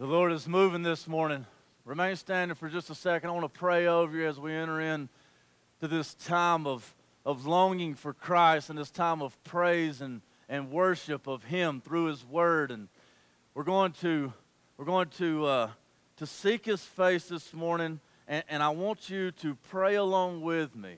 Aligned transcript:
The 0.00 0.06
Lord 0.06 0.30
is 0.30 0.46
moving 0.46 0.84
this 0.84 1.08
morning. 1.08 1.44
Remain 1.84 2.14
standing 2.14 2.54
for 2.54 2.68
just 2.68 2.88
a 2.88 2.94
second. 2.94 3.30
I 3.30 3.32
want 3.32 3.52
to 3.52 3.58
pray 3.58 3.88
over 3.88 4.16
you 4.16 4.28
as 4.28 4.38
we 4.38 4.54
enter 4.54 4.80
in 4.80 5.08
to 5.80 5.88
this 5.88 6.14
time 6.14 6.68
of, 6.68 6.94
of 7.26 7.46
longing 7.46 7.96
for 7.96 8.12
Christ 8.12 8.70
and 8.70 8.78
this 8.78 8.92
time 8.92 9.20
of 9.20 9.42
praise 9.42 10.00
and, 10.00 10.22
and 10.48 10.70
worship 10.70 11.26
of 11.26 11.42
Him 11.42 11.80
through 11.80 12.04
His 12.04 12.24
Word. 12.24 12.70
And 12.70 12.86
we're 13.54 13.64
going 13.64 13.90
to, 13.94 14.32
we're 14.76 14.84
going 14.84 15.08
to, 15.18 15.44
uh, 15.46 15.70
to 16.18 16.26
seek 16.28 16.66
His 16.66 16.84
face 16.84 17.24
this 17.24 17.52
morning, 17.52 17.98
and, 18.28 18.44
and 18.48 18.62
I 18.62 18.68
want 18.68 19.10
you 19.10 19.32
to 19.32 19.56
pray 19.68 19.96
along 19.96 20.42
with 20.42 20.76
me. 20.76 20.94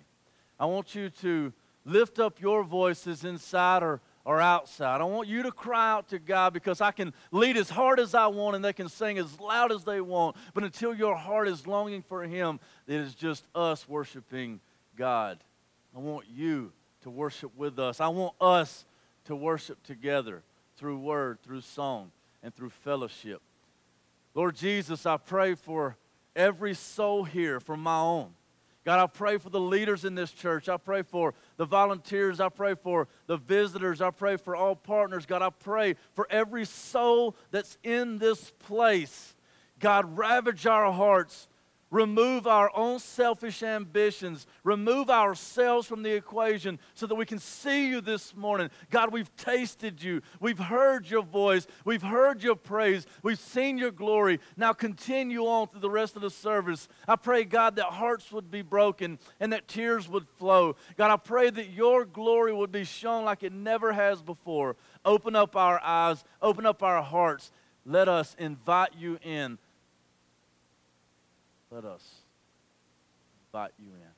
I 0.59 0.67
want 0.67 0.95
you 0.95 1.09
to 1.23 1.55
lift 1.87 2.19
up 2.19 2.39
your 2.39 2.65
voices 2.65 3.25
inside 3.25 3.83
or 3.83 4.03
or 4.31 4.41
outside. 4.41 5.01
I 5.01 5.05
want 5.05 5.27
you 5.27 5.43
to 5.43 5.51
cry 5.51 5.91
out 5.91 6.11
to 6.11 6.21
God 6.21 6.53
because 6.53 6.81
I 6.81 6.93
can 6.93 7.13
lead 7.33 7.57
as 7.57 7.69
hard 7.69 7.99
as 7.99 8.15
I 8.15 8.29
want 8.29 8.55
and 8.55 8.65
they 8.65 8.73
can 8.73 8.89
sing 8.89 9.19
as 9.19 9.41
loud 9.41 9.73
as 9.73 9.83
they 9.83 10.01
want. 10.01 10.37
But 10.55 10.63
until 10.63 10.95
your 10.95 11.17
heart 11.17 11.49
is 11.49 11.67
longing 11.67 12.03
for 12.03 12.23
Him, 12.23 12.61
it 12.87 12.95
is 12.95 13.17
just 13.17 13.45
us 13.57 13.89
worshiping 13.89 14.61
God. 14.95 15.41
I 15.97 15.99
want 15.99 16.29
you 16.33 16.71
to 17.03 17.11
worship 17.11 17.57
with 17.57 17.81
us. 17.81 18.01
I 18.01 18.07
want 18.07 18.35
us 18.41 18.85
to 19.25 19.35
worship 19.35 19.83
together 19.83 20.45
through 20.77 21.01
word, 21.01 21.43
through 21.43 21.63
song, 21.63 22.13
and 22.41 22.55
through 22.55 22.71
fellowship. 22.71 23.43
Lord 24.33 24.55
Jesus, 24.55 25.07
I 25.07 25.17
pray 25.17 25.57
for 25.57 25.97
every 26.37 26.75
soul 26.75 27.25
here, 27.25 27.59
for 27.59 27.77
my 27.77 27.99
own. 27.99 28.31
God, 28.85 28.99
I 28.99 29.07
pray 29.07 29.37
for 29.37 29.51
the 29.51 29.61
leaders 29.61 30.05
in 30.07 30.15
this 30.15 30.33
church. 30.33 30.69
I 30.69 30.79
pray 30.79 31.03
for 31.03 31.35
the 31.59 31.67
volunteers. 31.67 32.41
I 32.41 32.49
pray 32.49 32.75
for 32.75 33.09
the 33.27 33.37
visitors. 33.37 34.01
I 34.01 34.11
pray 34.11 34.37
for 34.37 34.57
all 34.57 34.75
partners. 34.75 35.27
God, 35.27 35.43
I 35.43 35.51
pray 35.51 35.97
for 36.15 36.27
every 36.31 36.65
soul 36.65 37.37
that's 37.51 37.77
in 37.83 38.19
this 38.19 38.53
place. 38.59 39.35
God, 39.79 40.17
ravage 40.17 40.67
our 40.67 40.93
hearts 40.93 41.47
remove 41.91 42.47
our 42.47 42.71
own 42.75 42.99
selfish 42.99 43.63
ambitions, 43.63 44.47
remove 44.63 45.11
ourselves 45.11 45.87
from 45.87 46.03
the 46.03 46.13
equation 46.13 46.79
so 46.95 47.07
that 47.07 47.15
we 47.15 47.27
can 47.27 47.39
see 47.39 47.89
you 47.89 48.01
this 48.01 48.35
morning. 48.35 48.71
God, 48.91 49.13
we've 49.13 49.35
tasted 49.37 50.03
you, 50.03 50.23
we've 50.39 50.59
heard 50.59 51.11
your 51.11 51.23
voice, 51.23 51.67
we've 51.85 52.03
heard 52.03 52.43
your 52.43 52.55
praise, 52.55 53.07
we've 53.23 53.39
seen 53.39 53.77
your 53.77 53.91
glory. 53.91 54.39
Now 54.57 54.73
continue 54.73 55.43
on 55.43 55.69
through 55.69 55.81
the 55.81 55.91
rest 55.91 56.17
of 56.17 56.23
the 56.23 56.31
service. 56.31 56.89
I 57.09 57.17
pray, 57.17 57.45
God, 57.45 57.77
that 57.77 57.87
hearts 57.87 58.31
would 58.33 58.51
be 58.51 58.63
broken 58.63 59.19
and 59.41 59.53
that 59.53 59.69
tears 59.69 60.09
would 60.09 60.29
flow. 60.39 60.77
God, 60.97 61.11
I 61.11 61.17
pray 61.17 61.51
that 61.51 61.71
your 61.71 62.05
glory 62.05 62.53
would 62.53 62.73
be 62.73 62.85
shown 62.85 63.25
like 63.25 63.43
it 63.43 63.53
never 63.53 63.93
has 63.93 64.23
before. 64.23 64.77
Open 65.05 65.35
up 65.35 65.57
our 65.57 65.81
eyes, 65.83 66.25
open 66.41 66.67
up 66.67 66.83
our 66.83 67.03
hearts. 67.03 67.51
Let 67.87 68.09
us 68.09 68.37
invite 68.39 68.91
you 68.97 69.19
in 69.23 69.59
let 71.71 71.85
us 71.85 72.03
invite 73.49 73.73
you 73.79 73.89
in. 73.89 74.11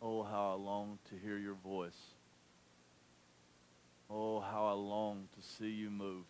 Oh, 0.00 0.22
how 0.22 0.52
I 0.52 0.54
long 0.54 0.98
to 1.10 1.16
hear 1.16 1.38
your 1.38 1.54
voice. 1.54 1.98
Oh, 4.10 4.40
how 4.40 4.66
I 4.66 4.72
long 4.72 5.28
to 5.36 5.48
see 5.58 5.70
you 5.70 5.90
move. 5.90 6.24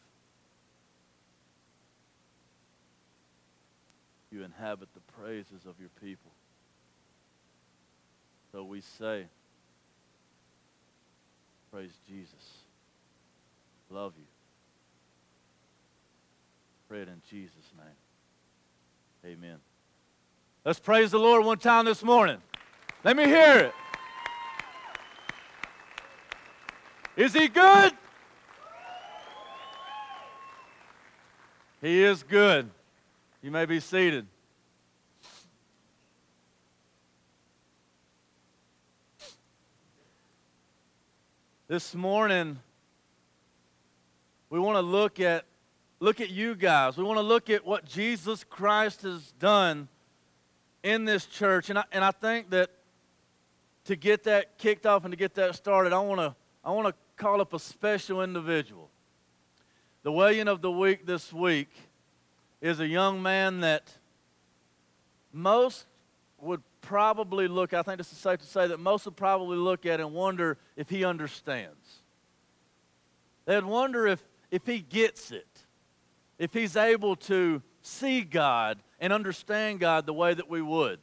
You 4.30 4.42
inhabit 4.42 4.88
the 4.94 5.00
praises 5.12 5.64
of 5.66 5.74
your 5.80 5.90
people. 6.00 6.30
So 8.52 8.64
we 8.64 8.80
say, 8.80 9.26
Praise 11.70 11.92
Jesus. 12.08 12.62
Love 13.90 14.14
you. 14.16 14.37
Pray 16.88 17.02
it 17.02 17.08
in 17.08 17.20
Jesus' 17.28 17.70
name. 17.76 19.34
Amen. 19.34 19.58
Let's 20.64 20.78
praise 20.78 21.10
the 21.10 21.18
Lord 21.18 21.44
one 21.44 21.58
time 21.58 21.84
this 21.84 22.02
morning. 22.02 22.38
Let 23.04 23.14
me 23.14 23.26
hear 23.26 23.58
it. 23.58 23.74
Is 27.14 27.34
he 27.34 27.48
good? 27.48 27.92
He 31.82 32.02
is 32.02 32.22
good. 32.22 32.70
You 33.42 33.50
may 33.50 33.66
be 33.66 33.80
seated. 33.80 34.26
This 41.68 41.94
morning, 41.94 42.58
we 44.48 44.58
want 44.58 44.76
to 44.76 44.80
look 44.80 45.20
at 45.20 45.44
look 46.00 46.20
at 46.20 46.30
you 46.30 46.54
guys. 46.54 46.96
We 46.96 47.04
want 47.04 47.18
to 47.18 47.22
look 47.22 47.50
at 47.50 47.66
what 47.66 47.84
Jesus 47.84 48.44
Christ 48.44 49.02
has 49.02 49.32
done 49.32 49.88
in 50.82 51.04
this 51.04 51.26
church. 51.26 51.70
And 51.70 51.78
I, 51.78 51.84
and 51.92 52.04
I 52.04 52.10
think 52.10 52.50
that 52.50 52.70
to 53.84 53.96
get 53.96 54.24
that 54.24 54.58
kicked 54.58 54.86
off 54.86 55.04
and 55.04 55.12
to 55.12 55.16
get 55.16 55.34
that 55.34 55.54
started, 55.54 55.92
I 55.92 56.00
want 56.00 56.20
to 56.20 56.34
I 56.64 56.70
want 56.72 56.88
to 56.88 56.94
call 57.16 57.40
up 57.40 57.54
a 57.54 57.58
special 57.58 58.22
individual. 58.22 58.90
The 60.02 60.12
William 60.12 60.48
of 60.48 60.60
the 60.60 60.70
Week 60.70 61.06
this 61.06 61.32
week 61.32 61.70
is 62.60 62.80
a 62.80 62.86
young 62.86 63.22
man 63.22 63.60
that 63.60 63.92
most 65.32 65.86
would 66.40 66.62
probably 66.80 67.48
look, 67.48 67.74
I 67.74 67.82
think 67.82 67.98
this 67.98 68.12
is 68.12 68.18
safe 68.18 68.40
to 68.40 68.46
say, 68.46 68.66
that 68.66 68.78
most 68.80 69.04
would 69.04 69.16
probably 69.16 69.56
look 69.56 69.86
at 69.86 70.00
and 70.00 70.12
wonder 70.12 70.58
if 70.76 70.88
he 70.88 71.04
understands. 71.04 72.02
They'd 73.44 73.64
wonder 73.64 74.06
if, 74.06 74.24
if 74.50 74.66
he 74.66 74.80
gets 74.80 75.30
it 75.30 75.57
if 76.38 76.52
he's 76.52 76.76
able 76.76 77.16
to 77.16 77.62
see 77.82 78.22
God 78.22 78.78
and 79.00 79.12
understand 79.12 79.80
God 79.80 80.06
the 80.06 80.12
way 80.12 80.34
that 80.34 80.48
we 80.48 80.62
would. 80.62 81.00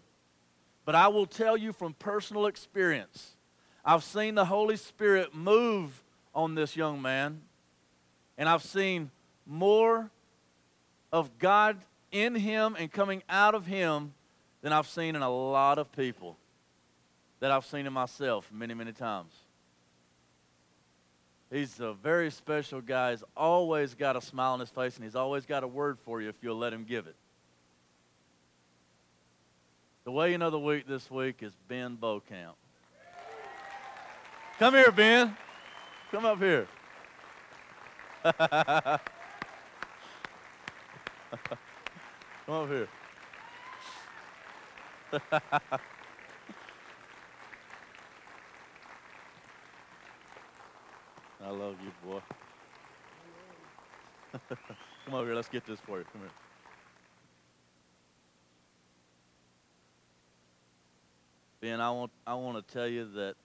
But 0.85 0.95
I 0.95 1.07
will 1.07 1.25
tell 1.25 1.57
you 1.57 1.73
from 1.73 1.93
personal 1.93 2.45
experience, 2.45 3.35
I've 3.83 4.03
seen 4.03 4.35
the 4.35 4.45
Holy 4.45 4.77
Spirit 4.77 5.33
move 5.33 6.03
on 6.33 6.55
this 6.55 6.75
young 6.75 7.01
man, 7.01 7.41
and 8.37 8.47
I've 8.47 8.63
seen 8.63 9.11
more 9.45 10.09
of 11.11 11.37
God 11.39 11.77
in 12.11 12.35
him 12.35 12.75
and 12.77 12.91
coming 12.91 13.23
out 13.29 13.55
of 13.55 13.65
him 13.65 14.13
than 14.61 14.73
I've 14.73 14.87
seen 14.87 15.15
in 15.15 15.21
a 15.21 15.29
lot 15.29 15.77
of 15.77 15.91
people 15.91 16.37
that 17.39 17.51
I've 17.51 17.65
seen 17.65 17.85
in 17.85 17.93
myself 17.93 18.51
many, 18.51 18.73
many 18.73 18.91
times. 18.91 19.31
He's 21.51 21.79
a 21.79 21.93
very 21.93 22.31
special 22.31 22.81
guy. 22.81 23.11
He's 23.11 23.23
always 23.37 23.93
got 23.93 24.15
a 24.15 24.21
smile 24.21 24.53
on 24.53 24.59
his 24.59 24.69
face, 24.69 24.95
and 24.95 25.03
he's 25.03 25.15
always 25.15 25.45
got 25.45 25.63
a 25.63 25.67
word 25.67 25.99
for 26.03 26.21
you 26.21 26.29
if 26.29 26.35
you'll 26.41 26.57
let 26.57 26.73
him 26.73 26.83
give 26.83 27.07
it. 27.07 27.15
The 30.05 30.11
way 30.11 30.31
you 30.31 30.37
know 30.37 30.49
the 30.49 30.59
week 30.59 30.87
this 30.87 31.09
week 31.09 31.41
is 31.41 31.53
Ben 31.67 31.97
Bocamp. 31.97 32.55
Come 34.59 34.73
here, 34.73 34.91
Ben. 34.91 35.35
Come 36.11 36.25
up 36.25 36.39
here. 36.39 36.67
Come 38.37 38.99
up 42.47 42.69
here. 42.69 42.87
I 51.45 51.51
love 51.51 51.75
you, 51.83 51.91
boy. 52.09 52.19
Come 55.05 55.13
over 55.13 55.25
here. 55.25 55.35
Let's 55.35 55.47
get 55.47 55.63
this 55.67 55.79
for 55.85 55.99
you. 55.99 56.05
Come 56.11 56.21
here. 56.21 56.31
Ben, 61.61 61.79
I 61.79 61.91
want, 61.91 62.11
I 62.25 62.33
want 62.33 62.67
to 62.67 62.73
tell 62.73 62.87
you 62.87 63.05
that, 63.13 63.35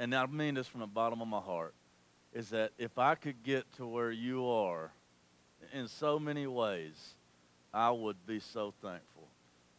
and 0.00 0.12
I 0.12 0.26
mean 0.26 0.54
this 0.54 0.66
from 0.66 0.80
the 0.80 0.88
bottom 0.88 1.22
of 1.22 1.28
my 1.28 1.38
heart, 1.38 1.72
is 2.32 2.50
that 2.50 2.72
if 2.78 2.98
I 2.98 3.14
could 3.14 3.44
get 3.44 3.64
to 3.76 3.86
where 3.86 4.10
you 4.10 4.48
are 4.48 4.90
in 5.72 5.86
so 5.86 6.18
many 6.18 6.48
ways, 6.48 7.14
I 7.72 7.92
would 7.92 8.26
be 8.26 8.40
so 8.40 8.74
thankful. 8.82 9.28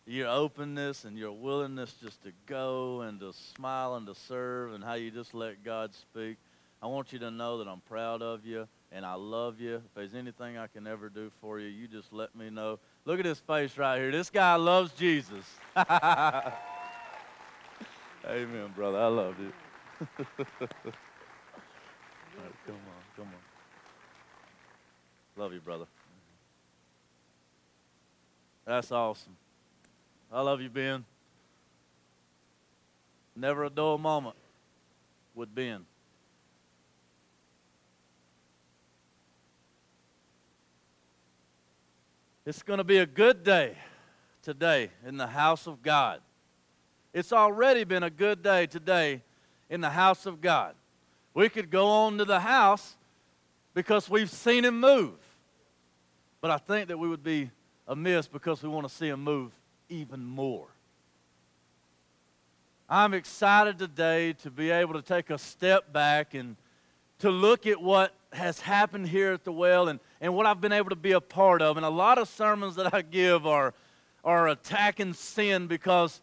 Your 0.05 0.29
openness 0.29 1.03
and 1.03 1.17
your 1.17 1.33
willingness 1.33 1.93
just 2.01 2.23
to 2.23 2.31
go 2.45 3.01
and 3.01 3.19
to 3.19 3.33
smile 3.33 3.95
and 3.95 4.07
to 4.07 4.15
serve 4.15 4.73
and 4.73 4.81
how 4.81 4.93
you 4.93 5.11
just 5.11 5.33
let 5.33 5.65
God 5.65 5.93
speak. 5.93 6.37
I 6.81 6.87
want 6.87 7.13
you 7.13 7.19
to 7.19 7.29
know 7.29 7.59
that 7.59 7.67
I'm 7.67 7.81
proud 7.81 8.23
of 8.23 8.43
you 8.43 8.67
and 8.91 9.05
I 9.05 9.13
love 9.13 9.59
you. 9.59 9.75
If 9.75 9.93
there's 9.93 10.15
anything 10.15 10.57
I 10.57 10.65
can 10.67 10.87
ever 10.87 11.09
do 11.09 11.31
for 11.39 11.59
you, 11.59 11.67
you 11.67 11.87
just 11.87 12.11
let 12.11 12.35
me 12.35 12.49
know. 12.49 12.79
Look 13.05 13.19
at 13.19 13.25
his 13.25 13.39
face 13.39 13.77
right 13.77 13.97
here. 13.99 14.11
This 14.11 14.31
guy 14.31 14.55
loves 14.55 14.91
Jesus. 14.93 15.45
Amen, 18.25 18.71
brother. 18.75 18.97
I 18.97 19.07
love 19.07 19.35
you. 19.39 19.53
come 20.25 20.65
on, 22.67 23.01
come 23.15 23.27
on. 23.27 23.41
Love 25.37 25.53
you, 25.53 25.59
brother. 25.59 25.85
That's 28.65 28.91
awesome. 28.91 29.37
I 30.31 30.41
love 30.41 30.61
you, 30.61 30.69
Ben. 30.69 31.05
Never 33.35 33.65
a 33.65 33.69
dull 33.69 33.97
moment 33.97 34.35
with 35.35 35.53
Ben. 35.53 35.85
It's 42.43 42.63
going 42.63 42.79
to 42.79 42.83
be 42.83 42.97
a 42.97 43.05
good 43.05 43.43
day 43.43 43.75
today 44.41 44.89
in 45.05 45.17
the 45.17 45.27
house 45.27 45.67
of 45.67 45.83
God. 45.83 46.21
It's 47.13 47.31
already 47.31 47.83
been 47.83 48.01
a 48.01 48.09
good 48.09 48.41
day 48.41 48.65
today 48.65 49.21
in 49.69 49.79
the 49.79 49.91
house 49.91 50.25
of 50.25 50.41
God. 50.41 50.73
We 51.35 51.49
could 51.49 51.69
go 51.69 51.85
on 51.85 52.17
to 52.17 52.25
the 52.25 52.39
house 52.39 52.97
because 53.75 54.09
we've 54.09 54.29
seen 54.29 54.65
him 54.65 54.79
move. 54.79 55.13
But 56.41 56.49
I 56.49 56.57
think 56.57 56.87
that 56.87 56.97
we 56.97 57.07
would 57.07 57.23
be 57.23 57.51
amiss 57.87 58.27
because 58.27 58.63
we 58.63 58.69
want 58.69 58.87
to 58.87 58.93
see 58.93 59.07
him 59.07 59.23
move 59.23 59.53
even 59.87 60.25
more. 60.25 60.67
I'm 62.89 63.13
excited 63.13 63.77
today 63.77 64.33
to 64.33 64.49
be 64.49 64.71
able 64.71 64.95
to 64.95 65.03
take 65.03 65.29
a 65.29 65.37
step 65.37 65.93
back 65.93 66.33
and 66.33 66.55
to 67.19 67.29
look 67.29 67.67
at 67.67 67.79
what 67.79 68.15
has 68.33 68.59
happened 68.59 69.07
here 69.07 69.31
at 69.31 69.43
the 69.43 69.53
well 69.53 69.87
and, 69.89 69.99
and 70.21 70.35
what 70.35 70.45
I've 70.45 70.61
been 70.61 70.71
able 70.71 70.91
to 70.91 70.95
be 70.95 71.11
a 71.11 71.19
part 71.19 71.61
of. 71.61 71.75
And 71.75 71.85
a 71.85 71.89
lot 71.89 72.19
of 72.19 72.29
sermons 72.29 72.75
that 72.75 72.93
I 72.93 73.01
give 73.01 73.47
are, 73.47 73.73
are 74.23 74.47
attacking 74.47 75.13
sin 75.13 75.65
because, 75.65 76.21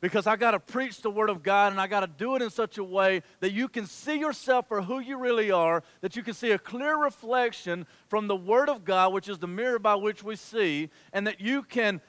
because 0.00 0.26
I 0.26 0.36
got 0.36 0.52
to 0.52 0.58
preach 0.58 1.02
the 1.02 1.10
Word 1.10 1.28
of 1.28 1.42
God 1.42 1.70
and 1.72 1.80
I 1.80 1.86
got 1.86 2.00
to 2.00 2.06
do 2.06 2.34
it 2.34 2.42
in 2.42 2.48
such 2.48 2.78
a 2.78 2.84
way 2.84 3.22
that 3.40 3.52
you 3.52 3.68
can 3.68 3.86
see 3.86 4.18
yourself 4.18 4.66
for 4.68 4.80
who 4.80 4.98
you 4.98 5.18
really 5.18 5.50
are, 5.50 5.84
that 6.00 6.16
you 6.16 6.22
can 6.22 6.32
see 6.32 6.52
a 6.52 6.58
clear 6.58 6.96
reflection 6.96 7.86
from 8.08 8.26
the 8.26 8.36
Word 8.36 8.70
of 8.70 8.84
God, 8.84 9.12
which 9.12 9.28
is 9.28 9.38
the 9.38 9.46
mirror 9.46 9.78
by 9.78 9.94
which 9.94 10.24
we 10.24 10.34
see, 10.34 10.88
and 11.12 11.26
that 11.26 11.40
you 11.40 11.62
can 11.62 12.00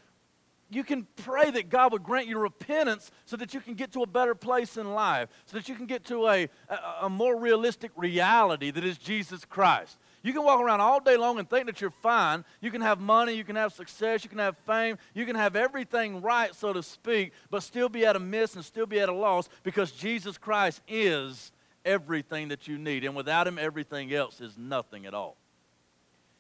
you 0.74 0.86
can 0.86 1.06
pray 1.18 1.52
that 1.52 1.68
God 1.68 1.92
would 1.92 2.02
grant 2.02 2.28
you 2.28 2.40
repentance 2.40 3.12
so 3.26 3.36
that 3.36 3.54
you 3.54 3.60
can 3.60 3.74
get 3.74 3.92
to 3.92 4.04
a 4.04 4.08
better 4.08 4.34
place 4.34 4.78
in 4.78 4.94
life, 4.94 5.28
so 5.46 5.58
that 5.58 5.68
you 5.68 5.76
can 5.76 5.86
get 5.86 6.06
to 6.06 6.30
a, 6.30 6.48
a, 6.70 6.78
a, 7.02 7.10
more 7.10 7.38
realistic 7.38 7.92
reality 7.98 8.72
that 8.72 8.86
is 8.86 8.98
Jesus 8.98 9.44
Christ. 9.44 9.98
You 10.24 10.34
can 10.34 10.44
walk 10.44 10.62
around 10.62 10.82
all 10.82 11.00
day 11.00 11.18
long 11.18 11.40
and 11.40 11.50
think 11.50 11.66
that 11.66 11.82
you're 11.82 11.90
fine. 11.90 12.46
You 12.60 12.70
can 12.70 12.82
have 12.82 13.00
money, 13.00 13.34
you 13.34 13.44
can 13.44 13.56
have 13.56 13.74
success, 13.74 14.24
you 14.24 14.30
can 14.30 14.40
have 14.40 14.58
fame, 14.60 14.98
you 15.14 15.26
can 15.26 15.36
have 15.36 15.56
everything 15.56 16.22
right, 16.22 16.54
so 16.54 16.74
to 16.74 16.84
speak, 16.84 17.34
but 17.50 17.64
still 17.64 17.90
be 17.90 18.06
at 18.06 18.16
a 18.16 18.20
miss 18.20 18.56
and 18.56 18.64
still 18.64 18.86
be 18.86 19.00
at 19.00 19.10
a 19.10 19.14
loss 19.14 19.50
because 19.64 19.92
Jesus 19.92 20.38
Christ 20.38 20.82
is 20.88 21.52
everything 21.84 22.50
that 22.50 22.68
you 22.68 22.78
need. 22.78 23.04
And 23.04 23.16
without 23.16 23.48
Him, 23.48 23.58
everything 23.58 24.14
else 24.14 24.42
is 24.42 24.58
nothing 24.58 25.06
at 25.06 25.14
all. 25.14 25.38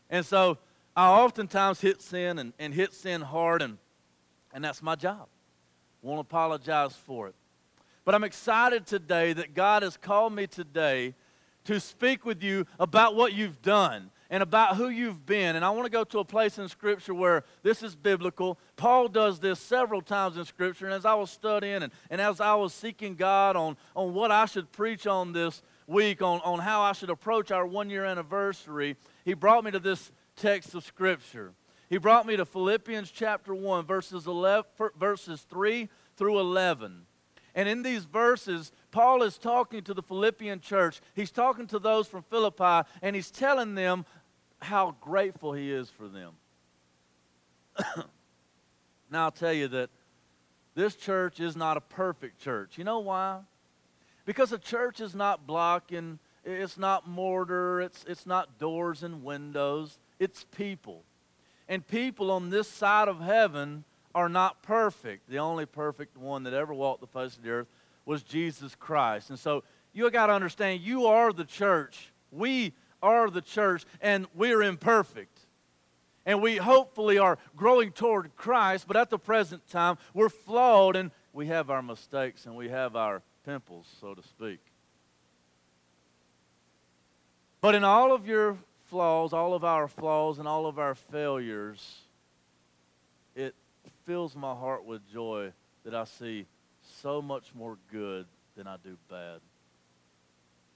And 0.09 0.25
so 0.25 0.59
I 0.95 1.07
oftentimes 1.07 1.81
hit 1.81 2.01
sin 2.01 2.37
and, 2.37 2.53
and 2.59 2.73
hit 2.73 2.93
sin 2.93 3.21
hard 3.21 3.61
and 3.61 3.77
and 4.53 4.63
that's 4.63 4.81
my 4.81 4.95
job. 4.95 5.27
Won't 6.01 6.19
apologize 6.19 6.95
for 6.95 7.27
it. 7.27 7.35
But 8.03 8.15
I'm 8.15 8.23
excited 8.23 8.85
today 8.85 9.33
that 9.33 9.53
God 9.53 9.83
has 9.83 9.95
called 9.97 10.33
me 10.33 10.47
today 10.47 11.13
to 11.65 11.79
speak 11.79 12.25
with 12.25 12.43
you 12.43 12.65
about 12.79 13.15
what 13.15 13.33
you've 13.33 13.61
done 13.61 14.11
and 14.29 14.41
about 14.41 14.77
who 14.77 14.87
you've 14.87 15.25
been. 15.25 15.55
And 15.55 15.65
I 15.65 15.69
want 15.71 15.85
to 15.85 15.91
go 15.91 16.05
to 16.05 16.19
a 16.19 16.25
place 16.25 16.57
in 16.57 16.67
Scripture 16.69 17.13
where 17.13 17.43
this 17.63 17.83
is 17.83 17.95
biblical. 17.95 18.57
Paul 18.77 19.09
does 19.09 19.39
this 19.39 19.59
several 19.59 20.01
times 20.01 20.37
in 20.37 20.45
Scripture. 20.45 20.85
And 20.85 20.93
as 20.93 21.05
I 21.05 21.13
was 21.15 21.29
studying 21.29 21.83
and, 21.83 21.91
and 22.09 22.21
as 22.21 22.39
I 22.39 22.55
was 22.55 22.73
seeking 22.73 23.15
God 23.15 23.55
on, 23.55 23.75
on 23.95 24.13
what 24.13 24.31
I 24.31 24.45
should 24.45 24.71
preach 24.71 25.05
on 25.05 25.33
this 25.33 25.61
week, 25.85 26.21
on, 26.21 26.39
on 26.41 26.59
how 26.59 26.81
I 26.81 26.93
should 26.93 27.09
approach 27.09 27.51
our 27.51 27.65
one 27.65 27.89
year 27.89 28.05
anniversary, 28.05 28.95
he 29.25 29.33
brought 29.33 29.65
me 29.65 29.71
to 29.71 29.79
this 29.79 30.11
text 30.37 30.73
of 30.75 30.85
Scripture. 30.85 31.51
He 31.89 31.97
brought 31.97 32.25
me 32.25 32.37
to 32.37 32.45
Philippians 32.45 33.11
chapter 33.11 33.53
1, 33.53 33.85
verses, 33.85 34.25
11, 34.25 34.63
verses 34.97 35.41
3 35.41 35.89
through 36.15 36.39
11. 36.39 37.01
And 37.53 37.67
in 37.67 37.83
these 37.83 38.05
verses, 38.05 38.71
Paul 38.91 39.23
is 39.23 39.37
talking 39.37 39.83
to 39.83 39.93
the 39.93 40.03
Philippian 40.03 40.59
church. 40.59 41.01
He's 41.15 41.31
talking 41.31 41.67
to 41.67 41.79
those 41.79 42.07
from 42.07 42.23
Philippi, 42.23 42.87
and 43.01 43.15
he's 43.15 43.31
telling 43.31 43.75
them 43.75 44.05
how 44.61 44.95
grateful 45.01 45.53
he 45.53 45.71
is 45.71 45.89
for 45.89 46.07
them. 46.07 46.33
now, 49.09 49.25
I'll 49.25 49.31
tell 49.31 49.53
you 49.53 49.67
that 49.69 49.89
this 50.75 50.95
church 50.95 51.39
is 51.39 51.55
not 51.55 51.77
a 51.77 51.81
perfect 51.81 52.39
church. 52.39 52.77
You 52.77 52.83
know 52.83 52.99
why? 52.99 53.39
Because 54.25 54.51
a 54.51 54.59
church 54.59 54.99
is 54.99 55.15
not 55.15 55.47
blocking, 55.47 56.19
it's 56.43 56.77
not 56.77 57.07
mortar, 57.07 57.81
it's, 57.81 58.03
it's 58.07 58.25
not 58.25 58.59
doors 58.59 59.03
and 59.03 59.23
windows, 59.23 59.99
it's 60.19 60.45
people. 60.55 61.03
And 61.67 61.87
people 61.87 62.29
on 62.29 62.49
this 62.49 62.67
side 62.67 63.07
of 63.07 63.21
heaven 63.21 63.85
are 64.13 64.29
not 64.29 64.61
perfect. 64.61 65.29
The 65.29 65.39
only 65.39 65.65
perfect 65.65 66.17
one 66.17 66.43
that 66.43 66.53
ever 66.53 66.73
walked 66.73 67.01
the 67.01 67.07
face 67.07 67.37
of 67.37 67.43
the 67.43 67.49
earth 67.49 67.67
was 68.05 68.23
Jesus 68.23 68.75
Christ. 68.75 69.29
And 69.29 69.39
so 69.39 69.63
you 69.93 70.09
got 70.09 70.27
to 70.27 70.33
understand 70.33 70.81
you 70.81 71.07
are 71.07 71.33
the 71.33 71.45
church. 71.45 72.11
We 72.31 72.73
are 73.01 73.29
the 73.29 73.41
church, 73.41 73.85
and 73.99 74.27
we're 74.35 74.61
imperfect. 74.61 75.39
And 76.25 76.41
we 76.41 76.57
hopefully 76.57 77.17
are 77.17 77.37
growing 77.55 77.91
toward 77.91 78.35
Christ, 78.35 78.85
but 78.87 78.95
at 78.95 79.09
the 79.09 79.17
present 79.17 79.67
time, 79.69 79.97
we're 80.13 80.29
flawed 80.29 80.95
and 80.95 81.11
we 81.33 81.47
have 81.47 81.69
our 81.69 81.81
mistakes 81.81 82.45
and 82.45 82.55
we 82.55 82.69
have 82.69 82.95
our 82.95 83.23
pimples, 83.43 83.87
so 83.99 84.13
to 84.13 84.21
speak. 84.21 84.59
But 87.59 87.75
in 87.75 87.83
all 87.83 88.11
of 88.13 88.27
your 88.27 88.57
flaws, 88.89 89.33
all 89.33 89.53
of 89.53 89.63
our 89.63 89.87
flaws, 89.87 90.37
and 90.39 90.47
all 90.47 90.65
of 90.67 90.77
our 90.77 90.95
failures, 90.95 92.01
it 93.35 93.55
fills 94.05 94.35
my 94.35 94.53
heart 94.53 94.85
with 94.85 95.01
joy 95.11 95.53
that 95.83 95.95
I 95.95 96.03
see 96.03 96.45
so 97.01 97.21
much 97.21 97.55
more 97.55 97.77
good 97.91 98.25
than 98.55 98.67
I 98.67 98.75
do 98.83 98.95
bad. 99.09 99.39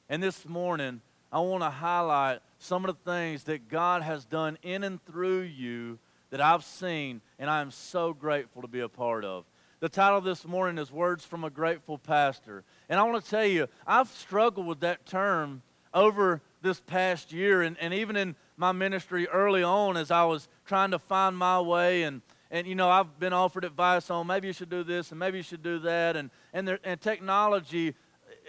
And 0.10 0.24
this 0.24 0.48
morning, 0.48 1.02
I 1.32 1.40
want 1.40 1.64
to 1.64 1.70
highlight 1.70 2.40
some 2.58 2.86
of 2.86 2.96
the 2.96 3.12
things 3.12 3.44
that 3.44 3.70
God 3.70 4.02
has 4.02 4.26
done 4.26 4.58
in 4.64 4.84
and 4.84 5.04
through 5.06 5.42
you 5.42 6.00
that 6.32 6.42
I've 6.42 6.64
seen, 6.64 7.22
and 7.38 7.50
I 7.50 7.62
am 7.62 7.70
so 7.70 8.14
grateful 8.14 8.62
to 8.62 8.68
be 8.68 8.80
a 8.80 8.90
part 8.90 9.24
of. 9.24 9.46
The 9.82 9.90
title 9.90 10.22
this 10.22 10.48
morning 10.48 10.78
is 10.78 10.92
Words 10.92 11.24
from 11.24 11.44
a 11.44 11.50
Grateful 11.50 11.98
Pastor. 11.98 12.64
And 12.90 13.00
I 13.00 13.04
want 13.04 13.24
to 13.24 13.30
tell 13.30 13.46
you, 13.46 13.68
I've 13.86 14.10
struggled 14.10 14.66
with 14.66 14.80
that 14.80 15.06
term 15.06 15.62
over 15.94 16.42
this 16.62 16.80
past 16.80 17.32
year 17.32 17.62
and, 17.62 17.78
and 17.80 17.94
even 17.94 18.16
in 18.16 18.36
my 18.58 18.72
ministry 18.72 19.28
early 19.28 19.62
on 19.62 19.96
as 19.96 20.10
I 20.10 20.26
was 20.26 20.48
trying 20.66 20.92
to 20.92 21.00
find 21.00 21.38
my 21.38 21.60
way 21.62 22.04
and 22.04 22.22
and 22.52 22.68
you 22.68 22.76
know 22.76 22.90
I've 22.90 23.20
been 23.20 23.34
offered 23.34 23.66
advice 23.66 24.10
on 24.10 24.28
maybe 24.28 24.48
you 24.48 24.54
should 24.54 24.70
do 24.70 24.84
this 24.84 25.12
and 25.12 25.20
maybe 25.20 25.38
you 25.38 25.44
should 25.44 25.64
do 25.64 25.80
that. 25.80 26.16
And 26.16 26.30
and 26.54 26.68
there, 26.68 26.80
and 26.84 27.00
technology 27.00 27.96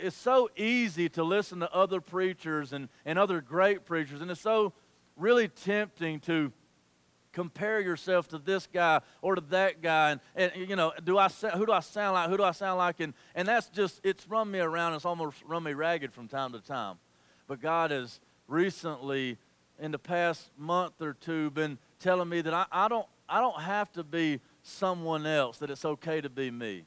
is 0.00 0.14
so 0.14 0.50
easy 0.56 1.09
to 1.11 1.25
listen 1.25 1.61
to 1.61 1.73
other 1.73 2.00
preachers 2.00 2.73
and, 2.73 2.88
and 3.04 3.18
other 3.18 3.40
great 3.40 3.87
preachers. 3.87 4.21
And 4.21 4.30
it's 4.30 4.40
so 4.40 4.73
really 5.16 5.49
tempting 5.49 6.21
to 6.21 6.52
compare 7.32 7.80
yourself 7.80 8.28
to 8.28 8.38
this 8.38 8.66
guy 8.66 9.00
or 9.23 9.35
to 9.35 9.40
that 9.42 9.82
guy. 9.82 10.12
And, 10.12 10.21
and 10.35 10.52
you 10.56 10.76
know 10.76 10.92
do 11.04 11.18
i 11.18 11.28
who 11.28 11.66
do 11.66 11.73
i 11.73 11.80
sound 11.80 12.14
like? 12.14 12.30
Who 12.30 12.37
do 12.37 12.44
i 12.44 12.52
sound 12.52 12.78
like? 12.78 13.00
And, 13.00 13.14
and 13.35 13.47
that's 13.47 13.68
just 13.68 14.00
it's 14.04 14.28
run 14.28 14.50
me 14.50 14.61
around. 14.61 14.94
It's 14.94 15.04
almost 15.04 15.37
run 15.47 15.62
me 15.62 15.73
ragged 15.73 16.12
from 16.12 16.28
time 16.28 16.52
to 16.52 16.61
time. 16.61 16.97
But 17.47 17.61
God 17.61 17.90
has 17.92 18.21
recently, 18.49 19.38
in 19.78 19.92
the 19.92 19.99
past 19.99 20.50
month 20.56 21.00
or 21.00 21.14
two, 21.14 21.50
been 21.50 21.78
telling 22.00 22.28
me 22.28 22.40
that 22.40 22.54
I, 22.54 22.66
I, 22.71 22.88
don't, 22.88 23.06
I 23.28 23.40
don't 23.40 23.61
have 23.61 23.92
to 23.92 24.04
be 24.04 24.40
someone 24.62 25.26
else, 25.26 25.59
that 25.59 25.71
it's 25.71 25.85
okay 25.85 26.21
to 26.21 26.28
be 26.28 26.50
me. 26.50 26.85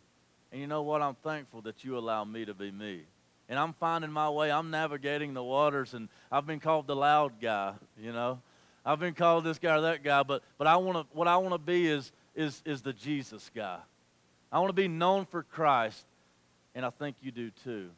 And 0.51 0.60
you 0.60 0.67
know 0.67 0.81
what? 0.81 1.01
I'm 1.01 1.15
thankful 1.15 1.62
that 1.62 1.84
you 1.84 1.98
allow 1.98 2.24
me 2.24 2.46
to 2.46 2.53
be 2.53 2.72
me. 2.72 3.01
And 3.48 3.58
I'm 3.58 3.74
finding 3.74 4.12
my 4.12 4.29
way. 4.29 4.51
I'm 4.51 4.69
navigating 4.69 5.34
the 5.34 5.43
waters, 5.43 5.93
and 5.93 6.10
I've 6.31 6.46
been 6.46 6.60
called 6.60 6.88
the 6.88 6.96
loud 6.96 7.41
guy, 7.41 7.74
you 8.00 8.12
know. 8.12 8.39
I've 8.86 9.00
been 9.00 9.13
called 9.13 9.43
this 9.43 9.60
guy 9.60 9.75
or 9.75 9.81
that 9.81 10.03
guy, 10.03 10.24
but, 10.24 10.43
but 10.58 10.67
I 10.67 10.77
wanna, 10.77 11.05
what 11.13 11.27
I 11.27 11.38
want 11.38 11.53
to 11.53 11.60
be 11.60 11.88
is, 11.88 12.12
is, 12.36 12.62
is 12.65 12.81
the 12.81 12.93
Jesus 12.93 13.51
guy. 13.53 13.79
I 14.51 14.60
want 14.60 14.69
to 14.69 14.81
be 14.81 14.88
known 14.88 15.25
for 15.25 15.43
Christ, 15.43 16.05
and 16.74 16.86
I 16.86 16.89
think 16.89 17.15
you 17.22 17.31
do 17.31 17.51
too. 17.63 17.89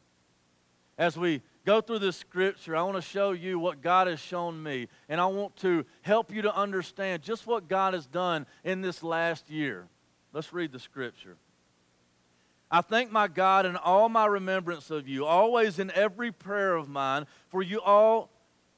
As 0.98 1.16
we 1.16 1.40
go 1.64 1.80
through 1.80 2.00
this 2.00 2.16
scripture, 2.16 2.76
I 2.76 2.82
want 2.82 2.96
to 2.96 3.02
show 3.02 3.32
you 3.32 3.58
what 3.58 3.82
God 3.82 4.06
has 4.06 4.20
shown 4.20 4.62
me. 4.62 4.88
And 5.08 5.20
I 5.20 5.26
want 5.26 5.56
to 5.58 5.84
help 6.02 6.32
you 6.32 6.42
to 6.42 6.54
understand 6.54 7.22
just 7.22 7.46
what 7.46 7.68
God 7.68 7.94
has 7.94 8.06
done 8.06 8.46
in 8.64 8.80
this 8.80 9.02
last 9.02 9.50
year. 9.50 9.86
Let's 10.32 10.52
read 10.52 10.72
the 10.72 10.78
scripture. 10.78 11.36
I 12.70 12.80
thank 12.80 13.12
my 13.12 13.28
God 13.28 13.66
in 13.66 13.76
all 13.76 14.08
my 14.08 14.24
remembrance 14.24 14.90
of 14.90 15.06
you, 15.06 15.26
always 15.26 15.78
in 15.78 15.90
every 15.90 16.32
prayer 16.32 16.74
of 16.74 16.88
mine, 16.88 17.26
for 17.48 17.62
you 17.62 17.80
all, 17.82 18.30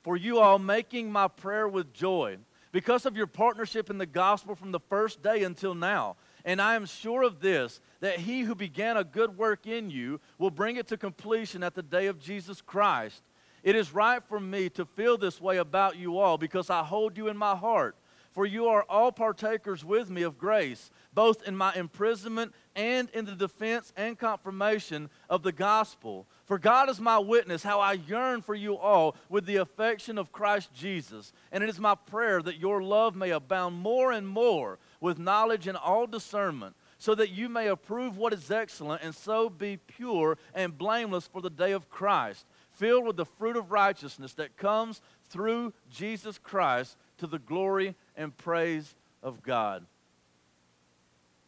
for 0.03 0.17
you 0.17 0.41
all 0.41 0.59
making 0.59 1.12
my 1.12 1.29
prayer 1.29 1.69
with 1.69 1.93
joy, 1.93 2.38
because 2.73 3.07
of 3.07 3.17
your 3.17 3.29
partnership 3.29 3.88
in 3.91 3.99
the 3.99 4.07
gospel 4.07 4.57
from 4.57 4.73
the 4.73 4.81
first 4.81 5.23
day 5.23 5.45
until 5.45 5.76
now. 5.76 6.17
And 6.45 6.61
I 6.61 6.75
am 6.75 6.87
sure 6.87 7.23
of 7.23 7.38
this 7.41 7.81
that 8.04 8.18
he 8.18 8.42
who 8.42 8.54
began 8.54 8.99
a 8.99 9.02
good 9.02 9.38
work 9.38 9.66
in 9.66 9.88
you 9.88 10.20
will 10.37 10.50
bring 10.50 10.76
it 10.76 10.87
to 10.87 10.94
completion 10.94 11.62
at 11.62 11.75
the 11.75 11.82
day 11.82 12.04
of 12.06 12.20
Jesus 12.20 12.61
Christ. 12.61 13.23
It 13.62 13.75
is 13.75 13.94
right 13.94 14.23
for 14.23 14.38
me 14.38 14.68
to 14.68 14.84
feel 14.84 15.16
this 15.16 15.40
way 15.40 15.56
about 15.56 15.96
you 15.96 16.18
all 16.18 16.37
because 16.37 16.68
I 16.68 16.82
hold 16.82 17.16
you 17.16 17.28
in 17.28 17.38
my 17.38 17.56
heart. 17.56 17.96
for 18.34 18.44
you 18.44 18.66
are 18.66 18.84
all 18.88 19.12
partakers 19.12 19.84
with 19.84 20.11
me 20.11 20.23
of 20.23 20.37
grace, 20.37 20.90
both 21.14 21.46
in 21.46 21.56
my 21.56 21.73
imprisonment 21.75 22.52
and 22.75 23.08
in 23.11 23.25
the 23.25 23.37
defense 23.37 23.92
and 23.96 24.18
confirmation 24.18 25.08
of 25.30 25.44
the 25.44 25.52
gospel. 25.52 26.26
For 26.44 26.58
God 26.58 26.90
is 26.90 27.00
my 27.00 27.16
witness, 27.16 27.62
how 27.62 27.78
I 27.78 27.92
yearn 27.92 28.42
for 28.42 28.56
you 28.56 28.76
all 28.76 29.14
with 29.28 29.46
the 29.46 29.56
affection 29.56 30.18
of 30.18 30.32
Christ 30.32 30.75
Jesus. 30.75 31.32
And 31.52 31.62
it 31.62 31.70
is 31.70 31.78
my 31.78 31.94
prayer 31.94 32.42
that 32.42 32.58
your 32.58 32.82
love 32.82 33.14
may 33.14 33.30
abound 33.30 33.76
more 33.76 34.11
and 34.11 34.26
more 34.26 34.80
with 35.00 35.16
knowledge 35.16 35.68
and 35.68 35.78
all 35.78 36.08
discernment, 36.08 36.75
so 37.04 37.14
that 37.14 37.28
you 37.28 37.50
may 37.50 37.66
approve 37.68 38.16
what 38.16 38.32
is 38.32 38.50
excellent, 38.50 39.02
and 39.02 39.14
so 39.14 39.50
be 39.50 39.76
pure 39.76 40.38
and 40.54 40.78
blameless 40.78 41.26
for 41.26 41.42
the 41.42 41.50
day 41.50 41.73
of 41.73 41.90
Christ, 41.90 42.46
filled 42.70 43.04
with 43.04 43.18
the 43.18 43.26
fruit 43.26 43.58
of 43.58 43.70
righteousness 43.70 44.32
that 44.32 44.56
comes 44.56 45.02
through 45.28 45.75
Jesus 45.90 46.38
Christ 46.38 46.96
to 47.18 47.26
the 47.26 47.38
glory 47.38 47.94
and 48.16 48.34
praise 48.34 48.94
of 49.23 49.42
God. 49.42 49.84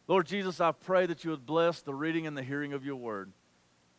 Lord 0.07 0.27
Jesus, 0.27 0.61
I 0.61 0.73
pray 0.73 1.07
that 1.07 1.23
you 1.23 1.31
would 1.31 1.47
bless 1.47 1.81
the 1.81 1.91
reading 1.91 2.27
and 2.27 2.37
the 2.37 2.43
hearing 2.43 2.73
of 2.73 2.85
your 2.85 2.97
word. 2.97 3.31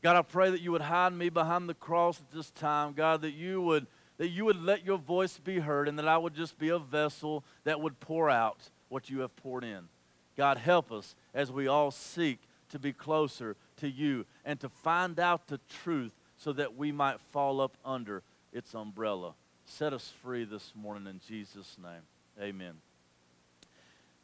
God, 0.01 0.15
I 0.15 0.23
pray 0.23 0.53
that 0.53 0.61
you 0.61 0.71
would 0.71 0.83
hide 0.83 1.13
me 1.13 1.29
behind 1.29 1.69
the 1.69 1.75
cross 1.75 2.21
at 2.21 2.31
this 2.31 2.53
time. 2.53 2.93
God, 2.93 3.23
that 3.23 3.33
you 3.33 3.61
would 3.63 3.89
that 4.19 4.29
you 4.29 4.45
would 4.45 4.63
let 4.63 4.87
your 4.87 4.99
voice 4.99 5.39
be 5.39 5.59
heard 5.59 5.89
and 5.89 5.99
that 5.99 6.07
I 6.07 6.19
would 6.19 6.35
just 6.35 6.57
be 6.57 6.69
a 6.69 6.79
vessel 6.79 7.45
that 7.65 7.81
would 7.81 7.99
pour 7.99 8.31
out 8.31 8.71
what 8.89 9.11
you 9.11 9.21
have 9.21 9.35
poured 9.35 9.65
in. 9.65 9.89
God, 10.39 10.57
help 10.57 10.93
us 10.93 11.17
as 11.39 11.53
we 11.53 11.69
all 11.69 11.93
seek 11.93 12.41
to 12.69 12.81
be 12.81 12.93
closer 12.93 13.55
to 13.77 13.89
you 13.89 14.27
and 14.45 14.59
to 14.59 14.69
find 14.69 15.21
out 15.21 15.47
the 15.47 15.61
truth 15.85 16.11
so 16.37 16.53
that 16.53 16.77
we 16.77 16.91
might 16.91 17.21
fall 17.21 17.61
up 17.61 17.77
under 17.85 18.25
its 18.53 18.75
umbrella. 18.75 19.35
Set 19.65 19.93
us 19.93 20.13
free 20.21 20.45
this 20.45 20.73
morning 20.75 21.07
in 21.07 21.21
Jesus' 21.29 21.77
name. 21.81 22.03
Amen. 22.43 22.75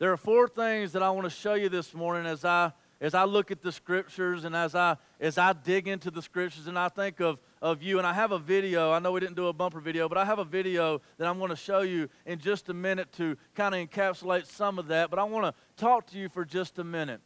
There 0.00 0.10
are 0.10 0.16
four 0.16 0.48
things 0.48 0.90
that 0.90 1.04
I 1.04 1.10
want 1.10 1.22
to 1.22 1.30
show 1.30 1.54
you 1.54 1.68
this 1.68 1.94
morning 1.94 2.26
as 2.26 2.44
I 2.44 2.72
as 3.04 3.12
I 3.12 3.24
look 3.24 3.50
at 3.50 3.60
the 3.60 3.70
scriptures 3.70 4.44
and 4.44 4.56
as 4.56 4.74
I 4.74 4.96
as 5.20 5.36
I 5.36 5.52
dig 5.52 5.88
into 5.88 6.10
the 6.10 6.22
scriptures 6.22 6.68
and 6.68 6.78
I 6.78 6.88
think 6.88 7.20
of, 7.20 7.38
of 7.60 7.82
you. 7.82 7.98
And 7.98 8.06
I 8.06 8.14
have 8.14 8.32
a 8.32 8.38
video. 8.38 8.92
I 8.92 8.98
know 8.98 9.12
we 9.12 9.20
didn't 9.20 9.36
do 9.36 9.48
a 9.48 9.52
bumper 9.52 9.78
video, 9.78 10.08
but 10.08 10.16
I 10.16 10.24
have 10.24 10.38
a 10.38 10.44
video 10.44 11.02
that 11.18 11.28
I'm 11.28 11.36
going 11.36 11.50
to 11.50 11.56
show 11.56 11.82
you 11.82 12.08
in 12.24 12.38
just 12.38 12.70
a 12.70 12.74
minute 12.74 13.12
to 13.18 13.36
kind 13.54 13.74
of 13.74 13.86
encapsulate 13.86 14.46
some 14.46 14.78
of 14.78 14.86
that. 14.86 15.10
But 15.10 15.18
I 15.18 15.24
want 15.24 15.44
to 15.44 15.54
talk 15.76 16.06
to 16.12 16.18
you 16.18 16.30
for 16.30 16.46
just 16.46 16.78
a 16.78 16.84
minute. 16.84 17.20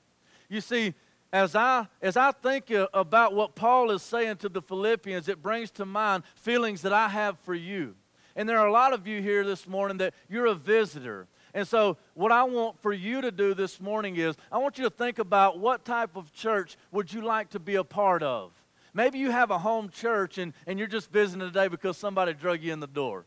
You 0.49 0.61
see, 0.61 0.95
as 1.33 1.55
I 1.55 1.87
as 2.03 2.17
I 2.17 2.33
think 2.33 2.73
about 2.93 3.33
what 3.33 3.55
Paul 3.55 3.93
is 3.93 4.03
saying 4.03 4.39
to 4.39 4.49
the 4.49 4.61
Philippians, 4.61 5.29
it 5.29 5.41
brings 5.41 5.71
to 5.73 5.87
mind 5.87 6.25
feelings 6.35 6.83
that 6.83 6.93
I 6.93 7.09
have 7.09 7.39
for 7.39 7.55
you. 7.55 7.95
And 8.35 8.49
there 8.49 8.59
are 8.59 8.67
a 8.67 8.73
lot 8.73 8.93
of 8.93 9.07
you 9.07 9.23
here 9.23 9.45
this 9.45 9.69
morning 9.69 9.99
that 9.99 10.13
you're 10.29 10.47
a 10.47 10.55
visitor. 10.55 11.29
And 11.59 11.67
so, 11.67 11.97
what 12.15 12.31
I 12.31 12.45
want 12.45 12.81
for 12.83 12.93
you 12.93 13.21
to 13.21 13.33
do 13.33 13.53
this 13.53 13.81
morning 13.81 14.15
is 14.15 14.37
I 14.53 14.59
want 14.59 14.79
you 14.79 14.85
to 14.85 14.91
think 14.91 15.19
about 15.19 15.59
what 15.59 15.85
type 15.85 16.15
of 16.15 16.33
church 16.33 16.77
would 16.93 17.13
you 17.13 17.21
like 17.21 17.51
to 17.51 17.59
be 17.59 17.75
a 17.75 17.83
part 17.83 18.23
of. 18.23 18.53
Maybe 18.95 19.19
you 19.19 19.33
have 19.33 19.51
a 19.51 19.59
home 19.59 19.89
church 19.89 20.39
and, 20.39 20.53
and 20.69 20.79
you're 20.79 20.87
just 20.87 21.11
visiting 21.11 21.45
today 21.45 21.67
because 21.67 21.97
somebody 21.97 22.33
drug 22.33 22.63
you 22.63 22.73
in 22.73 22.79
the 22.79 22.87
door. 22.87 23.27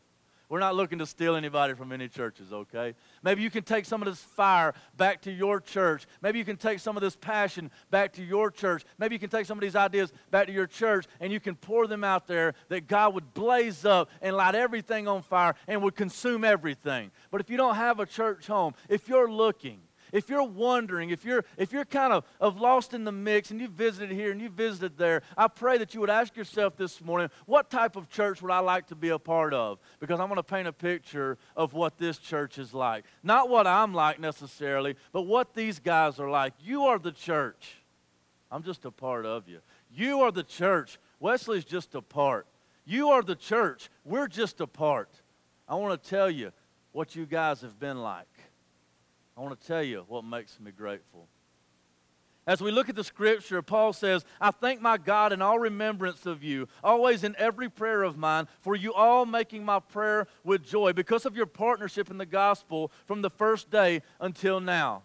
We're 0.52 0.58
not 0.58 0.76
looking 0.76 0.98
to 0.98 1.06
steal 1.06 1.34
anybody 1.34 1.72
from 1.72 1.92
any 1.92 2.08
churches, 2.08 2.52
okay? 2.52 2.92
Maybe 3.22 3.40
you 3.40 3.48
can 3.48 3.62
take 3.62 3.86
some 3.86 4.02
of 4.02 4.06
this 4.06 4.20
fire 4.20 4.74
back 4.98 5.22
to 5.22 5.32
your 5.32 5.60
church. 5.60 6.06
Maybe 6.20 6.38
you 6.38 6.44
can 6.44 6.58
take 6.58 6.78
some 6.78 6.94
of 6.94 7.00
this 7.00 7.16
passion 7.16 7.70
back 7.90 8.12
to 8.12 8.22
your 8.22 8.50
church. 8.50 8.84
Maybe 8.98 9.14
you 9.14 9.18
can 9.18 9.30
take 9.30 9.46
some 9.46 9.56
of 9.56 9.62
these 9.62 9.74
ideas 9.74 10.12
back 10.30 10.48
to 10.48 10.52
your 10.52 10.66
church 10.66 11.06
and 11.20 11.32
you 11.32 11.40
can 11.40 11.54
pour 11.54 11.86
them 11.86 12.04
out 12.04 12.26
there 12.26 12.52
that 12.68 12.86
God 12.86 13.14
would 13.14 13.32
blaze 13.32 13.86
up 13.86 14.10
and 14.20 14.36
light 14.36 14.54
everything 14.54 15.08
on 15.08 15.22
fire 15.22 15.54
and 15.66 15.82
would 15.82 15.96
consume 15.96 16.44
everything. 16.44 17.12
But 17.30 17.40
if 17.40 17.48
you 17.48 17.56
don't 17.56 17.76
have 17.76 17.98
a 17.98 18.04
church 18.04 18.46
home, 18.46 18.74
if 18.90 19.08
you're 19.08 19.32
looking, 19.32 19.80
if 20.12 20.28
you're 20.28 20.44
wondering, 20.44 21.10
if 21.10 21.24
you're, 21.24 21.44
if 21.56 21.72
you're 21.72 21.84
kind 21.84 22.12
of, 22.12 22.24
of 22.40 22.60
lost 22.60 22.94
in 22.94 23.04
the 23.04 23.12
mix 23.12 23.50
and 23.50 23.60
you 23.60 23.68
visited 23.68 24.10
here 24.10 24.30
and 24.30 24.40
you 24.40 24.50
visited 24.50 24.98
there, 24.98 25.22
I 25.36 25.48
pray 25.48 25.78
that 25.78 25.94
you 25.94 26.00
would 26.00 26.10
ask 26.10 26.36
yourself 26.36 26.76
this 26.76 27.00
morning, 27.00 27.30
what 27.46 27.70
type 27.70 27.96
of 27.96 28.08
church 28.08 28.42
would 28.42 28.50
I 28.50 28.58
like 28.58 28.86
to 28.88 28.94
be 28.94 29.08
a 29.08 29.18
part 29.18 29.54
of? 29.54 29.78
Because 29.98 30.20
I'm 30.20 30.28
going 30.28 30.36
to 30.36 30.42
paint 30.42 30.68
a 30.68 30.72
picture 30.72 31.38
of 31.56 31.72
what 31.72 31.98
this 31.98 32.18
church 32.18 32.58
is 32.58 32.74
like. 32.74 33.04
Not 33.22 33.48
what 33.48 33.66
I'm 33.66 33.94
like 33.94 34.20
necessarily, 34.20 34.96
but 35.12 35.22
what 35.22 35.54
these 35.54 35.78
guys 35.78 36.20
are 36.20 36.30
like. 36.30 36.52
You 36.60 36.84
are 36.84 36.98
the 36.98 37.12
church. 37.12 37.76
I'm 38.50 38.62
just 38.62 38.84
a 38.84 38.90
part 38.90 39.24
of 39.24 39.48
you. 39.48 39.60
You 39.90 40.20
are 40.20 40.30
the 40.30 40.42
church. 40.42 40.98
Wesley's 41.20 41.64
just 41.64 41.94
a 41.94 42.02
part. 42.02 42.46
You 42.84 43.10
are 43.10 43.22
the 43.22 43.36
church. 43.36 43.88
We're 44.04 44.28
just 44.28 44.60
a 44.60 44.66
part. 44.66 45.08
I 45.66 45.76
want 45.76 46.02
to 46.02 46.10
tell 46.10 46.30
you 46.30 46.52
what 46.92 47.16
you 47.16 47.24
guys 47.24 47.62
have 47.62 47.78
been 47.78 48.02
like. 48.02 48.26
I 49.36 49.40
want 49.40 49.58
to 49.58 49.66
tell 49.66 49.82
you 49.82 50.04
what 50.08 50.24
makes 50.24 50.58
me 50.60 50.70
grateful. 50.70 51.26
As 52.44 52.60
we 52.60 52.72
look 52.72 52.88
at 52.88 52.96
the 52.96 53.04
scripture, 53.04 53.62
Paul 53.62 53.92
says, 53.92 54.24
I 54.40 54.50
thank 54.50 54.80
my 54.80 54.98
God 54.98 55.32
in 55.32 55.40
all 55.40 55.60
remembrance 55.60 56.26
of 56.26 56.42
you, 56.42 56.66
always 56.82 57.22
in 57.22 57.36
every 57.38 57.68
prayer 57.70 58.02
of 58.02 58.18
mine, 58.18 58.48
for 58.60 58.74
you 58.74 58.92
all 58.92 59.24
making 59.24 59.64
my 59.64 59.78
prayer 59.78 60.26
with 60.42 60.66
joy 60.66 60.92
because 60.92 61.24
of 61.24 61.36
your 61.36 61.46
partnership 61.46 62.10
in 62.10 62.18
the 62.18 62.26
gospel 62.26 62.90
from 63.06 63.22
the 63.22 63.30
first 63.30 63.70
day 63.70 64.02
until 64.20 64.58
now. 64.58 65.02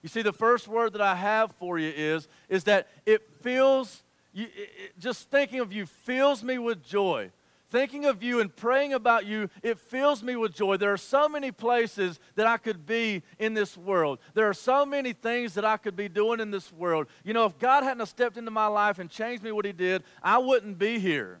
You 0.00 0.08
see, 0.08 0.22
the 0.22 0.32
first 0.32 0.68
word 0.68 0.92
that 0.92 1.02
I 1.02 1.16
have 1.16 1.52
for 1.58 1.76
you 1.76 1.92
is, 1.94 2.28
is 2.48 2.64
that 2.64 2.88
it 3.04 3.28
feels, 3.42 4.04
you, 4.32 4.46
it, 4.54 4.98
just 4.98 5.28
thinking 5.28 5.58
of 5.58 5.72
you 5.72 5.86
fills 5.86 6.44
me 6.44 6.56
with 6.58 6.84
joy 6.84 7.32
thinking 7.70 8.04
of 8.04 8.22
you 8.22 8.40
and 8.40 8.54
praying 8.54 8.92
about 8.92 9.26
you, 9.26 9.48
it 9.62 9.78
fills 9.78 10.22
me 10.22 10.36
with 10.36 10.54
joy. 10.54 10.76
There 10.76 10.92
are 10.92 10.98
so 10.98 11.28
many 11.28 11.52
places 11.52 12.18
that 12.34 12.46
I 12.46 12.56
could 12.56 12.86
be 12.86 13.22
in 13.38 13.54
this 13.54 13.76
world. 13.76 14.18
There 14.34 14.48
are 14.48 14.54
so 14.54 14.84
many 14.84 15.12
things 15.12 15.54
that 15.54 15.64
I 15.64 15.76
could 15.76 15.96
be 15.96 16.08
doing 16.08 16.40
in 16.40 16.50
this 16.50 16.72
world. 16.72 17.06
You 17.24 17.32
know, 17.32 17.46
if 17.46 17.58
God 17.58 17.84
hadn't 17.84 18.06
stepped 18.06 18.36
into 18.36 18.50
my 18.50 18.66
life 18.66 18.98
and 18.98 19.08
changed 19.08 19.42
me 19.42 19.52
what 19.52 19.64
He 19.64 19.72
did, 19.72 20.02
I 20.22 20.38
wouldn't 20.38 20.78
be 20.78 20.98
here. 20.98 21.40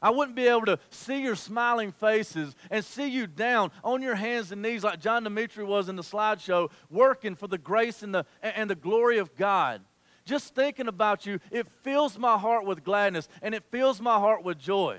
I 0.00 0.10
wouldn't 0.10 0.36
be 0.36 0.46
able 0.46 0.66
to 0.66 0.78
see 0.90 1.22
your 1.22 1.34
smiling 1.34 1.92
faces 1.92 2.54
and 2.70 2.84
see 2.84 3.08
you 3.08 3.26
down 3.26 3.72
on 3.82 4.00
your 4.00 4.14
hands 4.14 4.52
and 4.52 4.62
knees 4.62 4.84
like 4.84 5.00
John 5.00 5.24
Dimitri 5.24 5.64
was 5.64 5.88
in 5.88 5.96
the 5.96 6.02
slideshow, 6.02 6.70
working 6.88 7.34
for 7.34 7.48
the 7.48 7.58
grace 7.58 8.02
and 8.02 8.14
the, 8.14 8.24
and 8.42 8.70
the 8.70 8.76
glory 8.76 9.18
of 9.18 9.34
God. 9.34 9.82
Just 10.24 10.54
thinking 10.54 10.88
about 10.88 11.26
you, 11.26 11.40
it 11.50 11.66
fills 11.82 12.18
my 12.18 12.38
heart 12.38 12.64
with 12.64 12.84
gladness 12.84 13.28
and 13.42 13.54
it 13.54 13.64
fills 13.70 14.00
my 14.00 14.18
heart 14.18 14.44
with 14.44 14.58
joy. 14.58 14.98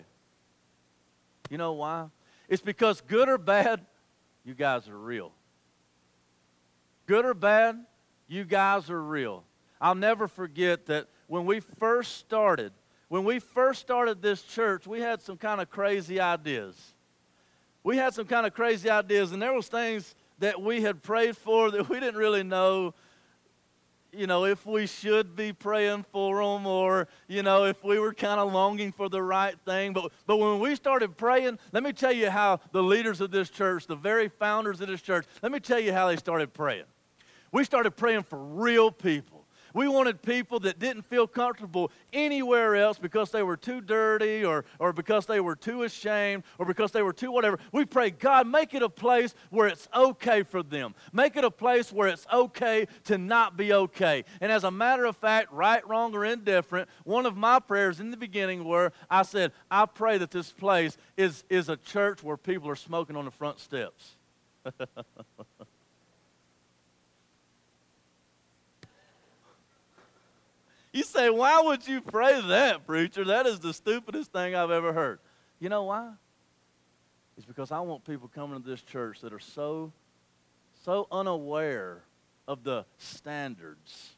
You 1.49 1.57
know 1.57 1.73
why? 1.73 2.07
It's 2.47 2.61
because 2.61 3.01
good 3.01 3.29
or 3.29 3.37
bad, 3.37 3.85
you 4.43 4.53
guys 4.53 4.87
are 4.87 4.97
real. 4.97 5.31
Good 7.05 7.25
or 7.25 7.33
bad, 7.33 7.85
you 8.27 8.43
guys 8.43 8.89
are 8.89 9.01
real. 9.01 9.43
I'll 9.81 9.95
never 9.95 10.27
forget 10.27 10.85
that 10.87 11.07
when 11.27 11.45
we 11.45 11.59
first 11.59 12.17
started, 12.17 12.71
when 13.07 13.23
we 13.23 13.39
first 13.39 13.81
started 13.81 14.21
this 14.21 14.43
church, 14.43 14.85
we 14.85 15.01
had 15.01 15.21
some 15.21 15.37
kind 15.37 15.61
of 15.61 15.69
crazy 15.69 16.19
ideas. 16.19 16.75
We 17.83 17.97
had 17.97 18.13
some 18.13 18.25
kind 18.25 18.45
of 18.45 18.53
crazy 18.53 18.89
ideas, 18.89 19.31
and 19.31 19.41
there 19.41 19.53
was 19.53 19.67
things 19.67 20.15
that 20.39 20.61
we 20.61 20.81
had 20.81 21.01
prayed 21.01 21.37
for 21.37 21.71
that 21.71 21.89
we 21.89 21.99
didn't 21.99 22.19
really 22.19 22.43
know 22.43 22.93
you 24.11 24.27
know, 24.27 24.45
if 24.45 24.65
we 24.65 24.87
should 24.87 25.35
be 25.35 25.53
praying 25.53 26.05
for 26.11 26.41
them 26.43 26.65
or, 26.65 27.07
you 27.27 27.43
know, 27.43 27.65
if 27.65 27.83
we 27.83 27.99
were 27.99 28.13
kind 28.13 28.39
of 28.39 28.51
longing 28.51 28.91
for 28.91 29.09
the 29.09 29.21
right 29.21 29.55
thing. 29.65 29.93
But, 29.93 30.11
but 30.25 30.37
when 30.37 30.59
we 30.59 30.75
started 30.75 31.17
praying, 31.17 31.59
let 31.71 31.83
me 31.83 31.93
tell 31.93 32.11
you 32.11 32.29
how 32.29 32.59
the 32.71 32.83
leaders 32.83 33.21
of 33.21 33.31
this 33.31 33.49
church, 33.49 33.87
the 33.87 33.95
very 33.95 34.27
founders 34.27 34.81
of 34.81 34.87
this 34.87 35.01
church, 35.01 35.25
let 35.41 35.51
me 35.51 35.59
tell 35.59 35.79
you 35.79 35.93
how 35.93 36.07
they 36.07 36.15
started 36.15 36.53
praying. 36.53 36.85
We 37.51 37.63
started 37.63 37.91
praying 37.91 38.23
for 38.23 38.39
real 38.39 38.91
people. 38.91 39.38
We 39.73 39.87
wanted 39.87 40.21
people 40.21 40.59
that 40.61 40.79
didn't 40.79 41.03
feel 41.03 41.27
comfortable 41.27 41.91
anywhere 42.13 42.75
else 42.75 42.97
because 42.97 43.31
they 43.31 43.43
were 43.43 43.57
too 43.57 43.81
dirty 43.81 44.43
or, 44.43 44.65
or 44.79 44.93
because 44.93 45.25
they 45.25 45.39
were 45.39 45.55
too 45.55 45.83
ashamed 45.83 46.43
or 46.57 46.65
because 46.65 46.91
they 46.91 47.01
were 47.01 47.13
too 47.13 47.31
whatever. 47.31 47.59
We 47.71 47.85
pray, 47.85 48.11
God, 48.11 48.47
make 48.47 48.73
it 48.73 48.81
a 48.81 48.89
place 48.89 49.33
where 49.49 49.67
it's 49.67 49.87
okay 49.95 50.43
for 50.43 50.63
them. 50.63 50.95
Make 51.13 51.35
it 51.35 51.43
a 51.43 51.51
place 51.51 51.91
where 51.91 52.07
it's 52.07 52.25
okay 52.31 52.87
to 53.05 53.17
not 53.17 53.57
be 53.57 53.73
okay. 53.73 54.23
And 54.41 54.51
as 54.51 54.63
a 54.63 54.71
matter 54.71 55.05
of 55.05 55.17
fact, 55.17 55.51
right, 55.51 55.87
wrong, 55.87 56.15
or 56.15 56.25
indifferent, 56.25 56.89
one 57.03 57.25
of 57.25 57.35
my 57.37 57.59
prayers 57.59 57.99
in 57.99 58.11
the 58.11 58.17
beginning 58.17 58.63
were 58.63 58.91
I 59.09 59.23
said, 59.23 59.51
I 59.69 59.85
pray 59.85 60.17
that 60.17 60.31
this 60.31 60.51
place 60.51 60.97
is, 61.17 61.43
is 61.49 61.69
a 61.69 61.77
church 61.77 62.23
where 62.23 62.37
people 62.37 62.69
are 62.69 62.75
smoking 62.75 63.15
on 63.15 63.25
the 63.25 63.31
front 63.31 63.59
steps. 63.59 64.15
You 70.99 71.05
say, 71.05 71.29
why 71.29 71.61
would 71.61 71.87
you 71.87 72.01
pray 72.01 72.41
that, 72.41 72.85
preacher? 72.85 73.23
That 73.23 73.45
is 73.45 73.61
the 73.61 73.71
stupidest 73.71 74.33
thing 74.33 74.53
I've 74.53 74.69
ever 74.69 74.91
heard. 74.91 75.19
You 75.57 75.69
know 75.69 75.85
why? 75.85 76.11
It's 77.37 77.45
because 77.45 77.71
I 77.71 77.79
want 77.79 78.03
people 78.03 78.27
coming 78.27 78.61
to 78.61 78.69
this 78.69 78.81
church 78.81 79.21
that 79.21 79.31
are 79.31 79.39
so, 79.39 79.93
so 80.83 81.07
unaware 81.09 82.03
of 82.49 82.65
the 82.65 82.83
standards 82.97 84.17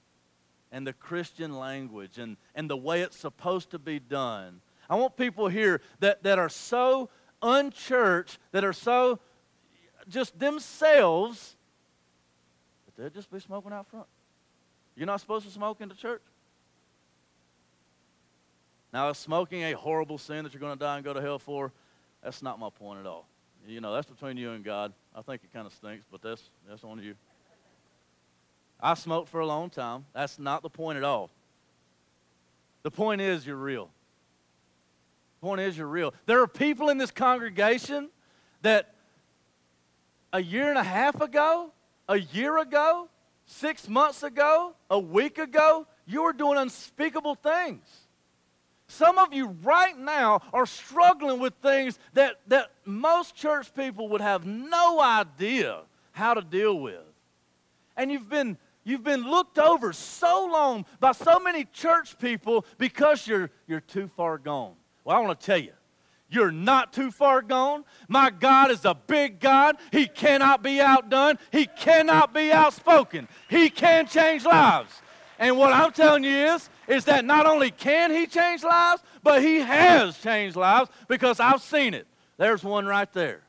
and 0.72 0.88
the 0.88 0.94
Christian 0.94 1.56
language 1.56 2.18
and, 2.18 2.36
and 2.56 2.68
the 2.68 2.78
way 2.78 3.02
it's 3.02 3.16
supposed 3.16 3.70
to 3.70 3.78
be 3.78 4.00
done. 4.00 4.60
I 4.90 4.96
want 4.96 5.16
people 5.16 5.50
here 5.50 5.82
that, 6.00 6.24
that 6.24 6.40
are 6.40 6.50
so 6.50 7.12
unchurched, 7.44 8.40
that 8.54 8.64
are 8.64 8.74
so 8.74 9.20
just 10.10 10.40
themselves, 10.40 11.56
but 12.86 12.96
they'll 12.96 13.12
just 13.12 13.32
be 13.32 13.40
smoking 13.40 13.72
out 13.72 13.88
front. 13.88 14.08
You're 14.96 15.06
not 15.06 15.22
supposed 15.22 15.46
to 15.46 15.52
smoke 15.52 15.80
in 15.80 15.88
the 15.88 15.94
church. 15.94 16.24
Now, 18.94 19.10
is 19.10 19.18
smoking 19.18 19.64
a 19.64 19.74
horrible 19.74 20.18
sin 20.18 20.44
that 20.44 20.54
you're 20.54 20.60
going 20.60 20.78
to 20.78 20.80
die 20.80 20.98
and 20.98 21.06
go 21.06 21.14
to 21.14 21.22
hell 21.22 21.40
for? 21.40 21.72
That's 22.24 22.42
not 22.42 22.60
my 22.60 22.70
point 22.70 23.00
at 23.00 23.06
all. 23.06 23.26
You 23.68 23.80
know, 23.80 23.94
that's 23.94 24.10
between 24.10 24.38
you 24.38 24.52
and 24.52 24.64
God. 24.64 24.94
I 25.16 25.22
think 25.22 25.44
it 25.44 25.54
kind 25.54 25.66
of 25.66 25.74
stinks, 25.74 26.06
but 26.12 26.22
that's, 26.22 26.42
that's 26.68 26.84
on 26.84 27.02
you. 27.02 27.16
I 28.82 28.96
smoked 28.96 29.30
for 29.30 29.40
a 29.40 29.46
long 29.46 29.70
time. 29.70 30.06
That's 30.14 30.40
not 30.40 30.64
the 30.64 30.70
point 30.70 30.98
at 30.98 31.04
all. 31.04 31.30
The 32.84 32.92
point 32.92 33.22
is, 33.22 33.46
you're 33.46 33.56
real. 33.56 33.90
The 35.40 35.48
point 35.48 35.62
is, 35.62 35.78
you're 35.78 35.88
real. 35.88 36.14
There 36.26 36.42
are 36.42 36.48
people 36.48 36.90
in 36.90 36.98
this 36.98 37.12
congregation 37.12 38.10
that 38.64 38.94
a 40.34 40.42
year 40.42 40.70
and 40.70 40.78
a 40.78 40.84
half 40.84 41.22
ago, 41.22 41.72
a 42.10 42.20
year 42.20 42.58
ago, 42.58 43.10
six 43.46 43.88
months 43.88 44.24
ago, 44.24 44.74
a 44.90 45.00
week 45.00 45.38
ago, 45.38 45.86
you 46.08 46.24
were 46.24 46.34
doing 46.34 46.58
unspeakable 46.58 47.36
things. 47.36 47.84
Some 48.92 49.18
of 49.18 49.34
you 49.34 49.56
right 49.64 49.98
now 49.98 50.42
are 50.52 50.66
struggling 50.66 51.40
with 51.40 51.54
things 51.62 51.98
that, 52.12 52.42
that 52.48 52.72
most 52.84 53.36
church 53.36 53.74
people 53.74 54.10
would 54.10 54.20
have 54.20 54.46
no 54.46 55.00
idea 55.00 55.84
how 56.12 56.34
to 56.34 56.42
deal 56.42 56.78
with. 56.78 57.00
And 57.96 58.12
you've 58.12 58.28
been, 58.28 58.58
you've 58.84 59.06
been 59.06 59.24
looked 59.24 59.58
over 59.58 59.94
so 59.94 60.46
long 60.52 60.86
by 61.00 61.14
so 61.14 61.40
many 61.40 61.64
church 61.64 62.20
people 62.20 62.66
because 62.78 63.26
you're, 63.26 63.50
you're 63.66 63.80
too 63.80 64.10
far 64.10 64.38
gone. 64.38 64.74
Well, 65.06 65.16
I 65.16 65.22
want 65.22 65.40
to 65.40 65.46
tell 65.46 65.58
you, 65.58 65.72
you're 66.30 66.52
not 66.52 66.92
too 66.92 67.12
far 67.12 67.42
gone. 67.42 67.86
My 68.10 68.30
God 68.30 68.72
is 68.72 68.84
a 68.84 68.94
big 68.94 69.40
God. 69.40 69.78
He 69.94 70.06
cannot 70.06 70.64
be 70.64 70.82
outdone. 70.82 71.40
He 71.54 71.66
cannot 71.66 72.34
be 72.34 72.52
outspoken. 72.52 73.30
He 73.50 73.70
can 73.70 74.06
change 74.06 74.44
lives. 74.44 75.02
And 75.42 75.58
what 75.58 75.74
I'm 75.74 75.92
telling 75.92 76.24
you 76.24 76.30
is, 76.30 76.70
is 76.88 77.06
that 77.06 77.26
not 77.26 77.48
only 77.48 77.72
can 77.72 78.12
he 78.12 78.28
change 78.28 78.64
lives, 78.64 79.02
but 79.24 79.42
he 79.42 79.60
has 79.60 80.16
changed 80.20 80.56
lives 80.56 80.92
because 81.08 81.40
I've 81.40 81.64
seen 81.64 81.96
it. 81.96 82.06
There's 82.38 82.64
one 82.64 82.86
right 82.86 83.12
there. 83.12 83.42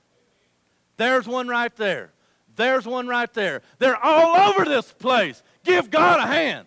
There's 0.97 1.29
one 1.29 1.49
right 1.49 1.75
there. 1.77 2.11
There's 2.57 2.87
one 2.87 3.09
right 3.09 3.31
there. 3.35 3.61
They're 3.79 4.03
all 4.03 4.37
over 4.37 4.65
this 4.65 4.91
place. 4.91 5.43
Give 5.65 5.91
God 5.91 6.21
a 6.21 6.27
hand. 6.27 6.67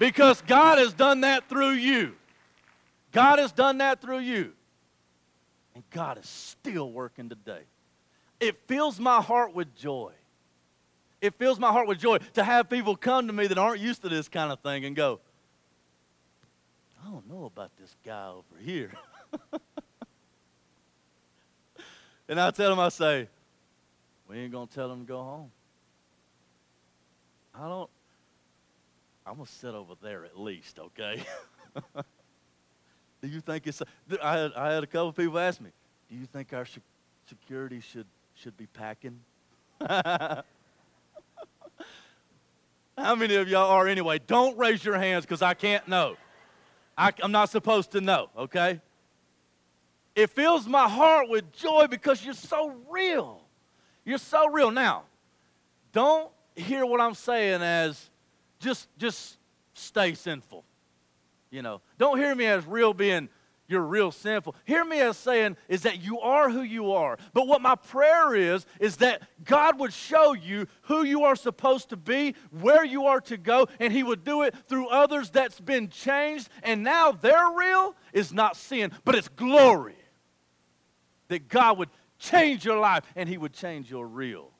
Because 0.00 0.40
God 0.42 0.78
has 0.78 0.92
done 0.92 1.20
that 1.20 1.48
through 1.48 1.74
you. 1.74 2.16
God 3.12 3.38
has 3.38 3.52
done 3.52 3.78
that 3.78 4.00
through 4.00 4.20
you. 4.20 4.54
And 5.76 5.84
God 5.90 6.18
is 6.18 6.28
still 6.28 6.90
working 6.90 7.28
today. 7.28 7.62
It 8.40 8.58
fills 8.66 8.98
my 8.98 9.22
heart 9.22 9.54
with 9.54 9.76
joy 9.76 10.14
it 11.20 11.34
fills 11.34 11.58
my 11.58 11.70
heart 11.70 11.88
with 11.88 11.98
joy 11.98 12.18
to 12.34 12.44
have 12.44 12.68
people 12.68 12.96
come 12.96 13.26
to 13.26 13.32
me 13.32 13.46
that 13.46 13.58
aren't 13.58 13.80
used 13.80 14.02
to 14.02 14.08
this 14.08 14.28
kind 14.28 14.52
of 14.52 14.60
thing 14.60 14.84
and 14.84 14.94
go, 14.94 15.20
I 17.04 17.10
don't 17.10 17.28
know 17.28 17.44
about 17.44 17.70
this 17.78 17.94
guy 18.04 18.28
over 18.28 18.62
here. 18.62 18.92
and 22.28 22.40
I 22.40 22.50
tell 22.50 22.70
them, 22.70 22.78
I 22.78 22.88
say, 22.88 23.28
we 24.28 24.38
ain't 24.38 24.52
going 24.52 24.68
to 24.68 24.74
tell 24.74 24.90
him 24.92 25.00
to 25.00 25.06
go 25.06 25.18
home. 25.18 25.50
I 27.54 27.68
don't, 27.68 27.90
I'm 29.26 29.34
going 29.34 29.46
to 29.46 29.52
sit 29.52 29.74
over 29.74 29.94
there 30.00 30.24
at 30.24 30.38
least, 30.38 30.78
okay? 30.78 31.22
do 33.22 33.28
you 33.28 33.40
think 33.40 33.66
it's, 33.66 33.82
I 34.22 34.38
had, 34.38 34.52
I 34.54 34.72
had 34.72 34.84
a 34.84 34.86
couple 34.86 35.12
people 35.12 35.38
ask 35.38 35.60
me, 35.60 35.70
do 36.08 36.16
you 36.16 36.26
think 36.26 36.52
our 36.52 36.66
security 37.26 37.80
should, 37.80 38.06
should 38.34 38.56
be 38.56 38.66
packing? 38.66 39.18
How 42.98 43.14
many 43.14 43.36
of 43.36 43.48
y'all 43.48 43.70
are 43.70 43.86
anyway? 43.86 44.18
Don't 44.26 44.58
raise 44.58 44.84
your 44.84 44.98
hands 44.98 45.24
because 45.24 45.40
I 45.40 45.54
can't 45.54 45.86
know. 45.86 46.16
I, 46.96 47.12
I'm 47.22 47.30
not 47.30 47.48
supposed 47.48 47.92
to 47.92 48.00
know, 48.00 48.28
okay? 48.36 48.80
It 50.16 50.30
fills 50.30 50.66
my 50.66 50.88
heart 50.88 51.28
with 51.28 51.52
joy 51.52 51.86
because 51.88 52.24
you're 52.24 52.34
so 52.34 52.74
real. 52.90 53.40
You're 54.04 54.18
so 54.18 54.48
real. 54.48 54.72
Now, 54.72 55.04
don't 55.92 56.30
hear 56.56 56.84
what 56.84 57.00
I'm 57.00 57.14
saying 57.14 57.62
as 57.62 58.10
just 58.58 58.88
just 58.98 59.38
stay 59.74 60.14
sinful. 60.14 60.64
You 61.50 61.62
know, 61.62 61.80
don't 61.98 62.18
hear 62.18 62.34
me 62.34 62.46
as 62.46 62.66
real 62.66 62.92
being 62.92 63.28
you're 63.68 63.82
real 63.82 64.10
sinful. 64.10 64.56
Hear 64.64 64.82
me 64.82 65.00
as 65.00 65.18
saying 65.18 65.58
is 65.68 65.82
that 65.82 66.02
you 66.02 66.20
are 66.20 66.48
who 66.48 66.62
you 66.62 66.92
are. 66.92 67.18
But 67.34 67.46
what 67.46 67.60
my 67.60 67.74
prayer 67.74 68.34
is, 68.34 68.64
is 68.80 68.96
that 68.96 69.22
God 69.44 69.78
would 69.78 69.92
show 69.92 70.32
you 70.32 70.66
who 70.82 71.02
you 71.04 71.24
are 71.24 71.36
supposed 71.36 71.90
to 71.90 71.96
be, 71.96 72.34
where 72.50 72.84
you 72.84 73.04
are 73.04 73.20
to 73.22 73.36
go, 73.36 73.68
and 73.78 73.92
He 73.92 74.02
would 74.02 74.24
do 74.24 74.42
it 74.42 74.54
through 74.68 74.88
others 74.88 75.28
that's 75.28 75.60
been 75.60 75.90
changed, 75.90 76.48
and 76.62 76.82
now 76.82 77.12
their 77.12 77.50
real 77.50 77.94
is 78.14 78.32
not 78.32 78.56
sin, 78.56 78.90
but 79.04 79.14
it's 79.14 79.28
glory. 79.28 79.96
That 81.28 81.48
God 81.48 81.76
would 81.76 81.90
change 82.18 82.64
your 82.64 82.78
life 82.78 83.04
and 83.14 83.28
He 83.28 83.36
would 83.36 83.52
change 83.52 83.90
your 83.90 84.06
real. 84.06 84.50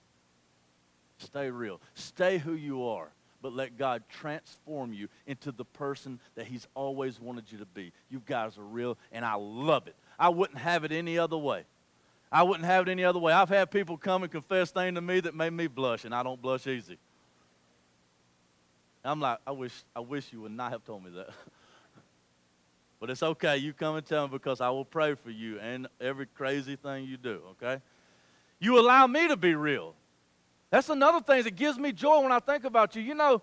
Stay 1.16 1.50
real. 1.50 1.80
Stay 1.94 2.36
who 2.36 2.52
you 2.52 2.86
are 2.86 3.10
but 3.48 3.56
let 3.56 3.78
God 3.78 4.02
transform 4.10 4.92
you 4.92 5.08
into 5.26 5.52
the 5.52 5.64
person 5.64 6.20
that 6.34 6.46
He's 6.46 6.68
always 6.74 7.18
wanted 7.18 7.50
you 7.50 7.56
to 7.56 7.64
be. 7.64 7.92
You 8.10 8.20
guys 8.26 8.58
are 8.58 8.62
real, 8.62 8.98
and 9.10 9.24
I 9.24 9.36
love 9.36 9.86
it. 9.86 9.94
I 10.18 10.28
wouldn't 10.28 10.58
have 10.58 10.84
it 10.84 10.92
any 10.92 11.16
other 11.16 11.38
way. 11.38 11.64
I 12.30 12.42
wouldn't 12.42 12.66
have 12.66 12.86
it 12.86 12.90
any 12.90 13.04
other 13.04 13.18
way. 13.18 13.32
I've 13.32 13.48
had 13.48 13.70
people 13.70 13.96
come 13.96 14.22
and 14.22 14.30
confess 14.30 14.70
things 14.70 14.96
to 14.96 15.00
me 15.00 15.20
that 15.20 15.34
made 15.34 15.54
me 15.54 15.66
blush, 15.66 16.04
and 16.04 16.14
I 16.14 16.22
don't 16.22 16.42
blush 16.42 16.66
easy. 16.66 16.98
I'm 19.02 19.18
like, 19.18 19.38
I 19.46 19.52
wish, 19.52 19.82
I 19.96 20.00
wish 20.00 20.30
you 20.30 20.42
would 20.42 20.52
not 20.52 20.70
have 20.70 20.84
told 20.84 21.02
me 21.02 21.10
that. 21.12 21.30
but 23.00 23.08
it's 23.08 23.22
okay. 23.22 23.56
You 23.56 23.72
come 23.72 23.96
and 23.96 24.04
tell 24.04 24.28
me 24.28 24.32
because 24.32 24.60
I 24.60 24.68
will 24.68 24.84
pray 24.84 25.14
for 25.14 25.30
you 25.30 25.58
and 25.58 25.86
every 26.02 26.26
crazy 26.26 26.76
thing 26.76 27.06
you 27.06 27.16
do, 27.16 27.40
okay? 27.52 27.80
You 28.60 28.78
allow 28.78 29.06
me 29.06 29.26
to 29.28 29.38
be 29.38 29.54
real. 29.54 29.94
That's 30.70 30.90
another 30.90 31.20
thing 31.20 31.44
that 31.44 31.56
gives 31.56 31.78
me 31.78 31.92
joy 31.92 32.20
when 32.20 32.32
I 32.32 32.40
think 32.40 32.64
about 32.64 32.94
you. 32.94 33.02
You 33.02 33.14
know, 33.14 33.42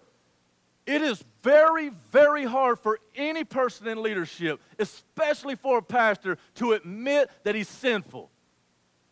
it 0.86 1.02
is 1.02 1.24
very, 1.42 1.90
very 2.12 2.46
hard 2.46 2.80
for 2.80 3.00
any 3.16 3.44
person 3.44 3.88
in 3.88 4.04
leadership, 4.04 4.62
especially 4.78 5.56
for 5.56 5.80
a 5.80 5.82
pastor, 5.82 6.38
to 6.56 6.74
admit 6.74 7.30
that 7.44 7.56
he's 7.56 7.68
sinful. 7.68 8.30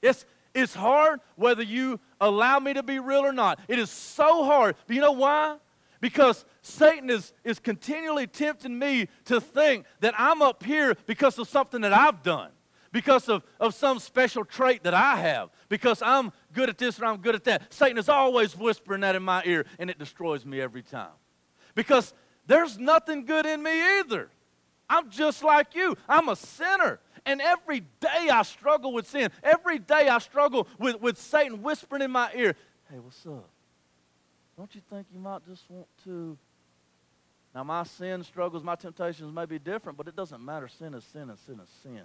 It's, 0.02 0.26
it's 0.54 0.76
hard 0.76 1.22
whether 1.36 1.64
you 1.64 2.00
allow 2.22 2.60
me 2.60 2.74
to 2.74 2.84
be 2.84 3.00
real 3.00 3.26
or 3.26 3.34
not. 3.34 3.60
It 3.68 3.80
is 3.80 3.90
so 3.90 4.44
hard. 4.44 4.76
But 4.86 4.96
you 4.96 5.02
know 5.02 5.14
why? 5.14 5.58
Because 6.00 6.46
Satan 6.62 7.10
is, 7.10 7.34
is 7.44 7.58
continually 7.58 8.28
tempting 8.28 8.78
me 8.78 9.08
to 9.26 9.42
think 9.42 9.86
that 10.02 10.14
I'm 10.18 10.42
up 10.42 10.64
here 10.64 10.96
because 11.08 11.40
of 11.40 11.48
something 11.48 11.82
that 11.82 11.94
I've 11.94 12.22
done 12.22 12.52
because 12.94 13.28
of, 13.28 13.44
of 13.60 13.74
some 13.74 14.00
special 14.00 14.46
trait 14.46 14.84
that 14.84 14.94
I 14.94 15.18
have, 15.18 15.50
because 15.68 16.02
I'm 16.02 16.32
good 16.54 16.70
at 16.70 16.78
this 16.78 17.00
or 17.00 17.06
I'm 17.06 17.18
good 17.18 17.36
at 17.36 17.44
that. 17.46 17.74
Satan 17.74 17.98
is 17.98 18.10
always 18.10 18.58
whispering 18.58 19.02
that 19.02 19.16
in 19.16 19.24
my 19.24 19.44
ear, 19.46 19.66
and 19.80 19.90
it 19.90 20.00
destroys 20.00 20.46
me 20.46 20.62
every 20.62 20.84
time. 20.84 21.12
Because 21.76 22.14
there's 22.48 22.78
nothing 22.78 23.26
good 23.26 23.46
in 23.46 23.62
me 23.62 24.00
either. 24.00 24.30
I'm 24.90 25.10
just 25.10 25.44
like 25.44 25.76
you, 25.76 25.98
I'm 26.08 26.30
a 26.30 26.36
sinner. 26.36 27.00
And 27.26 27.42
every 27.42 27.80
day 27.80 28.30
I 28.32 28.42
struggle 28.44 28.94
with 28.94 29.08
sin. 29.08 29.32
Every 29.42 29.80
day 29.80 30.10
I 30.10 30.20
struggle 30.20 30.68
with, 30.78 31.00
with 31.02 31.18
Satan 31.18 31.62
whispering 31.62 32.02
in 32.02 32.12
my 32.12 32.30
ear, 32.36 32.56
hey, 32.92 33.00
what's 33.00 33.26
up? 33.26 33.50
Don't 34.58 34.74
you 34.76 34.82
think 34.90 35.08
you 35.12 35.20
might 35.20 35.46
just 35.48 35.64
want 35.70 35.88
to? 36.04 36.38
Now, 37.56 37.64
my 37.64 37.84
sin 37.84 38.24
struggles, 38.24 38.64
my 38.64 38.76
temptations 38.76 39.34
may 39.34 39.46
be 39.46 39.60
different, 39.60 39.98
but 39.98 40.08
it 40.08 40.16
doesn't 40.16 40.44
matter. 40.44 40.68
Sin 40.68 40.94
is 40.94 41.04
sin, 41.06 41.30
and 41.30 41.40
sin 41.40 41.60
is 41.60 41.70
sin. 41.82 42.02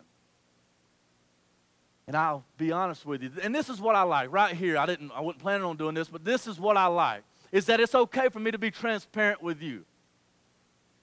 And 2.08 2.16
I'll 2.16 2.42
be 2.56 2.72
honest 2.72 3.04
with 3.04 3.22
you. 3.22 3.30
And 3.42 3.54
this 3.54 3.68
is 3.68 3.82
what 3.82 3.94
I 3.94 4.02
like 4.02 4.32
right 4.32 4.56
here. 4.56 4.78
I 4.78 4.86
didn't 4.86 5.12
I 5.12 5.20
wasn't 5.20 5.42
planning 5.42 5.64
on 5.64 5.76
doing 5.76 5.94
this, 5.94 6.08
but 6.08 6.24
this 6.24 6.46
is 6.46 6.58
what 6.58 6.78
I 6.78 6.86
like. 6.86 7.22
Is 7.52 7.66
that 7.66 7.80
it's 7.80 7.94
okay 7.94 8.30
for 8.30 8.40
me 8.40 8.50
to 8.50 8.56
be 8.56 8.70
transparent 8.70 9.42
with 9.42 9.60
you. 9.60 9.84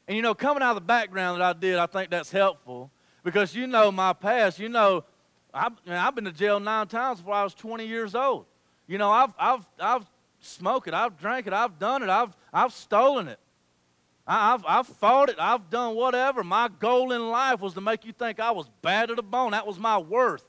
And 0.07 0.17
you 0.17 0.23
know, 0.23 0.33
coming 0.33 0.63
out 0.63 0.71
of 0.71 0.75
the 0.75 0.81
background 0.81 1.39
that 1.39 1.45
I 1.45 1.53
did, 1.53 1.77
I 1.77 1.85
think 1.85 2.09
that's 2.09 2.31
helpful 2.31 2.89
because 3.23 3.53
you 3.53 3.67
know 3.67 3.91
my 3.91 4.13
past. 4.13 4.57
You 4.57 4.67
know, 4.67 5.03
I've, 5.53 5.73
I've 5.87 6.15
been 6.15 6.25
to 6.25 6.31
jail 6.31 6.59
nine 6.59 6.87
times 6.87 7.19
before 7.19 7.35
I 7.35 7.43
was 7.43 7.53
20 7.53 7.85
years 7.85 8.15
old. 8.15 8.47
You 8.87 8.97
know, 8.97 9.11
I've, 9.11 9.33
I've, 9.37 9.67
I've 9.79 10.05
smoked 10.39 10.87
it, 10.87 10.95
I've 10.95 11.19
drank 11.19 11.45
it, 11.45 11.53
I've 11.53 11.77
done 11.77 12.01
it, 12.01 12.09
I've, 12.09 12.35
I've 12.51 12.73
stolen 12.73 13.27
it. 13.27 13.39
I've, 14.25 14.65
I've 14.67 14.87
fought 14.87 15.29
it, 15.29 15.35
I've 15.37 15.69
done 15.69 15.93
whatever. 15.95 16.43
My 16.43 16.67
goal 16.79 17.11
in 17.11 17.29
life 17.29 17.61
was 17.61 17.75
to 17.75 17.81
make 17.81 18.05
you 18.05 18.11
think 18.11 18.39
I 18.39 18.49
was 18.49 18.67
bad 18.81 19.09
to 19.09 19.15
the 19.15 19.21
bone. 19.21 19.51
That 19.51 19.67
was 19.67 19.77
my 19.77 19.99
worth 19.99 20.43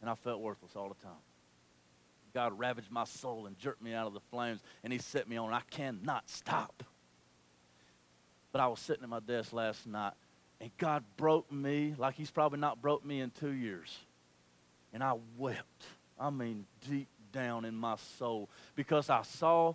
and 0.00 0.08
I 0.10 0.14
felt 0.14 0.40
worthless 0.40 0.72
all 0.76 0.88
the 0.88 1.02
time. 1.02 1.16
God 2.32 2.58
ravaged 2.58 2.90
my 2.90 3.04
soul 3.04 3.46
and 3.46 3.58
jerked 3.58 3.82
me 3.82 3.92
out 3.92 4.06
of 4.06 4.14
the 4.14 4.20
flames, 4.30 4.60
and 4.84 4.92
He 4.92 4.98
set 4.98 5.28
me 5.28 5.36
on. 5.36 5.52
I 5.52 5.62
cannot 5.70 6.28
stop. 6.30 6.82
But 8.52 8.60
I 8.60 8.68
was 8.68 8.80
sitting 8.80 9.02
at 9.02 9.08
my 9.08 9.20
desk 9.20 9.52
last 9.52 9.86
night, 9.86 10.12
and 10.60 10.70
God 10.78 11.04
broke 11.16 11.50
me 11.50 11.94
like 11.98 12.14
He's 12.14 12.30
probably 12.30 12.58
not 12.60 12.80
broke 12.80 13.04
me 13.04 13.20
in 13.20 13.30
two 13.30 13.50
years. 13.52 13.96
and 14.92 15.02
I 15.02 15.14
wept. 15.38 15.84
I 16.18 16.30
mean, 16.30 16.66
deep 16.88 17.08
down 17.32 17.64
in 17.64 17.74
my 17.74 17.96
soul 18.18 18.48
because 18.74 19.08
I 19.08 19.22
saw 19.22 19.74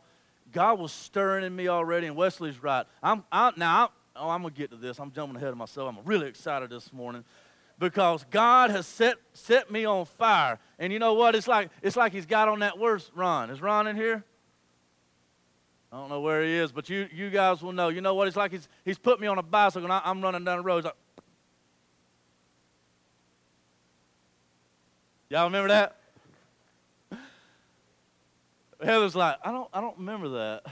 God 0.51 0.77
was 0.79 0.91
stirring 0.91 1.43
in 1.43 1.55
me 1.55 1.67
already, 1.67 2.07
and 2.07 2.15
Wesley's 2.15 2.61
right. 2.61 2.85
I'm 3.01 3.23
I, 3.31 3.51
now. 3.57 3.85
I, 3.85 3.89
oh, 4.17 4.29
I'm 4.29 4.43
gonna 4.43 4.53
get 4.53 4.69
to 4.71 4.77
this. 4.77 4.99
I'm 4.99 5.11
jumping 5.11 5.35
ahead 5.37 5.49
of 5.49 5.57
myself. 5.57 5.95
I'm 5.97 6.05
really 6.05 6.27
excited 6.27 6.69
this 6.69 6.93
morning 6.93 7.23
because 7.79 8.25
God 8.29 8.71
has 8.71 8.85
set 8.85 9.17
set 9.33 9.71
me 9.71 9.85
on 9.85 10.05
fire. 10.05 10.59
And 10.79 10.91
you 10.93 10.99
know 10.99 11.13
what? 11.13 11.35
It's 11.35 11.47
like 11.47 11.69
it's 11.81 11.95
like 11.95 12.13
He's 12.13 12.25
got 12.25 12.47
on 12.47 12.59
that. 12.59 12.77
Where's 12.77 13.11
Ron? 13.15 13.49
Is 13.49 13.61
Ron 13.61 13.87
in 13.87 13.95
here? 13.95 14.23
I 15.91 15.97
don't 15.97 16.09
know 16.09 16.21
where 16.21 16.43
he 16.43 16.53
is, 16.53 16.71
but 16.71 16.89
you 16.89 17.07
you 17.13 17.29
guys 17.29 17.61
will 17.61 17.71
know. 17.71 17.89
You 17.89 18.01
know 18.01 18.15
what? 18.15 18.27
It's 18.27 18.37
like 18.37 18.51
He's 18.51 18.67
He's 18.83 18.97
put 18.97 19.19
me 19.19 19.27
on 19.27 19.37
a 19.37 19.43
bicycle, 19.43 19.85
and 19.85 19.93
I, 19.93 20.01
am 20.05 20.21
running 20.21 20.43
down 20.43 20.57
the 20.57 20.63
road. 20.63 20.83
Like, 20.83 20.95
Y'all 25.29 25.45
remember 25.45 25.69
that? 25.69 25.97
Heather's 28.83 29.15
like, 29.15 29.37
I 29.43 29.51
don't, 29.51 29.69
I 29.73 29.81
don't 29.81 29.97
remember 29.97 30.29
that. 30.29 30.65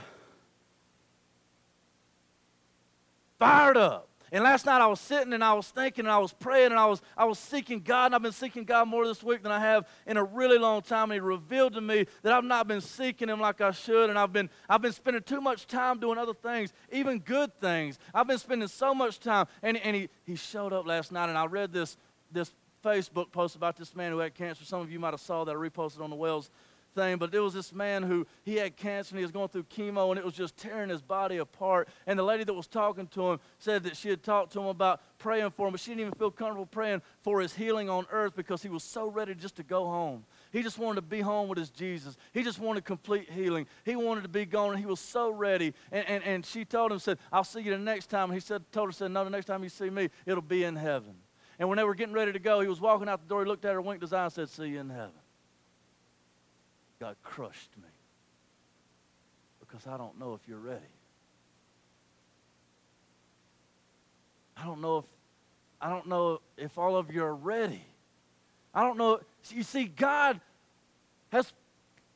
Fired 3.38 3.76
up. 3.76 4.08
And 4.34 4.42
last 4.42 4.66
night 4.66 4.80
I 4.80 4.88
was 4.88 4.98
sitting 4.98 5.32
and 5.32 5.44
I 5.44 5.52
was 5.52 5.68
thinking 5.68 6.06
and 6.06 6.12
I 6.12 6.18
was 6.18 6.32
praying 6.32 6.72
and 6.72 6.74
I 6.80 6.86
was, 6.86 7.00
I 7.16 7.24
was 7.24 7.38
seeking 7.38 7.78
God. 7.78 8.06
And 8.06 8.16
I've 8.16 8.22
been 8.22 8.32
seeking 8.32 8.64
God 8.64 8.88
more 8.88 9.06
this 9.06 9.22
week 9.22 9.44
than 9.44 9.52
I 9.52 9.60
have 9.60 9.86
in 10.08 10.16
a 10.16 10.24
really 10.24 10.58
long 10.58 10.82
time. 10.82 11.12
And 11.12 11.12
He 11.12 11.20
revealed 11.20 11.74
to 11.74 11.80
me 11.80 12.04
that 12.22 12.32
I've 12.32 12.42
not 12.42 12.66
been 12.66 12.80
seeking 12.80 13.28
Him 13.28 13.38
like 13.38 13.60
I 13.60 13.70
should. 13.70 14.10
And 14.10 14.18
I've 14.18 14.32
been, 14.32 14.50
I've 14.68 14.82
been 14.82 14.92
spending 14.92 15.22
too 15.22 15.40
much 15.40 15.68
time 15.68 16.00
doing 16.00 16.18
other 16.18 16.34
things, 16.34 16.72
even 16.90 17.20
good 17.20 17.52
things. 17.60 17.96
I've 18.12 18.26
been 18.26 18.38
spending 18.38 18.66
so 18.66 18.92
much 18.92 19.20
time. 19.20 19.46
And, 19.62 19.76
and 19.76 19.94
he, 19.94 20.08
he 20.24 20.34
showed 20.34 20.72
up 20.72 20.84
last 20.84 21.12
night 21.12 21.28
and 21.28 21.38
I 21.38 21.46
read 21.46 21.72
this, 21.72 21.96
this 22.32 22.52
Facebook 22.84 23.30
post 23.30 23.54
about 23.54 23.76
this 23.76 23.94
man 23.94 24.10
who 24.10 24.18
had 24.18 24.34
cancer. 24.34 24.64
Some 24.64 24.80
of 24.80 24.90
you 24.90 24.98
might 24.98 25.12
have 25.12 25.20
saw 25.20 25.44
that 25.44 25.52
I 25.52 25.54
reposted 25.54 26.00
on 26.00 26.10
the 26.10 26.16
Wells 26.16 26.50
thing, 26.94 27.18
but 27.18 27.32
there 27.32 27.42
was 27.42 27.54
this 27.54 27.72
man 27.72 28.02
who 28.02 28.26
he 28.42 28.56
had 28.56 28.76
cancer 28.76 29.12
and 29.12 29.18
he 29.18 29.24
was 29.24 29.32
going 29.32 29.48
through 29.48 29.64
chemo 29.64 30.10
and 30.10 30.18
it 30.18 30.24
was 30.24 30.34
just 30.34 30.56
tearing 30.56 30.88
his 30.88 31.02
body 31.02 31.38
apart. 31.38 31.88
And 32.06 32.18
the 32.18 32.22
lady 32.22 32.44
that 32.44 32.54
was 32.54 32.66
talking 32.66 33.06
to 33.08 33.32
him 33.32 33.40
said 33.58 33.82
that 33.84 33.96
she 33.96 34.08
had 34.08 34.22
talked 34.22 34.52
to 34.52 34.60
him 34.60 34.66
about 34.66 35.00
praying 35.18 35.50
for 35.50 35.66
him, 35.66 35.72
but 35.72 35.80
she 35.80 35.90
didn't 35.90 36.02
even 36.02 36.14
feel 36.14 36.30
comfortable 36.30 36.66
praying 36.66 37.02
for 37.22 37.40
his 37.40 37.54
healing 37.54 37.90
on 37.90 38.06
earth 38.10 38.34
because 38.36 38.62
he 38.62 38.68
was 38.68 38.82
so 38.82 39.08
ready 39.08 39.34
just 39.34 39.56
to 39.56 39.62
go 39.62 39.84
home. 39.84 40.24
He 40.52 40.62
just 40.62 40.78
wanted 40.78 40.96
to 40.96 41.06
be 41.06 41.20
home 41.20 41.48
with 41.48 41.58
his 41.58 41.70
Jesus. 41.70 42.16
He 42.32 42.42
just 42.42 42.58
wanted 42.58 42.84
complete 42.84 43.30
healing. 43.30 43.66
He 43.84 43.96
wanted 43.96 44.22
to 44.22 44.28
be 44.28 44.44
gone 44.44 44.70
and 44.70 44.78
he 44.78 44.86
was 44.86 45.00
so 45.00 45.30
ready. 45.30 45.74
And, 45.90 46.06
and, 46.08 46.24
and 46.24 46.46
she 46.46 46.64
told 46.64 46.92
him, 46.92 46.98
said, 46.98 47.18
I'll 47.32 47.44
see 47.44 47.60
you 47.60 47.70
the 47.70 47.78
next 47.78 48.06
time. 48.06 48.30
And 48.30 48.34
he 48.34 48.40
said, 48.40 48.62
told 48.72 48.88
her, 48.88 48.92
said, 48.92 49.10
no, 49.10 49.24
the 49.24 49.30
next 49.30 49.46
time 49.46 49.62
you 49.62 49.68
see 49.68 49.90
me, 49.90 50.10
it'll 50.26 50.42
be 50.42 50.64
in 50.64 50.76
heaven. 50.76 51.14
And 51.58 51.68
when 51.68 51.78
they 51.78 51.84
were 51.84 51.94
getting 51.94 52.14
ready 52.14 52.32
to 52.32 52.38
go, 52.38 52.60
he 52.60 52.68
was 52.68 52.80
walking 52.80 53.08
out 53.08 53.22
the 53.22 53.28
door. 53.28 53.44
He 53.44 53.48
looked 53.48 53.64
at 53.64 53.72
her, 53.72 53.80
winked 53.80 54.02
his 54.02 54.12
eye, 54.12 54.24
and 54.24 54.32
said, 54.32 54.48
See 54.48 54.68
you 54.68 54.80
in 54.80 54.90
heaven. 54.90 55.12
God 57.00 57.16
crushed 57.22 57.70
me 57.76 57.88
because 59.60 59.86
I 59.86 59.96
don't 59.96 60.18
know 60.18 60.34
if 60.34 60.40
you're 60.46 60.58
ready. 60.58 60.80
I 64.56 64.64
don't 64.64 64.80
know 64.80 64.98
if 64.98 65.04
I 65.80 65.90
don't 65.90 66.06
know 66.06 66.40
if 66.56 66.78
all 66.78 66.96
of 66.96 67.12
you 67.12 67.22
are 67.24 67.34
ready. 67.34 67.84
I 68.72 68.82
don't 68.82 68.96
know. 68.96 69.20
You 69.50 69.62
see, 69.62 69.84
God 69.84 70.40
has 71.30 71.52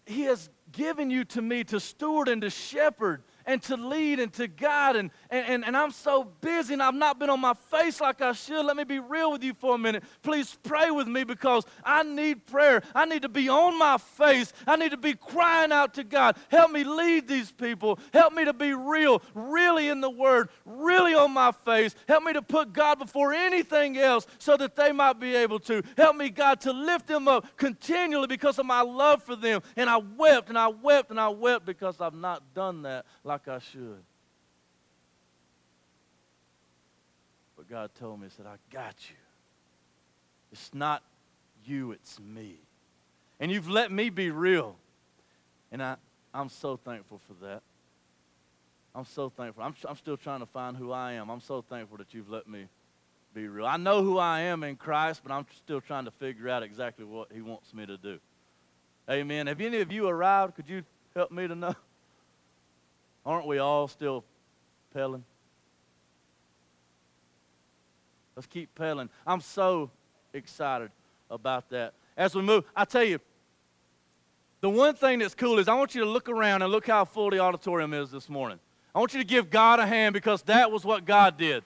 He 0.06 0.22
has 0.22 0.48
given 0.72 1.10
you 1.10 1.24
to 1.26 1.42
me 1.42 1.64
to 1.64 1.80
steward 1.80 2.28
and 2.28 2.42
to 2.42 2.50
shepherd 2.50 3.22
and 3.44 3.62
to 3.62 3.76
lead 3.76 4.20
and 4.20 4.32
to 4.34 4.46
guide. 4.46 4.96
And, 4.96 5.10
and, 5.30 5.46
and, 5.46 5.64
and 5.64 5.76
I'm 5.76 5.90
so 5.90 6.24
busy 6.24 6.72
and 6.72 6.82
I've 6.82 6.94
not 6.94 7.18
been 7.18 7.28
on 7.30 7.40
my 7.40 7.54
face 7.70 8.00
like 8.00 8.22
I 8.22 8.32
should. 8.32 8.64
Let 8.64 8.76
me 8.76 8.84
be 8.84 8.98
real 8.98 9.32
with 9.32 9.44
you 9.44 9.52
for 9.54 9.74
a 9.74 9.78
minute. 9.78 10.02
Please 10.22 10.56
pray 10.62 10.90
with 10.90 11.06
me 11.06 11.24
because 11.24 11.64
I 11.84 12.02
need 12.02 12.46
prayer. 12.46 12.82
I 12.94 13.04
need 13.04 13.22
to 13.22 13.28
be 13.28 13.48
on 13.48 13.78
my 13.78 13.98
face. 13.98 14.52
I 14.66 14.76
need 14.76 14.90
to 14.92 14.96
be 14.96 15.14
crying 15.14 15.70
out 15.70 15.94
to 15.94 16.04
God. 16.04 16.36
Help 16.48 16.72
me 16.72 16.84
lead 16.84 17.28
these 17.28 17.52
people. 17.52 17.98
Help 18.12 18.32
me 18.32 18.44
to 18.46 18.54
be 18.54 18.72
real, 18.72 19.22
really 19.34 19.88
in 19.88 20.00
the 20.00 20.10
Word, 20.10 20.48
really 20.64 21.14
on 21.14 21.32
my 21.32 21.52
face. 21.52 21.94
Help 22.06 22.24
me 22.24 22.32
to 22.32 22.42
put 22.42 22.72
God 22.72 22.98
before 22.98 23.34
anything 23.34 23.98
else 23.98 24.26
so 24.38 24.56
that 24.56 24.76
they 24.76 24.92
might 24.92 25.20
be 25.20 25.34
able 25.36 25.60
to. 25.60 25.82
Help 25.96 26.16
me, 26.16 26.30
God, 26.30 26.60
to 26.62 26.72
lift 26.72 27.06
them 27.06 27.28
up 27.28 27.56
continually 27.56 28.26
because 28.26 28.58
of 28.58 28.66
my 28.66 28.80
love 28.80 29.22
for 29.22 29.36
them. 29.36 29.62
And 29.76 29.90
I 29.90 29.98
wept 29.98 30.48
and 30.48 30.58
I 30.58 30.68
wept 30.68 31.10
and 31.10 31.20
I 31.20 31.28
wept 31.28 31.66
because 31.66 32.00
I've 32.00 32.14
not 32.14 32.54
done 32.54 32.82
that 32.82 33.04
like 33.24 33.46
I 33.48 33.58
should. 33.58 34.02
God 37.68 37.90
told 37.98 38.20
me, 38.20 38.26
He 38.26 38.32
said, 38.36 38.46
I 38.46 38.56
got 38.72 38.94
you. 39.08 39.16
It's 40.52 40.72
not 40.72 41.02
you, 41.64 41.92
it's 41.92 42.18
me. 42.20 42.56
And 43.40 43.50
you've 43.50 43.68
let 43.68 43.92
me 43.92 44.10
be 44.10 44.30
real. 44.30 44.76
And 45.70 45.82
I, 45.82 45.96
I'm 46.32 46.48
so 46.48 46.76
thankful 46.76 47.20
for 47.26 47.34
that. 47.46 47.62
I'm 48.94 49.04
so 49.04 49.28
thankful. 49.28 49.62
I'm, 49.62 49.74
I'm 49.88 49.96
still 49.96 50.16
trying 50.16 50.40
to 50.40 50.46
find 50.46 50.76
who 50.76 50.90
I 50.92 51.12
am. 51.12 51.30
I'm 51.30 51.40
so 51.40 51.62
thankful 51.62 51.98
that 51.98 52.14
you've 52.14 52.30
let 52.30 52.48
me 52.48 52.66
be 53.34 53.46
real. 53.46 53.66
I 53.66 53.76
know 53.76 54.02
who 54.02 54.18
I 54.18 54.40
am 54.40 54.64
in 54.64 54.76
Christ, 54.76 55.20
but 55.22 55.32
I'm 55.32 55.46
still 55.56 55.80
trying 55.80 56.06
to 56.06 56.10
figure 56.10 56.48
out 56.48 56.62
exactly 56.62 57.04
what 57.04 57.28
He 57.32 57.42
wants 57.42 57.72
me 57.74 57.86
to 57.86 57.96
do. 57.96 58.18
Amen. 59.08 59.46
Have 59.46 59.60
any 59.60 59.80
of 59.80 59.92
you 59.92 60.08
arrived? 60.08 60.56
Could 60.56 60.68
you 60.68 60.82
help 61.14 61.30
me 61.30 61.46
to 61.46 61.54
know? 61.54 61.74
Aren't 63.26 63.46
we 63.46 63.58
all 63.58 63.88
still 63.88 64.24
pedaling? 64.92 65.24
Let's 68.38 68.46
keep 68.46 68.72
pedaling. 68.76 69.10
I'm 69.26 69.40
so 69.40 69.90
excited 70.32 70.92
about 71.28 71.68
that. 71.70 71.94
As 72.16 72.36
we 72.36 72.42
move, 72.42 72.62
I 72.76 72.84
tell 72.84 73.02
you, 73.02 73.18
the 74.60 74.70
one 74.70 74.94
thing 74.94 75.18
that's 75.18 75.34
cool 75.34 75.58
is 75.58 75.66
I 75.66 75.74
want 75.74 75.96
you 75.96 76.04
to 76.04 76.08
look 76.08 76.28
around 76.28 76.62
and 76.62 76.70
look 76.70 76.86
how 76.86 77.04
full 77.04 77.30
the 77.30 77.40
auditorium 77.40 77.92
is 77.92 78.12
this 78.12 78.28
morning. 78.28 78.60
I 78.94 79.00
want 79.00 79.12
you 79.12 79.18
to 79.18 79.26
give 79.26 79.50
God 79.50 79.80
a 79.80 79.86
hand 79.88 80.12
because 80.12 80.42
that 80.42 80.70
was 80.70 80.84
what 80.84 81.04
God 81.04 81.36
did. 81.36 81.64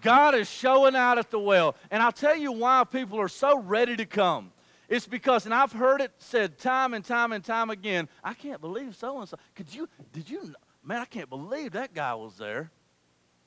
God 0.00 0.34
is 0.34 0.48
showing 0.48 0.96
out 0.96 1.18
at 1.18 1.30
the 1.30 1.38
well. 1.38 1.76
And 1.90 2.02
I'll 2.02 2.12
tell 2.12 2.34
you 2.34 2.50
why 2.50 2.84
people 2.84 3.20
are 3.20 3.28
so 3.28 3.58
ready 3.58 3.94
to 3.96 4.06
come. 4.06 4.52
It's 4.88 5.06
because, 5.06 5.44
and 5.44 5.54
I've 5.54 5.72
heard 5.72 6.00
it 6.00 6.12
said 6.16 6.58
time 6.58 6.94
and 6.94 7.04
time 7.04 7.32
and 7.32 7.44
time 7.44 7.68
again, 7.68 8.08
I 8.24 8.32
can't 8.32 8.60
believe 8.62 8.96
so 8.96 9.20
and 9.20 9.28
so. 9.28 9.38
Could 9.54 9.74
you, 9.74 9.86
did 10.14 10.30
you, 10.30 10.54
man, 10.84 11.00
I 11.00 11.04
can't 11.04 11.28
believe 11.28 11.72
that 11.72 11.94
guy 11.94 12.14
was 12.14 12.36
there. 12.36 12.70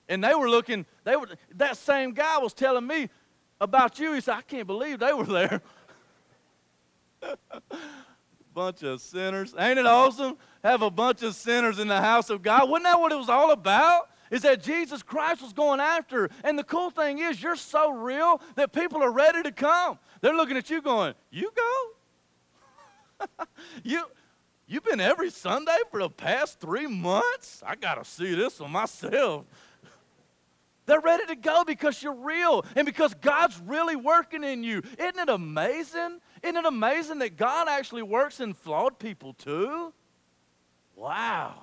And 0.07 0.23
they 0.23 0.35
were 0.35 0.49
looking, 0.49 0.85
they 1.03 1.15
were, 1.15 1.27
that 1.55 1.77
same 1.77 2.13
guy 2.13 2.37
was 2.37 2.53
telling 2.53 2.85
me 2.85 3.09
about 3.59 3.99
you. 3.99 4.13
He 4.13 4.21
said, 4.21 4.35
I 4.35 4.41
can't 4.41 4.67
believe 4.67 4.99
they 4.99 5.13
were 5.13 5.25
there. 5.25 5.61
bunch 8.55 8.83
of 8.83 9.01
sinners. 9.01 9.53
Ain't 9.59 9.77
it 9.77 9.85
awesome? 9.85 10.37
Have 10.63 10.81
a 10.81 10.89
bunch 10.89 11.21
of 11.21 11.35
sinners 11.35 11.77
in 11.77 11.89
the 11.89 12.01
house 12.01 12.29
of 12.29 12.41
God. 12.41 12.69
Wasn't 12.69 12.85
that 12.85 12.99
what 12.99 13.11
it 13.11 13.17
was 13.17 13.29
all 13.29 13.51
about? 13.51 14.09
Is 14.31 14.41
that 14.41 14.63
Jesus 14.63 15.03
Christ 15.03 15.43
was 15.43 15.53
going 15.53 15.79
after. 15.79 16.29
And 16.43 16.57
the 16.57 16.63
cool 16.63 16.89
thing 16.89 17.19
is, 17.19 17.43
you're 17.43 17.57
so 17.57 17.91
real 17.91 18.41
that 18.55 18.71
people 18.71 19.03
are 19.03 19.11
ready 19.11 19.43
to 19.43 19.51
come. 19.51 19.99
They're 20.21 20.35
looking 20.35 20.57
at 20.57 20.69
you 20.69 20.81
going, 20.81 21.13
You 21.29 21.51
go? 21.55 23.27
you, 23.83 24.05
you've 24.67 24.83
been 24.83 24.99
every 24.99 25.29
Sunday 25.29 25.77
for 25.91 25.99
the 25.99 26.09
past 26.09 26.59
three 26.59 26.87
months? 26.87 27.61
I 27.65 27.75
got 27.75 27.95
to 27.95 28.09
see 28.09 28.35
this 28.35 28.57
for 28.57 28.69
myself. 28.69 29.45
They're 30.85 30.99
ready 30.99 31.25
to 31.27 31.35
go 31.35 31.63
because 31.63 32.01
you're 32.03 32.13
real 32.13 32.63
and 32.75 32.85
because 32.85 33.13
God's 33.15 33.59
really 33.65 33.95
working 33.95 34.43
in 34.43 34.63
you. 34.63 34.83
Isn't 34.99 35.17
it 35.17 35.29
amazing? 35.29 36.19
Isn't 36.43 36.57
it 36.57 36.65
amazing 36.65 37.19
that 37.19 37.37
God 37.37 37.67
actually 37.67 38.03
works 38.03 38.39
in 38.39 38.53
flawed 38.53 38.99
people 38.99 39.33
too? 39.33 39.93
Wow. 40.95 41.55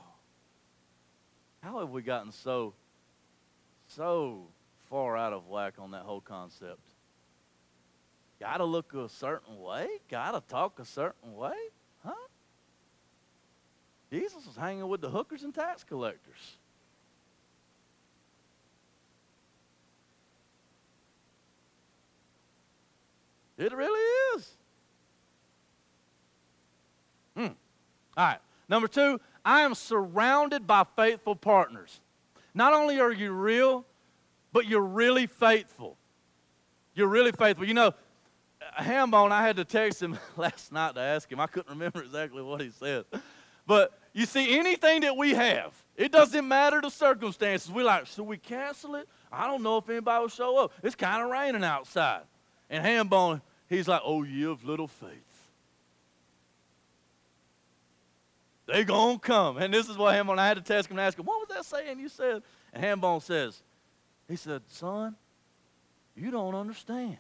How 1.63 1.79
have 1.79 1.91
we 1.91 2.03
gotten 2.03 2.33
so, 2.33 2.75
so 3.87 4.49
far 4.91 5.17
out 5.17 5.33
of 5.33 5.47
whack 5.47 5.75
on 5.79 5.93
that 5.93 6.03
whole 6.03 6.21
concept? 6.21 6.81
Got 8.41 8.57
to 8.57 8.65
look 8.65 8.93
a 8.95 9.09
certain 9.09 9.61
way? 9.61 9.87
Got 10.11 10.33
to 10.33 10.43
talk 10.53 10.81
a 10.81 10.85
certain 10.85 11.37
way? 11.37 11.55
Jesus 14.13 14.47
was 14.47 14.57
hanging 14.57 14.87
with 14.89 15.01
the 15.01 15.09
hookers 15.09 15.43
and 15.43 15.55
tax 15.55 15.83
collectors. 15.85 16.59
It 23.57 23.73
really 23.73 24.37
is. 24.37 24.51
Hmm. 27.35 27.47
All 27.47 28.27
right. 28.27 28.39
Number 28.69 28.87
two, 28.87 29.19
I 29.47 29.63
am 29.63 29.75
surrounded 29.75 30.67
by 30.67 30.85
faithful 30.95 31.35
partners. 31.35 32.01
Not 32.53 32.75
only 32.75 33.01
are 33.01 33.13
you 33.13 33.33
real, 33.33 33.87
but 34.53 34.67
you're 34.67 34.83
really 34.83 35.27
faithful. 35.27 35.97
You're 36.95 37.09
really 37.09 37.33
faithful. 37.33 37.65
You 37.65 37.73
know, 37.73 37.95
Hambone, 38.79 39.33
I 39.33 39.41
had 39.41 39.57
to 39.57 39.65
text 39.65 40.03
him 40.03 40.19
last 40.37 40.71
night 40.71 40.97
to 40.97 41.01
ask 41.01 41.33
him. 41.33 41.41
I 41.41 41.47
couldn't 41.47 41.71
remember 41.71 42.03
exactly 42.03 42.43
what 42.43 42.61
he 42.61 42.71
said. 42.71 43.07
But 43.67 43.99
you 44.13 44.27
see, 44.27 44.59
anything 44.59 45.03
that 45.03 45.17
we 45.17 45.35
have, 45.35 45.73
it 45.97 46.13
doesn't 46.13 46.47
matter 46.47 46.81
the 46.81 46.91
circumstances. 46.91 47.71
We're 47.71 47.85
like, 47.85 48.07
should 48.07 48.25
we 48.25 48.37
cancel 48.37 48.95
it? 48.97 49.09
I 49.31 49.47
don't 49.47 49.63
know 49.63 49.79
if 49.79 49.89
anybody 49.89 50.21
will 50.21 50.29
show 50.29 50.59
up. 50.59 50.73
It's 50.83 50.95
kind 50.95 51.23
of 51.23 51.31
raining 51.31 51.65
outside. 51.65 52.23
And 52.69 52.85
Hambone, 52.85 53.41
he's 53.69 53.89
like, 53.89 54.03
Oh, 54.05 54.23
you 54.23 54.51
of 54.51 54.65
little 54.65 54.89
faith. 54.89 55.11
They 58.67 58.85
gonna 58.85 59.19
come. 59.19 59.59
And 59.59 59.73
this 59.73 59.89
is 59.89 59.97
what 59.97 60.15
Hambone, 60.15 60.39
I 60.39 60.47
had 60.47 60.57
to 60.57 60.63
test 60.63 60.89
him 60.89 60.99
and 60.99 61.07
ask 61.07 61.19
him, 61.19 61.27
what 61.27 61.41
was 61.41 61.57
that 61.57 61.65
saying 61.65 61.99
you 61.99 62.09
said? 62.09 62.43
And 62.73 62.83
Hambone 62.83 63.23
says, 63.23 63.63
he 64.29 64.37
said, 64.37 64.63
son, 64.69 65.17
you 66.15 66.31
don't 66.31 66.55
understand. 66.55 67.19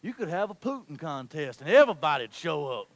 You 0.00 0.12
could 0.12 0.28
have 0.28 0.50
a 0.50 0.54
Putin 0.54 0.98
contest 0.98 1.60
and 1.60 1.70
everybody'd 1.70 2.34
show 2.34 2.66
up. 2.66 2.88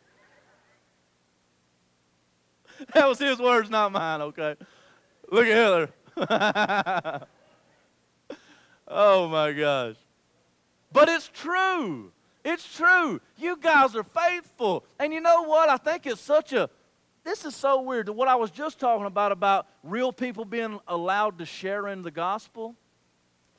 that 2.94 3.08
was 3.08 3.18
his 3.18 3.38
words, 3.38 3.70
not 3.70 3.92
mine, 3.92 4.22
okay? 4.22 4.56
Look 5.30 5.46
at 5.46 5.90
Heather. 6.16 7.26
oh 8.88 9.28
my 9.28 9.52
gosh. 9.52 9.96
But 10.92 11.08
it's 11.08 11.28
true. 11.28 12.12
It's 12.44 12.76
true. 12.76 13.20
You 13.36 13.56
guys 13.56 13.96
are 13.96 14.04
faithful. 14.04 14.84
And 14.98 15.12
you 15.12 15.20
know 15.20 15.42
what? 15.42 15.68
I 15.68 15.76
think 15.76 16.06
it's 16.06 16.20
such 16.20 16.52
a 16.52 16.70
this 17.26 17.44
is 17.44 17.56
so 17.56 17.82
weird. 17.82 18.08
What 18.08 18.28
I 18.28 18.36
was 18.36 18.52
just 18.52 18.78
talking 18.78 19.04
about, 19.04 19.32
about 19.32 19.66
real 19.82 20.12
people 20.12 20.44
being 20.44 20.78
allowed 20.86 21.38
to 21.40 21.44
share 21.44 21.88
in 21.88 22.02
the 22.02 22.12
gospel, 22.12 22.76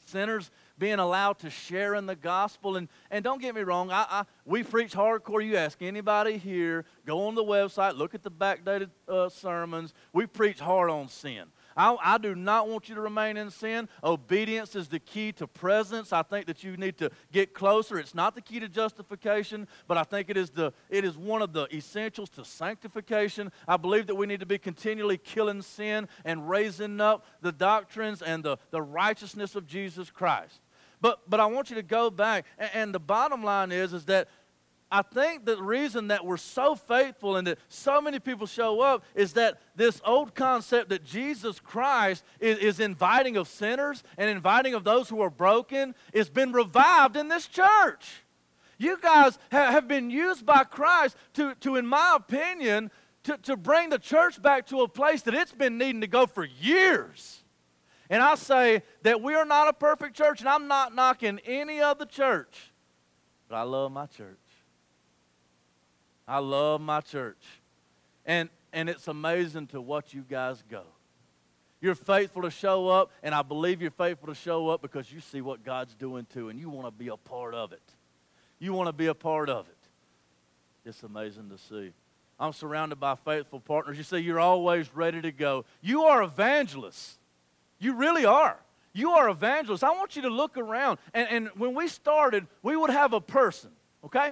sinners 0.06 0.52
being 0.80 1.00
allowed 1.00 1.40
to 1.40 1.50
share 1.50 1.96
in 1.96 2.06
the 2.06 2.16
gospel. 2.16 2.78
And, 2.78 2.88
and 3.12 3.24
don't 3.24 3.42
get 3.42 3.56
me 3.56 3.62
wrong, 3.62 3.92
I, 3.92 4.06
I, 4.10 4.24
we 4.46 4.64
preach 4.64 4.94
hardcore. 4.94 5.46
You 5.46 5.58
ask 5.58 5.82
anybody 5.82 6.38
here, 6.38 6.86
go 7.06 7.28
on 7.28 7.36
the 7.36 7.44
website, 7.44 7.98
look 7.98 8.16
at 8.16 8.24
the 8.24 8.32
backdated 8.32 8.90
uh, 9.08 9.30
sermons. 9.30 9.94
We 10.14 10.26
preach 10.26 10.60
hard 10.60 10.90
on 10.90 11.10
sin. 11.10 11.46
I, 11.78 11.96
I, 12.04 12.18
do 12.18 12.34
not 12.34 12.68
want 12.68 12.90
you 12.90 12.96
to 12.96 13.02
remain 13.02 13.38
in 13.38 13.52
sin. 13.52 13.88
Obedience 14.04 14.76
is 14.76 14.88
the 14.88 15.00
key 15.00 15.32
to 15.34 15.46
presence. 15.46 16.12
I 16.12 16.24
think 16.24 16.48
that 16.48 16.64
you 16.64 16.76
need 16.76 16.98
to 16.98 17.12
get 17.32 17.54
closer. 17.54 18.00
It's 18.00 18.16
not 18.16 18.34
the 18.34 18.42
key 18.42 18.60
to 18.60 18.68
justification, 18.68 19.68
but 19.88 19.96
I 19.96 20.04
think 20.04 20.32
it 20.32 20.38
is, 20.38 20.50
the, 20.50 20.74
it 20.90 21.06
is 21.06 21.16
one 21.16 21.44
of 21.44 21.54
the 21.54 21.68
essentials 21.72 22.30
to 22.32 22.44
sanctification. 22.44 23.52
I 23.68 23.78
believe 23.78 24.08
that 24.08 24.16
we 24.16 24.26
need 24.26 24.40
to 24.40 24.48
be 24.48 24.58
continually 24.58 25.20
killing 25.20 25.62
sin 25.62 26.08
and 26.26 26.50
raising 26.50 27.00
up 27.00 27.26
the 27.42 27.52
doctrines 27.52 28.24
and 28.24 28.44
the, 28.44 28.58
the 28.72 28.82
righteousness 28.82 29.56
of 29.56 29.68
Jesus 29.68 30.10
Christ. 30.10 30.62
But, 31.00 31.30
but 31.30 31.40
I 31.40 31.46
want 31.46 31.70
you 31.70 31.76
to 31.76 31.84
go 31.84 32.10
back, 32.10 32.46
and, 32.58 32.70
and 32.74 32.96
the 32.96 33.00
bottom 33.00 33.44
line 33.44 33.72
is, 33.72 33.94
is 33.94 34.06
that 34.06 34.28
I 34.90 35.02
think 35.02 35.46
the 35.46 35.62
reason 35.62 36.08
that 36.08 36.26
we're 36.26 36.38
so 36.38 36.74
faithful 36.74 37.36
and 37.36 37.46
that 37.48 37.60
so 37.68 38.00
many 38.00 38.20
people 38.20 38.48
show 38.48 38.80
up 38.80 39.04
is 39.16 39.34
that 39.34 39.60
this 39.76 40.02
old 40.06 40.34
concept 40.34 40.90
that 40.90 41.04
Jesus 41.04 41.60
Christ 41.60 42.24
is, 42.40 42.58
is, 42.60 42.80
inviting 42.80 43.36
of 43.36 43.50
sinners 43.50 44.02
and 44.18 44.30
inviting 44.30 44.74
of 44.74 44.86
those 44.86 45.10
who 45.10 45.22
are 45.22 45.30
broken 45.30 45.94
has 46.14 46.30
been 46.30 46.54
revived 46.54 47.18
in 47.18 47.28
this 47.28 47.48
church. 47.48 48.24
You 48.78 48.98
guys 49.02 49.38
ha- 49.52 49.72
have 49.72 49.90
been 49.90 50.10
used 50.10 50.46
by 50.46 50.64
Christ 50.64 51.18
to, 51.34 51.54
to 51.56 51.76
in 51.76 51.86
my 51.86 52.14
opinion, 52.16 52.90
to, 53.24 53.38
to 53.40 53.58
bring 53.58 53.90
the 53.90 54.00
church 54.00 54.42
back 54.42 54.68
to 54.68 54.82
a 54.82 54.88
place 54.88 55.22
that 55.24 55.34
it's 55.34 55.52
been 55.52 55.78
needing 55.78 56.02
to 56.02 56.08
go 56.08 56.26
for 56.26 56.46
years. 56.46 57.44
And 58.10 58.22
I 58.22 58.36
say 58.36 58.84
that 59.02 59.22
we 59.22 59.36
are 59.36 59.46
not 59.46 59.68
a 59.68 59.74
perfect 59.74 60.16
church, 60.16 60.40
and 60.40 60.48
I'm 60.48 60.68
not 60.68 60.96
knocking 60.96 61.40
any 61.46 61.82
other 61.82 62.06
church, 62.06 62.72
but 63.50 63.58
I 63.58 63.64
love 63.64 63.92
my 63.92 64.06
church. 64.06 64.38
I 66.28 66.40
love 66.40 66.82
my 66.82 67.02
church. 67.02 67.44
And, 68.26 68.50
and 68.74 68.90
it's 68.90 69.08
amazing 69.08 69.68
to 69.68 69.82
watch 69.82 70.14
you 70.14 70.26
guys 70.30 70.64
go. 70.70 70.84
You're 71.80 71.96
faithful 71.96 72.42
to 72.42 72.50
show 72.50 72.88
up, 72.88 73.12
and 73.22 73.36
I 73.36 73.44
believe 73.44 73.82
you're 73.82 73.92
faithful 73.92 74.28
to 74.28 74.36
show 74.36 74.70
up 74.70 74.82
because 74.82 75.12
you 75.12 75.20
see 75.20 75.42
what 75.42 75.64
God's 75.64 75.94
doing 75.94 76.26
too, 76.34 76.50
and 76.50 76.60
you 76.60 76.70
want 76.70 76.88
to 76.88 76.92
be 76.92 77.10
a 77.10 77.18
part 77.18 77.54
of 77.54 77.72
it. 77.72 77.82
You 78.60 78.74
want 78.74 78.88
to 78.88 78.94
be 78.94 79.08
a 79.08 79.14
part 79.14 79.50
of 79.50 79.68
it. 79.68 79.78
It's 80.90 81.04
amazing 81.04 81.50
to 81.50 81.58
see. 81.58 81.92
I'm 82.40 82.54
surrounded 82.54 83.00
by 83.00 83.16
faithful 83.16 83.60
partners. 83.60 83.98
You 83.98 84.04
see, 84.04 84.20
you're 84.20 84.40
always 84.40 84.94
ready 84.96 85.22
to 85.22 85.32
go. 85.32 85.66
You 85.82 86.04
are 86.04 86.24
evangelists. 86.24 87.18
You 87.80 87.94
really 87.94 88.26
are. 88.26 88.58
You 88.94 89.12
are 89.12 89.30
evangelists. 89.30 89.84
I 89.84 89.92
want 89.92 90.16
you 90.16 90.24
to 90.24 90.30
look 90.30 90.58
around. 90.58 90.98
And, 91.14 91.28
and 91.30 91.50
when 91.56 91.76
we 91.76 91.88
started, 91.88 92.48
we 92.64 92.76
would 92.76 92.90
have 92.90 93.14
a 93.14 93.22
person, 93.22 93.70
okay? 94.04 94.32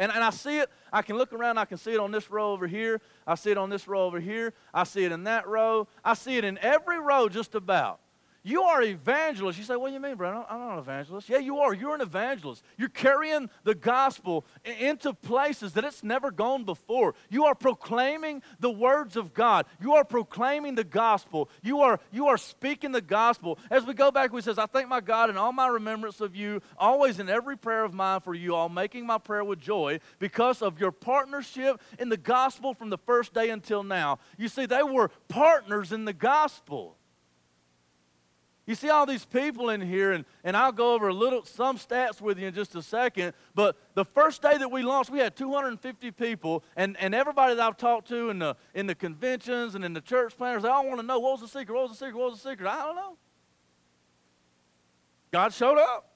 And, 0.00 0.10
and 0.10 0.24
I 0.24 0.30
see 0.30 0.58
it, 0.58 0.70
I 0.92 1.02
can 1.02 1.16
look 1.16 1.32
around, 1.32 1.58
I 1.58 1.66
can 1.66 1.76
see 1.76 1.92
it 1.92 2.00
on 2.00 2.10
this 2.10 2.30
row 2.30 2.52
over 2.52 2.66
here. 2.66 3.00
I 3.26 3.34
see 3.34 3.50
it 3.50 3.58
on 3.58 3.70
this 3.70 3.86
row 3.86 4.06
over 4.06 4.18
here. 4.18 4.54
I 4.72 4.84
see 4.84 5.04
it 5.04 5.12
in 5.12 5.24
that 5.24 5.46
row. 5.46 5.86
I 6.04 6.14
see 6.14 6.38
it 6.38 6.44
in 6.44 6.58
every 6.58 6.98
row 6.98 7.28
just 7.28 7.54
about. 7.54 8.00
You 8.42 8.62
are 8.62 8.82
evangelist. 8.82 9.58
You 9.58 9.64
say, 9.64 9.76
what 9.76 9.88
do 9.88 9.94
you 9.94 10.00
mean, 10.00 10.14
Brad? 10.14 10.34
I'm 10.48 10.60
not 10.60 10.72
an 10.72 10.78
evangelist. 10.78 11.28
Yeah, 11.28 11.38
you 11.38 11.58
are. 11.58 11.74
You're 11.74 11.94
an 11.94 12.00
evangelist. 12.00 12.64
You're 12.78 12.88
carrying 12.88 13.50
the 13.64 13.74
gospel 13.74 14.46
into 14.64 15.12
places 15.12 15.74
that 15.74 15.84
it's 15.84 16.02
never 16.02 16.30
gone 16.30 16.64
before. 16.64 17.14
You 17.28 17.44
are 17.44 17.54
proclaiming 17.54 18.42
the 18.58 18.70
words 18.70 19.16
of 19.16 19.34
God. 19.34 19.66
You 19.78 19.94
are 19.94 20.04
proclaiming 20.04 20.74
the 20.74 20.84
gospel. 20.84 21.50
You 21.62 21.80
are, 21.80 22.00
you 22.10 22.28
are 22.28 22.38
speaking 22.38 22.92
the 22.92 23.02
gospel. 23.02 23.58
As 23.70 23.84
we 23.84 23.92
go 23.92 24.10
back, 24.10 24.32
we 24.32 24.40
says, 24.40 24.58
I 24.58 24.64
thank 24.64 24.88
my 24.88 25.00
God 25.00 25.28
in 25.28 25.36
all 25.36 25.52
my 25.52 25.68
remembrance 25.68 26.22
of 26.22 26.34
you, 26.34 26.62
always 26.78 27.20
in 27.20 27.28
every 27.28 27.58
prayer 27.58 27.84
of 27.84 27.92
mine 27.92 28.20
for 28.20 28.34
you 28.34 28.54
all, 28.54 28.70
making 28.70 29.04
my 29.04 29.18
prayer 29.18 29.44
with 29.44 29.60
joy 29.60 30.00
because 30.18 30.62
of 30.62 30.80
your 30.80 30.92
partnership 30.92 31.78
in 31.98 32.08
the 32.08 32.16
gospel 32.16 32.72
from 32.72 32.88
the 32.88 32.98
first 32.98 33.34
day 33.34 33.50
until 33.50 33.82
now. 33.82 34.18
You 34.38 34.48
see, 34.48 34.64
they 34.64 34.82
were 34.82 35.10
partners 35.28 35.92
in 35.92 36.06
the 36.06 36.14
gospel. 36.14 36.96
You 38.70 38.76
see 38.76 38.88
all 38.88 39.04
these 39.04 39.24
people 39.24 39.70
in 39.70 39.80
here, 39.80 40.12
and, 40.12 40.24
and 40.44 40.56
I'll 40.56 40.70
go 40.70 40.94
over 40.94 41.08
a 41.08 41.12
little 41.12 41.44
some 41.44 41.76
stats 41.76 42.20
with 42.20 42.38
you 42.38 42.46
in 42.46 42.54
just 42.54 42.76
a 42.76 42.82
second. 42.82 43.32
But 43.52 43.76
the 43.94 44.04
first 44.04 44.42
day 44.42 44.58
that 44.58 44.70
we 44.70 44.82
launched, 44.82 45.10
we 45.10 45.18
had 45.18 45.34
250 45.34 46.12
people, 46.12 46.62
and, 46.76 46.96
and 47.00 47.12
everybody 47.12 47.56
that 47.56 47.66
I've 47.66 47.76
talked 47.76 48.06
to 48.10 48.30
in 48.30 48.38
the 48.38 48.54
in 48.72 48.86
the 48.86 48.94
conventions 48.94 49.74
and 49.74 49.84
in 49.84 49.92
the 49.92 50.00
church 50.00 50.36
planners, 50.36 50.62
they 50.62 50.68
all 50.68 50.86
want 50.86 51.00
to 51.00 51.04
know 51.04 51.18
what 51.18 51.32
was 51.32 51.40
the 51.40 51.58
secret, 51.58 51.74
what 51.74 51.88
was 51.88 51.98
the 51.98 52.06
secret, 52.06 52.16
what 52.16 52.30
was 52.30 52.40
the 52.40 52.48
secret. 52.48 52.68
I 52.68 52.84
don't 52.84 52.94
know. 52.94 53.16
God 55.32 55.52
showed 55.52 55.78
up 55.78 56.12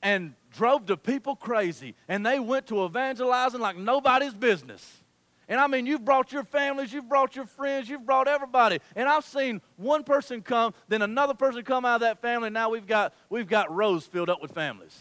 and 0.00 0.32
drove 0.50 0.86
the 0.86 0.96
people 0.96 1.36
crazy, 1.36 1.96
and 2.08 2.24
they 2.24 2.38
went 2.38 2.66
to 2.68 2.82
evangelizing 2.86 3.60
like 3.60 3.76
nobody's 3.76 4.32
business. 4.32 5.02
And 5.48 5.60
I 5.60 5.68
mean, 5.68 5.86
you've 5.86 6.04
brought 6.04 6.32
your 6.32 6.42
families, 6.42 6.92
you've 6.92 7.08
brought 7.08 7.36
your 7.36 7.46
friends, 7.46 7.88
you've 7.88 8.04
brought 8.04 8.26
everybody. 8.26 8.80
And 8.96 9.08
I've 9.08 9.24
seen 9.24 9.60
one 9.76 10.02
person 10.02 10.42
come, 10.42 10.74
then 10.88 11.02
another 11.02 11.34
person 11.34 11.62
come 11.62 11.84
out 11.84 11.96
of 11.96 12.00
that 12.00 12.20
family. 12.20 12.50
Now 12.50 12.70
we've 12.70 12.86
got, 12.86 13.14
we've 13.30 13.46
got 13.46 13.72
rows 13.72 14.04
filled 14.04 14.28
up 14.28 14.42
with 14.42 14.52
families. 14.52 14.98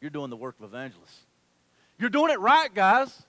You're 0.00 0.10
doing 0.10 0.30
the 0.30 0.36
work 0.36 0.56
of 0.58 0.64
evangelists. 0.64 1.20
You're 1.98 2.10
doing 2.10 2.30
it 2.30 2.40
right, 2.40 2.74
guys. 2.74 3.22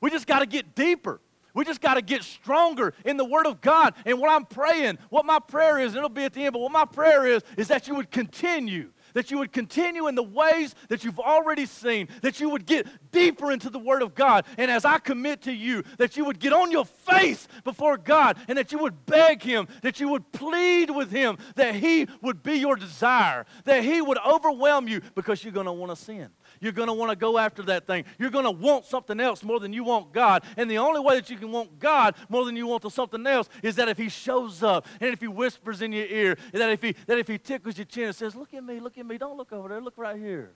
We 0.00 0.10
just 0.10 0.28
got 0.28 0.40
to 0.40 0.46
get 0.46 0.76
deeper. 0.76 1.20
We 1.54 1.64
just 1.64 1.80
got 1.80 1.94
to 1.94 2.02
get 2.02 2.22
stronger 2.22 2.94
in 3.04 3.16
the 3.16 3.24
Word 3.24 3.46
of 3.46 3.60
God. 3.60 3.94
And 4.04 4.18
what 4.20 4.30
I'm 4.30 4.44
praying, 4.44 4.98
what 5.08 5.24
my 5.24 5.38
prayer 5.38 5.78
is, 5.78 5.92
and 5.92 5.98
it'll 5.98 6.08
be 6.08 6.24
at 6.24 6.32
the 6.32 6.44
end, 6.44 6.52
but 6.52 6.60
what 6.60 6.72
my 6.72 6.84
prayer 6.84 7.26
is, 7.26 7.42
is 7.56 7.68
that 7.68 7.88
you 7.88 7.94
would 7.96 8.10
continue 8.10 8.90
that 9.14 9.30
you 9.30 9.38
would 9.38 9.52
continue 9.52 10.06
in 10.06 10.14
the 10.14 10.22
ways 10.22 10.74
that 10.88 11.04
you've 11.04 11.18
already 11.18 11.66
seen, 11.66 12.08
that 12.22 12.40
you 12.40 12.50
would 12.50 12.66
get 12.66 12.86
deeper 13.10 13.50
into 13.50 13.70
the 13.70 13.78
Word 13.78 14.02
of 14.02 14.14
God. 14.14 14.44
And 14.58 14.70
as 14.70 14.84
I 14.84 14.98
commit 14.98 15.42
to 15.42 15.52
you, 15.52 15.82
that 15.98 16.16
you 16.16 16.24
would 16.24 16.38
get 16.38 16.52
on 16.52 16.70
your 16.70 16.84
face 16.84 17.48
before 17.64 17.96
God 17.96 18.36
and 18.48 18.58
that 18.58 18.72
you 18.72 18.78
would 18.78 19.06
beg 19.06 19.42
Him, 19.42 19.68
that 19.82 20.00
you 20.00 20.08
would 20.08 20.30
plead 20.32 20.90
with 20.90 21.10
Him, 21.10 21.38
that 21.56 21.74
He 21.74 22.06
would 22.20 22.42
be 22.42 22.54
your 22.54 22.76
desire, 22.76 23.46
that 23.64 23.82
He 23.82 24.02
would 24.02 24.18
overwhelm 24.18 24.88
you 24.88 25.00
because 25.14 25.42
you're 25.42 25.52
going 25.52 25.66
to 25.66 25.72
want 25.72 25.96
to 25.96 25.96
sin. 25.96 26.28
You're 26.64 26.72
going 26.72 26.88
to 26.88 26.94
want 26.94 27.10
to 27.10 27.16
go 27.16 27.36
after 27.36 27.62
that 27.64 27.86
thing. 27.86 28.06
You're 28.18 28.30
going 28.30 28.46
to 28.46 28.50
want 28.50 28.86
something 28.86 29.20
else 29.20 29.42
more 29.42 29.60
than 29.60 29.74
you 29.74 29.84
want 29.84 30.14
God. 30.14 30.42
And 30.56 30.70
the 30.70 30.78
only 30.78 31.00
way 31.00 31.16
that 31.16 31.28
you 31.28 31.36
can 31.36 31.52
want 31.52 31.78
God 31.78 32.14
more 32.30 32.46
than 32.46 32.56
you 32.56 32.66
want 32.66 32.82
to 32.82 32.90
something 32.90 33.26
else 33.26 33.50
is 33.62 33.76
that 33.76 33.88
if 33.88 33.98
He 33.98 34.08
shows 34.08 34.62
up 34.62 34.86
and 34.98 35.12
if 35.12 35.20
He 35.20 35.28
whispers 35.28 35.82
in 35.82 35.92
your 35.92 36.06
ear, 36.06 36.38
that 36.52 36.70
if 36.70 36.80
He, 36.80 36.96
that 37.06 37.18
if 37.18 37.28
he 37.28 37.36
tickles 37.36 37.76
your 37.76 37.84
chin 37.84 38.04
and 38.04 38.16
says, 38.16 38.34
Look 38.34 38.54
at 38.54 38.64
me, 38.64 38.80
look 38.80 38.96
at 38.96 39.04
me, 39.04 39.18
don't 39.18 39.36
look 39.36 39.52
over 39.52 39.68
there, 39.68 39.80
look 39.80 39.98
right 39.98 40.16
here. 40.18 40.52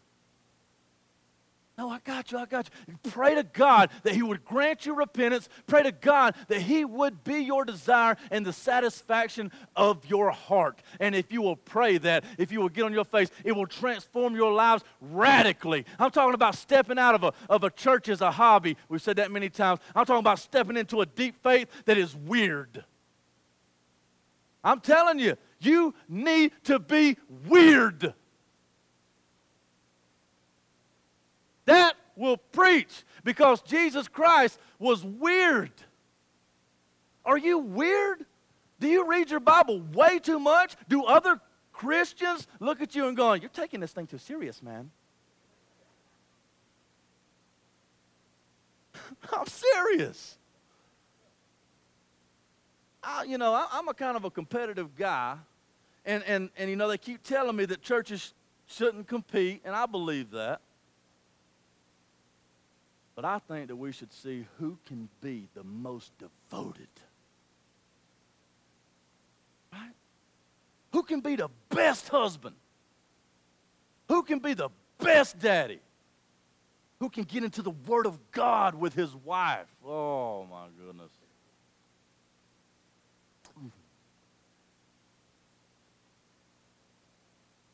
No, 1.79 1.89
I 1.89 2.01
got 2.01 2.33
you, 2.33 2.39
I 2.39 2.47
got 2.47 2.69
you. 2.89 2.95
Pray 3.09 3.37
to 3.37 3.45
God 3.45 3.91
that 4.03 4.13
He 4.13 4.23
would 4.23 4.45
grant 4.45 4.85
you 4.85 4.97
repentance. 4.97 5.49
Pray 5.69 5.85
to 5.85 5.93
God 5.93 6.35
that 6.49 6.61
He 6.61 6.85
would 6.85 7.23
be 7.23 7.37
your 7.37 7.65
desire 7.65 8.17
and 8.33 8.45
the 8.45 8.53
satisfaction 8.53 9.53
of 9.77 10.05
your 10.05 10.33
heart. 10.33 10.83
And 10.99 11.15
if 11.15 11.31
you 11.31 11.41
will 11.41 11.55
pray 11.55 11.99
that, 11.99 12.25
if 12.37 12.51
you 12.51 12.59
will 12.59 12.69
get 12.69 12.83
on 12.83 12.93
your 12.93 13.05
face, 13.05 13.31
it 13.45 13.53
will 13.53 13.69
transform 13.69 14.35
your 14.35 14.53
lives 14.53 14.83
radically. 15.01 15.87
I'm 16.01 16.11
talking 16.11 16.35
about 16.35 16.57
stepping 16.57 16.99
out 16.99 17.15
of 17.15 17.23
a, 17.23 17.33
of 17.49 17.63
a 17.63 17.71
church 17.71 18.09
as 18.09 18.23
a 18.23 18.33
hobby. 18.33 18.77
We've 18.89 19.01
said 19.01 19.15
that 19.17 19.31
many 19.31 19.49
times. 19.49 19.79
I'm 19.95 20.05
talking 20.05 20.19
about 20.19 20.41
stepping 20.41 20.77
into 20.77 21.01
a 21.01 21.07
deep 21.07 21.41
faith 21.45 21.69
that 21.85 21.97
is 21.97 22.17
weird. 22.17 22.85
I'm 24.65 24.81
telling 24.81 25.21
you, 25.21 25.37
you 25.61 25.95
need 26.09 26.51
to 26.65 26.81
be 26.81 27.19
weird. 27.47 28.15
That 31.69 31.97
will 32.17 32.39
preach 32.39 33.05
because 33.25 33.61
Jesus 33.61 34.09
Christ 34.09 34.59
was 34.79 35.05
weird. 35.05 35.71
Are 37.27 37.37
you 37.37 37.59
weird? 37.59 38.25
Do 38.81 38.89
you 38.89 39.07
read 39.07 39.31
your 39.31 39.41
Bible 39.41 39.83
way 39.93 40.19
too 40.19 40.39
much? 40.39 40.77
Do 40.89 41.05
other 41.05 41.39
Christians 41.71 42.47
look 42.59 42.81
at 42.81 42.95
you 42.95 43.07
and 43.07 43.15
going, 43.15 43.43
You're 43.43 43.51
taking 43.51 43.81
this 43.81 43.93
thing 43.93 44.07
too 44.07 44.17
serious, 44.17 44.63
man. 44.63 44.91
I'm 49.31 49.47
serious. 49.47 50.39
I, 53.03 53.25
you 53.25 53.37
know, 53.37 53.53
I, 53.53 53.79
am 53.79 53.89
a 53.89 53.95
kind 53.95 54.17
of 54.17 54.25
a 54.25 54.31
competitive 54.31 54.97
guy, 54.97 55.37
and, 56.07 56.25
and, 56.25 56.49
and, 56.57 56.71
you 56.71 56.77
know, 56.77 56.89
they 56.89 56.97
keep 56.97 57.23
telling 57.23 57.57
me 57.57 57.67
that 57.67 57.83
churches 57.83 58.33
shouldn't 58.67 59.07
compete, 59.07 59.61
and 59.67 59.77
I 59.77 59.85
believe 59.85 60.31
that. 60.31 60.63
But 63.19 63.25
I 63.25 63.41
think 63.41 63.67
that 63.67 63.75
we 63.75 63.91
should 63.91 64.13
see 64.13 64.47
who 64.61 64.79
can 64.87 65.09
be 65.21 65.49
the 65.55 65.65
most 65.65 66.13
devoted. 66.19 66.87
Right? 69.73 69.91
Who 70.93 71.03
can 71.03 71.19
be 71.19 71.35
the 71.35 71.49
best 71.69 72.09
husband? 72.11 72.55
Who 74.07 74.23
can 74.23 74.39
be 74.39 74.55
the 74.55 74.69
best 75.01 75.37
daddy? 75.41 75.81
Who 77.01 77.11
can 77.11 77.25
get 77.25 77.43
into 77.43 77.61
the 77.61 77.73
Word 77.73 78.07
of 78.07 78.21
God 78.31 78.77
with 78.77 78.95
his 78.95 79.17
wife? 79.17 79.67
Oh, 79.85 80.47
my 80.49 80.67
goodness. 80.81 81.11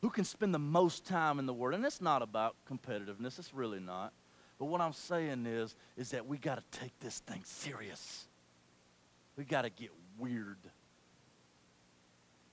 Who 0.01 0.09
can 0.09 0.23
spend 0.23 0.55
the 0.55 0.59
most 0.59 1.05
time 1.05 1.37
in 1.37 1.45
the 1.45 1.53
Word? 1.53 1.75
And 1.75 1.85
it's 1.85 2.01
not 2.01 2.23
about 2.23 2.55
competitiveness, 2.67 3.37
it's 3.37 3.53
really 3.53 3.79
not. 3.79 4.11
But 4.57 4.65
what 4.65 4.81
I'm 4.81 4.93
saying 4.93 5.45
is, 5.45 5.75
is 5.97 6.11
that 6.11 6.25
we 6.25 6.37
got 6.37 6.55
to 6.55 6.79
take 6.79 6.97
this 6.99 7.19
thing 7.19 7.41
serious. 7.43 8.25
We 9.35 9.43
got 9.43 9.63
to 9.63 9.69
get 9.69 9.89
weird. 10.17 10.57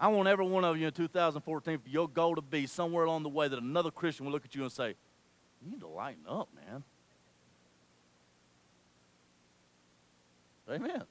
I 0.00 0.08
want 0.08 0.26
every 0.26 0.46
one 0.46 0.64
of 0.64 0.76
you 0.76 0.88
in 0.88 0.92
2014 0.92 1.78
for 1.78 1.88
your 1.88 2.08
goal 2.08 2.34
to 2.34 2.42
be 2.42 2.66
somewhere 2.66 3.04
along 3.04 3.22
the 3.22 3.28
way 3.28 3.46
that 3.46 3.58
another 3.58 3.92
Christian 3.92 4.26
will 4.26 4.32
look 4.32 4.44
at 4.44 4.54
you 4.54 4.62
and 4.62 4.72
say, 4.72 4.94
You 5.64 5.70
need 5.70 5.80
to 5.80 5.86
lighten 5.86 6.24
up, 6.28 6.48
man. 6.66 6.82
Amen. 10.68 11.02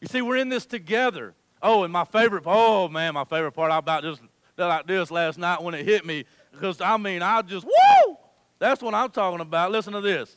You 0.00 0.06
see, 0.06 0.22
we're 0.22 0.36
in 0.36 0.48
this 0.48 0.66
together. 0.66 1.34
Oh, 1.62 1.82
and 1.82 1.92
my 1.92 2.04
favorite, 2.04 2.44
oh 2.46 2.86
man, 2.88 3.14
my 3.14 3.24
favorite 3.24 3.52
part 3.52 3.72
about 3.72 4.02
this, 4.02 4.18
like 4.56 4.86
this 4.86 5.10
last 5.10 5.38
night 5.38 5.62
when 5.62 5.74
it 5.74 5.84
hit 5.84 6.04
me, 6.04 6.24
because 6.52 6.80
I 6.80 6.96
mean, 6.98 7.22
I 7.22 7.42
just, 7.42 7.66
woo! 7.66 8.16
That's 8.58 8.82
what 8.82 8.94
I'm 8.94 9.10
talking 9.10 9.40
about. 9.40 9.70
Listen 9.70 9.92
to 9.92 10.00
this. 10.00 10.36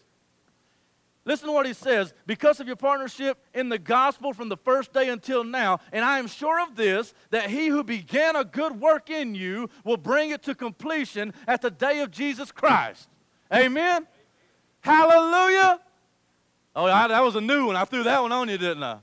Listen 1.25 1.47
to 1.47 1.53
what 1.53 1.65
he 1.65 1.73
says. 1.73 2.13
Because 2.25 2.59
of 2.59 2.67
your 2.67 2.75
partnership 2.75 3.37
in 3.53 3.69
the 3.69 3.77
gospel 3.77 4.33
from 4.33 4.49
the 4.49 4.57
first 4.57 4.93
day 4.93 5.09
until 5.09 5.43
now, 5.43 5.79
and 5.91 6.03
I 6.03 6.17
am 6.19 6.27
sure 6.27 6.61
of 6.61 6.75
this, 6.75 7.13
that 7.29 7.49
he 7.49 7.67
who 7.67 7.83
began 7.83 8.35
a 8.35 8.43
good 8.43 8.79
work 8.79 9.09
in 9.09 9.35
you 9.35 9.69
will 9.83 9.97
bring 9.97 10.31
it 10.31 10.43
to 10.43 10.55
completion 10.55 11.33
at 11.47 11.61
the 11.61 11.69
day 11.69 11.99
of 11.99 12.11
Jesus 12.11 12.51
Christ. 12.51 13.09
Amen? 13.53 14.07
Hallelujah. 14.81 15.79
Oh, 16.75 16.85
I, 16.85 17.07
that 17.07 17.23
was 17.23 17.35
a 17.35 17.41
new 17.41 17.67
one. 17.67 17.75
I 17.75 17.85
threw 17.85 18.03
that 18.03 18.21
one 18.21 18.31
on 18.31 18.49
you, 18.49 18.57
didn't 18.57 18.83
I? 18.83 18.97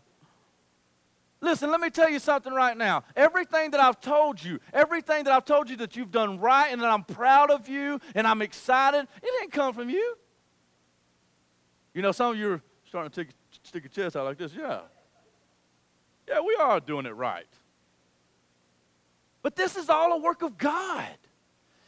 Listen, 1.46 1.70
let 1.70 1.80
me 1.80 1.90
tell 1.90 2.10
you 2.10 2.18
something 2.18 2.52
right 2.52 2.76
now. 2.76 3.04
Everything 3.14 3.70
that 3.70 3.78
I've 3.78 4.00
told 4.00 4.42
you, 4.42 4.58
everything 4.72 5.22
that 5.24 5.32
I've 5.32 5.44
told 5.44 5.70
you 5.70 5.76
that 5.76 5.94
you've 5.94 6.10
done 6.10 6.40
right 6.40 6.72
and 6.72 6.82
that 6.82 6.90
I'm 6.90 7.04
proud 7.04 7.52
of 7.52 7.68
you 7.68 8.00
and 8.16 8.26
I'm 8.26 8.42
excited, 8.42 9.06
it 9.22 9.22
didn't 9.22 9.52
come 9.52 9.72
from 9.72 9.88
you. 9.88 10.16
You 11.94 12.02
know, 12.02 12.10
some 12.10 12.32
of 12.32 12.36
you 12.36 12.50
are 12.50 12.62
starting 12.88 13.12
to 13.12 13.32
stick 13.62 13.84
your 13.84 13.90
chest 13.90 14.16
out 14.16 14.24
like 14.24 14.38
this. 14.38 14.54
Yeah. 14.54 14.80
Yeah, 16.28 16.40
we 16.40 16.56
are 16.60 16.80
doing 16.80 17.06
it 17.06 17.14
right. 17.14 17.46
But 19.40 19.54
this 19.54 19.76
is 19.76 19.88
all 19.88 20.14
a 20.14 20.18
work 20.18 20.42
of 20.42 20.58
God. 20.58 21.16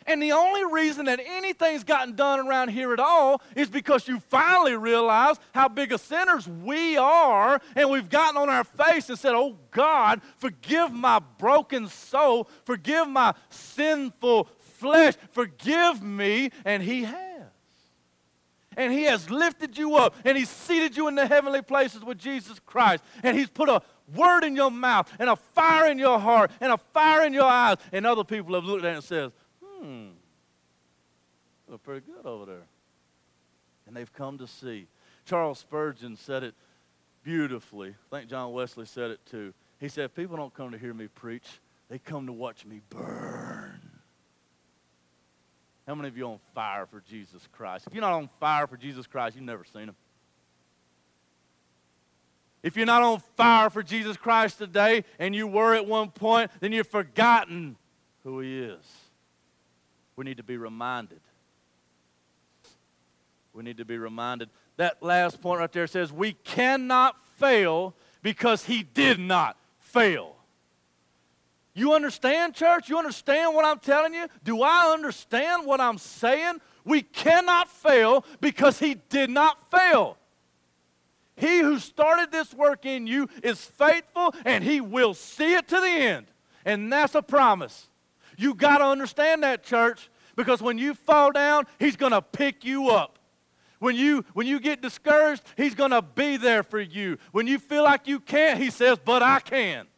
And 0.08 0.22
the 0.22 0.32
only 0.32 0.64
reason 0.64 1.04
that 1.04 1.20
anything's 1.22 1.84
gotten 1.84 2.16
done 2.16 2.40
around 2.40 2.70
here 2.70 2.94
at 2.94 2.98
all 2.98 3.42
is 3.54 3.68
because 3.68 4.08
you 4.08 4.20
finally 4.20 4.74
realize 4.74 5.36
how 5.52 5.68
big 5.68 5.92
of 5.92 6.00
sinners 6.00 6.48
we 6.48 6.96
are, 6.96 7.60
and 7.76 7.90
we've 7.90 8.08
gotten 8.08 8.38
on 8.38 8.48
our 8.48 8.64
face 8.64 9.10
and 9.10 9.18
said, 9.18 9.34
Oh 9.34 9.58
God, 9.70 10.22
forgive 10.38 10.94
my 10.94 11.18
broken 11.18 11.88
soul, 11.88 12.48
forgive 12.64 13.06
my 13.06 13.34
sinful 13.50 14.48
flesh, 14.78 15.12
forgive 15.32 16.02
me. 16.02 16.52
And 16.64 16.82
He 16.82 17.04
has. 17.04 17.42
And 18.78 18.90
He 18.90 19.02
has 19.02 19.28
lifted 19.28 19.76
you 19.76 19.96
up, 19.96 20.14
and 20.24 20.38
He's 20.38 20.48
seated 20.48 20.96
you 20.96 21.08
in 21.08 21.16
the 21.16 21.26
heavenly 21.26 21.60
places 21.60 22.02
with 22.02 22.16
Jesus 22.16 22.58
Christ, 22.64 23.04
and 23.22 23.36
He's 23.36 23.50
put 23.50 23.68
a 23.68 23.82
word 24.14 24.42
in 24.42 24.56
your 24.56 24.70
mouth, 24.70 25.12
and 25.18 25.28
a 25.28 25.36
fire 25.36 25.90
in 25.90 25.98
your 25.98 26.18
heart, 26.18 26.50
and 26.62 26.72
a 26.72 26.78
fire 26.78 27.26
in 27.26 27.34
your 27.34 27.44
eyes. 27.44 27.76
And 27.92 28.06
other 28.06 28.24
people 28.24 28.54
have 28.54 28.64
looked 28.64 28.86
at 28.86 28.92
it 28.92 28.94
and 28.94 29.04
says, 29.04 29.32
hmm, 29.80 30.08
look 31.68 31.82
pretty 31.82 32.04
good 32.06 32.26
over 32.26 32.46
there. 32.46 32.66
And 33.86 33.96
they've 33.96 34.12
come 34.12 34.38
to 34.38 34.46
see. 34.46 34.86
Charles 35.24 35.58
Spurgeon 35.58 36.16
said 36.16 36.42
it 36.42 36.54
beautifully. 37.22 37.90
I 37.90 38.16
think 38.16 38.30
John 38.30 38.52
Wesley 38.52 38.86
said 38.86 39.10
it 39.10 39.20
too. 39.26 39.52
He 39.80 39.88
said, 39.88 40.14
People 40.14 40.36
don't 40.36 40.52
come 40.52 40.72
to 40.72 40.78
hear 40.78 40.94
me 40.94 41.08
preach, 41.08 41.60
they 41.88 41.98
come 41.98 42.26
to 42.26 42.32
watch 42.32 42.64
me 42.64 42.80
burn. 42.90 43.80
How 45.86 45.94
many 45.94 46.08
of 46.08 46.18
you 46.18 46.26
on 46.26 46.38
fire 46.54 46.84
for 46.84 47.00
Jesus 47.00 47.48
Christ? 47.52 47.86
If 47.86 47.94
you're 47.94 48.02
not 48.02 48.12
on 48.12 48.28
fire 48.38 48.66
for 48.66 48.76
Jesus 48.76 49.06
Christ, 49.06 49.36
you've 49.36 49.44
never 49.46 49.64
seen 49.64 49.84
him. 49.84 49.96
If 52.62 52.76
you're 52.76 52.84
not 52.84 53.02
on 53.02 53.20
fire 53.36 53.70
for 53.70 53.82
Jesus 53.82 54.18
Christ 54.18 54.58
today 54.58 55.04
and 55.18 55.34
you 55.34 55.46
were 55.46 55.74
at 55.74 55.86
one 55.86 56.10
point, 56.10 56.50
then 56.60 56.72
you've 56.72 56.88
forgotten 56.88 57.76
who 58.22 58.40
he 58.40 58.58
is. 58.58 58.84
We 60.18 60.24
need 60.24 60.38
to 60.38 60.42
be 60.42 60.56
reminded. 60.56 61.20
We 63.52 63.62
need 63.62 63.76
to 63.76 63.84
be 63.84 63.98
reminded. 63.98 64.50
That 64.76 65.00
last 65.00 65.40
point 65.40 65.60
right 65.60 65.70
there 65.70 65.86
says, 65.86 66.12
We 66.12 66.32
cannot 66.32 67.24
fail 67.36 67.94
because 68.20 68.64
he 68.64 68.82
did 68.82 69.20
not 69.20 69.56
fail. 69.78 70.34
You 71.72 71.92
understand, 71.92 72.56
church? 72.56 72.88
You 72.88 72.98
understand 72.98 73.54
what 73.54 73.64
I'm 73.64 73.78
telling 73.78 74.12
you? 74.12 74.26
Do 74.42 74.60
I 74.62 74.92
understand 74.92 75.64
what 75.64 75.80
I'm 75.80 75.98
saying? 75.98 76.60
We 76.84 77.02
cannot 77.02 77.70
fail 77.70 78.24
because 78.40 78.80
he 78.80 78.94
did 78.94 79.30
not 79.30 79.70
fail. 79.70 80.16
He 81.36 81.60
who 81.60 81.78
started 81.78 82.32
this 82.32 82.52
work 82.52 82.84
in 82.84 83.06
you 83.06 83.28
is 83.44 83.64
faithful 83.64 84.34
and 84.44 84.64
he 84.64 84.80
will 84.80 85.14
see 85.14 85.54
it 85.54 85.68
to 85.68 85.80
the 85.80 85.86
end. 85.86 86.26
And 86.64 86.92
that's 86.92 87.14
a 87.14 87.22
promise. 87.22 87.87
You 88.38 88.54
got 88.54 88.78
to 88.78 88.84
understand 88.84 89.42
that, 89.42 89.64
church, 89.64 90.08
because 90.36 90.62
when 90.62 90.78
you 90.78 90.94
fall 90.94 91.32
down, 91.32 91.66
He's 91.78 91.96
going 91.96 92.12
to 92.12 92.22
pick 92.22 92.64
you 92.64 92.88
up. 92.88 93.18
When 93.80 93.96
you, 93.96 94.24
when 94.32 94.46
you 94.46 94.60
get 94.60 94.80
discouraged, 94.80 95.42
He's 95.56 95.74
going 95.74 95.90
to 95.90 96.00
be 96.00 96.36
there 96.36 96.62
for 96.62 96.80
you. 96.80 97.18
When 97.32 97.48
you 97.48 97.58
feel 97.58 97.82
like 97.82 98.06
you 98.06 98.20
can't, 98.20 98.58
He 98.58 98.70
says, 98.70 98.98
But 99.04 99.22
I 99.22 99.40
can. 99.40 99.88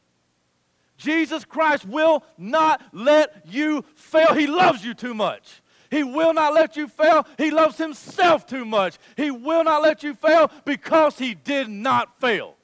Jesus 0.96 1.44
Christ 1.44 1.84
will 1.84 2.24
not 2.36 2.82
let 2.92 3.44
you 3.46 3.84
fail. 3.94 4.34
He 4.34 4.46
loves 4.46 4.84
you 4.84 4.94
too 4.94 5.14
much. 5.14 5.62
He 5.90 6.02
will 6.02 6.32
not 6.32 6.54
let 6.54 6.76
you 6.76 6.88
fail. 6.88 7.26
He 7.36 7.50
loves 7.50 7.76
Himself 7.76 8.46
too 8.46 8.64
much. 8.64 8.96
He 9.16 9.30
will 9.30 9.64
not 9.64 9.82
let 9.82 10.02
you 10.02 10.14
fail 10.14 10.50
because 10.64 11.18
He 11.18 11.34
did 11.34 11.68
not 11.68 12.18
fail. 12.20 12.54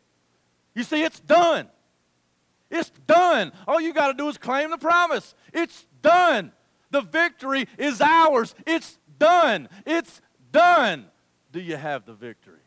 You 0.75 0.85
see, 0.85 1.03
it's 1.03 1.21
done. 1.21 1.69
It's 2.71 2.91
done. 3.07 3.53
All 3.69 3.81
you 3.81 3.95
got 3.95 4.09
to 4.09 4.15
do 4.15 4.29
is 4.29 4.39
claim 4.39 4.71
the 4.71 4.79
promise. 4.79 5.35
It's 5.57 5.87
done. 6.03 6.53
The 6.90 7.01
victory 7.01 7.66
is 7.79 8.03
ours. 8.03 8.55
It's 8.66 8.99
done. 9.19 9.69
It's 9.87 10.21
done. 10.53 11.07
Do 11.51 11.61
you 11.61 11.77
have 11.77 12.05
the 12.05 12.12
victory? 12.12 12.61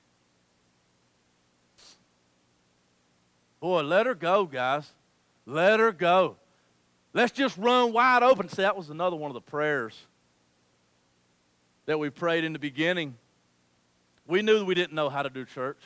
Boy, 3.60 3.84
let 3.84 4.08
her 4.08 4.16
go, 4.16 4.46
guys. 4.46 4.90
Let 5.46 5.80
her 5.80 5.92
go. 5.92 6.38
Let's 7.14 7.32
just 7.32 7.58
run 7.58 7.94
wide 7.94 8.24
open. 8.24 8.50
See, 8.50 8.64
that 8.64 8.76
was 8.76 8.90
another 8.90 9.16
one 9.16 9.30
of 9.30 9.36
the 9.36 9.42
prayers 9.42 9.96
that 11.86 12.00
we 12.00 12.10
prayed 12.10 12.44
in 12.44 12.54
the 12.54 12.60
beginning. 12.60 13.16
We 14.26 14.42
knew 14.42 14.66
we 14.66 14.76
didn't 14.76 14.94
know 14.94 15.10
how 15.10 15.22
to 15.22 15.30
do 15.30 15.46
church. 15.46 15.80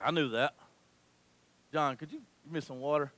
I 0.00 0.10
knew 0.10 0.30
that. 0.30 0.54
John, 1.72 1.96
could 1.96 2.10
you 2.10 2.20
give 2.44 2.52
me 2.52 2.60
some 2.60 2.80
water? 2.80 3.12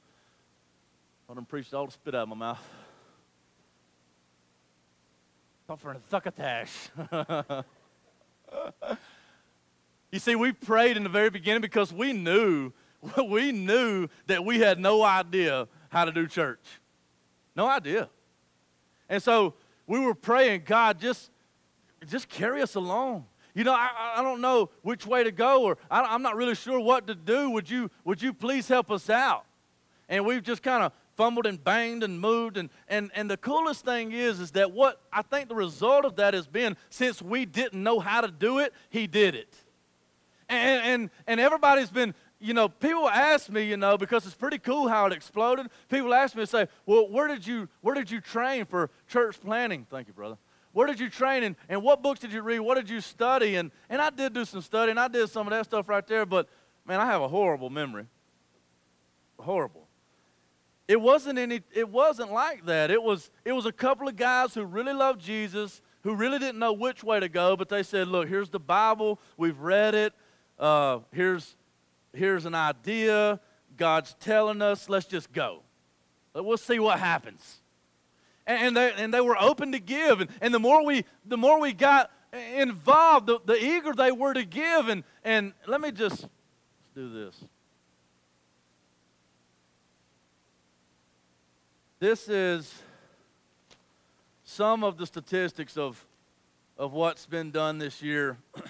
I 1.30 1.34
done 1.34 1.44
preached 1.44 1.72
all 1.72 1.86
the 1.86 1.92
spit 1.92 2.12
out 2.12 2.22
of 2.22 2.28
my 2.30 2.34
mouth. 2.34 2.58
for 5.78 5.92
a 5.92 6.00
succotash. 6.10 6.88
you 10.10 10.18
see, 10.18 10.34
we 10.34 10.50
prayed 10.50 10.96
in 10.96 11.04
the 11.04 11.08
very 11.08 11.30
beginning 11.30 11.60
because 11.60 11.92
we 11.92 12.12
knew, 12.12 12.72
we 13.28 13.52
knew 13.52 14.08
that 14.26 14.44
we 14.44 14.58
had 14.58 14.80
no 14.80 15.04
idea 15.04 15.68
how 15.90 16.04
to 16.04 16.10
do 16.10 16.26
church. 16.26 16.80
No 17.54 17.68
idea. 17.68 18.10
And 19.08 19.22
so 19.22 19.54
we 19.86 20.00
were 20.00 20.16
praying, 20.16 20.62
God, 20.66 20.98
just, 20.98 21.30
just 22.08 22.28
carry 22.28 22.60
us 22.60 22.74
along. 22.74 23.26
You 23.54 23.62
know, 23.62 23.74
I, 23.74 24.14
I 24.16 24.22
don't 24.24 24.40
know 24.40 24.70
which 24.82 25.06
way 25.06 25.22
to 25.22 25.30
go, 25.30 25.62
or 25.62 25.78
I, 25.88 26.00
I'm 26.00 26.22
not 26.22 26.34
really 26.34 26.56
sure 26.56 26.80
what 26.80 27.06
to 27.06 27.14
do. 27.14 27.50
Would 27.50 27.70
you, 27.70 27.88
would 28.04 28.20
you 28.20 28.32
please 28.32 28.66
help 28.66 28.90
us 28.90 29.08
out? 29.08 29.44
And 30.08 30.26
we've 30.26 30.42
just 30.42 30.64
kind 30.64 30.82
of 30.82 30.92
fumbled 31.20 31.44
and 31.44 31.62
banged 31.62 32.02
and 32.02 32.18
moved. 32.18 32.56
And, 32.56 32.70
and, 32.88 33.10
and 33.14 33.30
the 33.30 33.36
coolest 33.36 33.84
thing 33.84 34.10
is, 34.10 34.40
is 34.40 34.52
that 34.52 34.72
what 34.72 35.02
I 35.12 35.20
think 35.20 35.50
the 35.50 35.54
result 35.54 36.06
of 36.06 36.16
that 36.16 36.32
has 36.32 36.46
been, 36.46 36.78
since 36.88 37.20
we 37.20 37.44
didn't 37.44 37.82
know 37.82 38.00
how 38.00 38.22
to 38.22 38.30
do 38.30 38.58
it, 38.58 38.72
he 38.88 39.06
did 39.06 39.34
it. 39.34 39.54
And, 40.48 40.82
and, 40.82 41.10
and 41.26 41.38
everybody's 41.38 41.90
been, 41.90 42.14
you 42.38 42.54
know, 42.54 42.70
people 42.70 43.06
ask 43.06 43.50
me, 43.50 43.64
you 43.64 43.76
know, 43.76 43.98
because 43.98 44.24
it's 44.24 44.34
pretty 44.34 44.56
cool 44.56 44.88
how 44.88 45.04
it 45.08 45.12
exploded. 45.12 45.66
People 45.90 46.14
ask 46.14 46.34
me 46.34 46.40
and 46.40 46.48
say, 46.48 46.68
well, 46.86 47.06
where 47.10 47.28
did 47.28 47.46
you, 47.46 47.68
where 47.82 47.94
did 47.94 48.10
you 48.10 48.22
train 48.22 48.64
for 48.64 48.88
church 49.06 49.38
planning? 49.42 49.86
Thank 49.90 50.08
you, 50.08 50.14
brother. 50.14 50.38
Where 50.72 50.86
did 50.86 50.98
you 50.98 51.10
train 51.10 51.42
and, 51.42 51.54
and 51.68 51.82
what 51.82 52.02
books 52.02 52.20
did 52.20 52.32
you 52.32 52.40
read? 52.40 52.60
What 52.60 52.76
did 52.76 52.88
you 52.88 53.02
study? 53.02 53.56
And, 53.56 53.72
and 53.90 54.00
I 54.00 54.08
did 54.08 54.32
do 54.32 54.46
some 54.46 54.62
study 54.62 54.90
and 54.90 54.98
I 54.98 55.08
did 55.08 55.28
some 55.28 55.46
of 55.46 55.50
that 55.50 55.66
stuff 55.66 55.86
right 55.86 56.06
there, 56.06 56.24
but 56.24 56.48
man, 56.86 56.98
I 56.98 57.04
have 57.04 57.20
a 57.20 57.28
horrible 57.28 57.68
memory. 57.68 58.06
Horrible. 59.38 59.89
It 60.91 61.01
wasn't 61.01 61.38
any 61.38 61.61
it 61.72 61.88
wasn't 61.88 62.32
like 62.32 62.66
that. 62.66 62.91
It 62.91 63.03
was 63.03 63.30
it 63.45 63.53
was 63.53 63.64
a 63.64 63.72
couple 63.72 64.09
of 64.09 64.16
guys 64.16 64.55
who 64.55 64.64
really 64.64 64.93
loved 64.93 65.20
Jesus, 65.20 65.80
who 66.03 66.14
really 66.16 66.38
didn't 66.38 66.59
know 66.59 66.72
which 66.72 67.05
way 67.05 67.20
to 67.20 67.28
go, 67.28 67.57
but 67.57 67.68
they 67.68 67.84
said, 67.84 68.09
look, 68.09 68.28
here's 68.28 68.51
the 68.51 68.59
Bible, 68.59 69.20
we've 69.36 69.61
read 69.61 69.95
it, 69.95 70.12
uh, 70.59 70.99
here's 71.12 71.55
here's 72.12 72.45
an 72.45 72.57
idea, 72.57 73.38
God's 73.76 74.16
telling 74.18 74.62
us, 74.62 74.88
let's 74.88 75.07
just 75.07 75.32
go. 75.32 75.62
We'll 76.34 76.57
see 76.57 76.78
what 76.78 76.99
happens 76.99 77.61
and 78.47 78.76
they, 78.76 78.93
and 78.93 79.14
they 79.14 79.20
were 79.20 79.41
open 79.41 79.72
to 79.72 79.78
give. 79.78 80.20
And, 80.20 80.30
and 80.41 80.53
the 80.53 80.59
more 80.59 80.84
we 80.84 81.05
the 81.24 81.36
more 81.36 81.61
we 81.61 81.72
got 81.72 82.11
involved, 82.57 83.26
the, 83.26 83.38
the 83.45 83.62
eager 83.62 83.93
they 83.93 84.12
were 84.12 84.34
to 84.34 84.45
give. 84.45 84.88
And, 84.88 85.05
and 85.24 85.53
let 85.66 85.80
me 85.80 85.93
just 85.93 86.26
do 86.95 87.12
this. 87.12 87.45
This 92.01 92.30
is 92.30 92.82
some 94.42 94.84
of 94.84 94.96
the 94.96 95.05
statistics 95.07 95.76
of, 95.76 96.03
of 96.78 96.94
what's 96.94 97.26
been 97.26 97.51
done 97.51 97.76
this 97.76 98.01
year. 98.01 98.38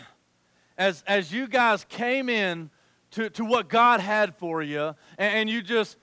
As, 0.76 1.04
as 1.06 1.30
you 1.30 1.46
guys 1.46 1.84
came 1.90 2.30
in 2.30 2.70
to, 3.10 3.28
to 3.30 3.44
what 3.44 3.68
God 3.68 4.00
had 4.00 4.34
for 4.34 4.62
you, 4.62 4.94
and, 5.18 5.34
and 5.34 5.50
you 5.50 5.60
just 5.60 5.98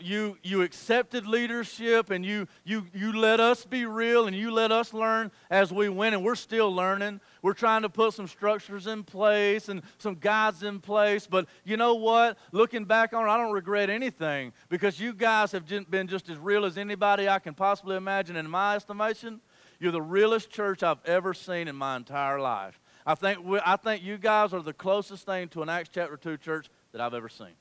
you 0.00 0.38
you 0.42 0.62
accepted 0.62 1.26
leadership 1.26 2.10
and 2.10 2.24
you 2.24 2.48
you 2.64 2.86
you 2.94 3.12
let 3.12 3.40
us 3.40 3.66
be 3.66 3.84
real 3.84 4.26
and 4.26 4.34
you 4.34 4.50
let 4.50 4.72
us 4.72 4.94
learn 4.94 5.30
as 5.50 5.70
we 5.70 5.90
went 5.90 6.14
and 6.14 6.24
we're 6.24 6.34
still 6.34 6.74
learning 6.74 7.20
we're 7.46 7.52
trying 7.52 7.82
to 7.82 7.88
put 7.88 8.12
some 8.12 8.26
structures 8.26 8.88
in 8.88 9.04
place 9.04 9.68
and 9.68 9.80
some 9.98 10.16
guides 10.16 10.64
in 10.64 10.80
place 10.80 11.28
but 11.28 11.46
you 11.62 11.76
know 11.76 11.94
what? 11.94 12.36
Looking 12.50 12.84
back 12.84 13.12
on 13.12 13.24
it 13.24 13.30
i 13.30 13.36
don't 13.36 13.52
regret 13.52 13.88
anything 13.88 14.52
because 14.68 14.98
you 14.98 15.12
guys 15.12 15.52
have 15.52 15.64
been 15.88 16.08
just 16.08 16.28
as 16.28 16.38
real 16.38 16.64
as 16.64 16.76
anybody 16.76 17.28
i 17.28 17.38
can 17.38 17.54
possibly 17.54 17.94
imagine 17.94 18.34
in 18.34 18.50
my 18.50 18.74
estimation. 18.74 19.40
You're 19.78 19.92
the 19.92 20.02
realest 20.02 20.50
church 20.50 20.82
i've 20.82 20.98
ever 21.04 21.32
seen 21.34 21.68
in 21.68 21.76
my 21.76 21.94
entire 21.94 22.40
life. 22.40 22.80
I 23.06 23.14
think 23.14 23.44
we, 23.44 23.60
i 23.64 23.76
think 23.76 24.02
you 24.02 24.18
guys 24.18 24.52
are 24.52 24.60
the 24.60 24.72
closest 24.72 25.24
thing 25.24 25.46
to 25.50 25.62
an 25.62 25.68
acts 25.68 25.90
chapter 25.94 26.16
2 26.16 26.38
church 26.38 26.68
that 26.90 27.00
i've 27.00 27.14
ever 27.14 27.28
seen. 27.28 27.54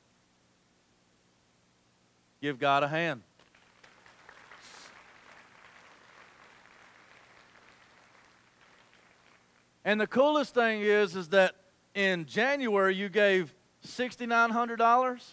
Give 2.44 2.60
God 2.60 2.84
a 2.84 2.88
hand. 2.90 3.22
And 9.86 10.02
the 10.02 10.08
coolest 10.08 10.54
thing 10.54 10.82
is, 10.82 11.16
is 11.16 11.30
that 11.30 11.56
in 11.96 12.26
January 12.26 12.96
you 12.96 13.08
gave 13.08 13.56
$6,900, 13.88 15.24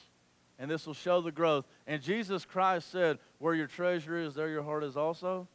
and 0.61 0.71
this 0.71 0.87
will 0.87 0.95
show 0.95 1.21
the 1.21 1.33
growth. 1.33 1.67
And 1.85 2.01
Jesus 2.01 2.45
Christ 2.45 2.93
said, 2.93 3.19
Where 3.41 3.55
your 3.55 3.67
treasure 3.67 4.17
is, 4.17 4.37
there 4.37 4.49
your 4.49 4.63
heart 4.63 4.85
is 4.85 4.97
also. 4.97 5.49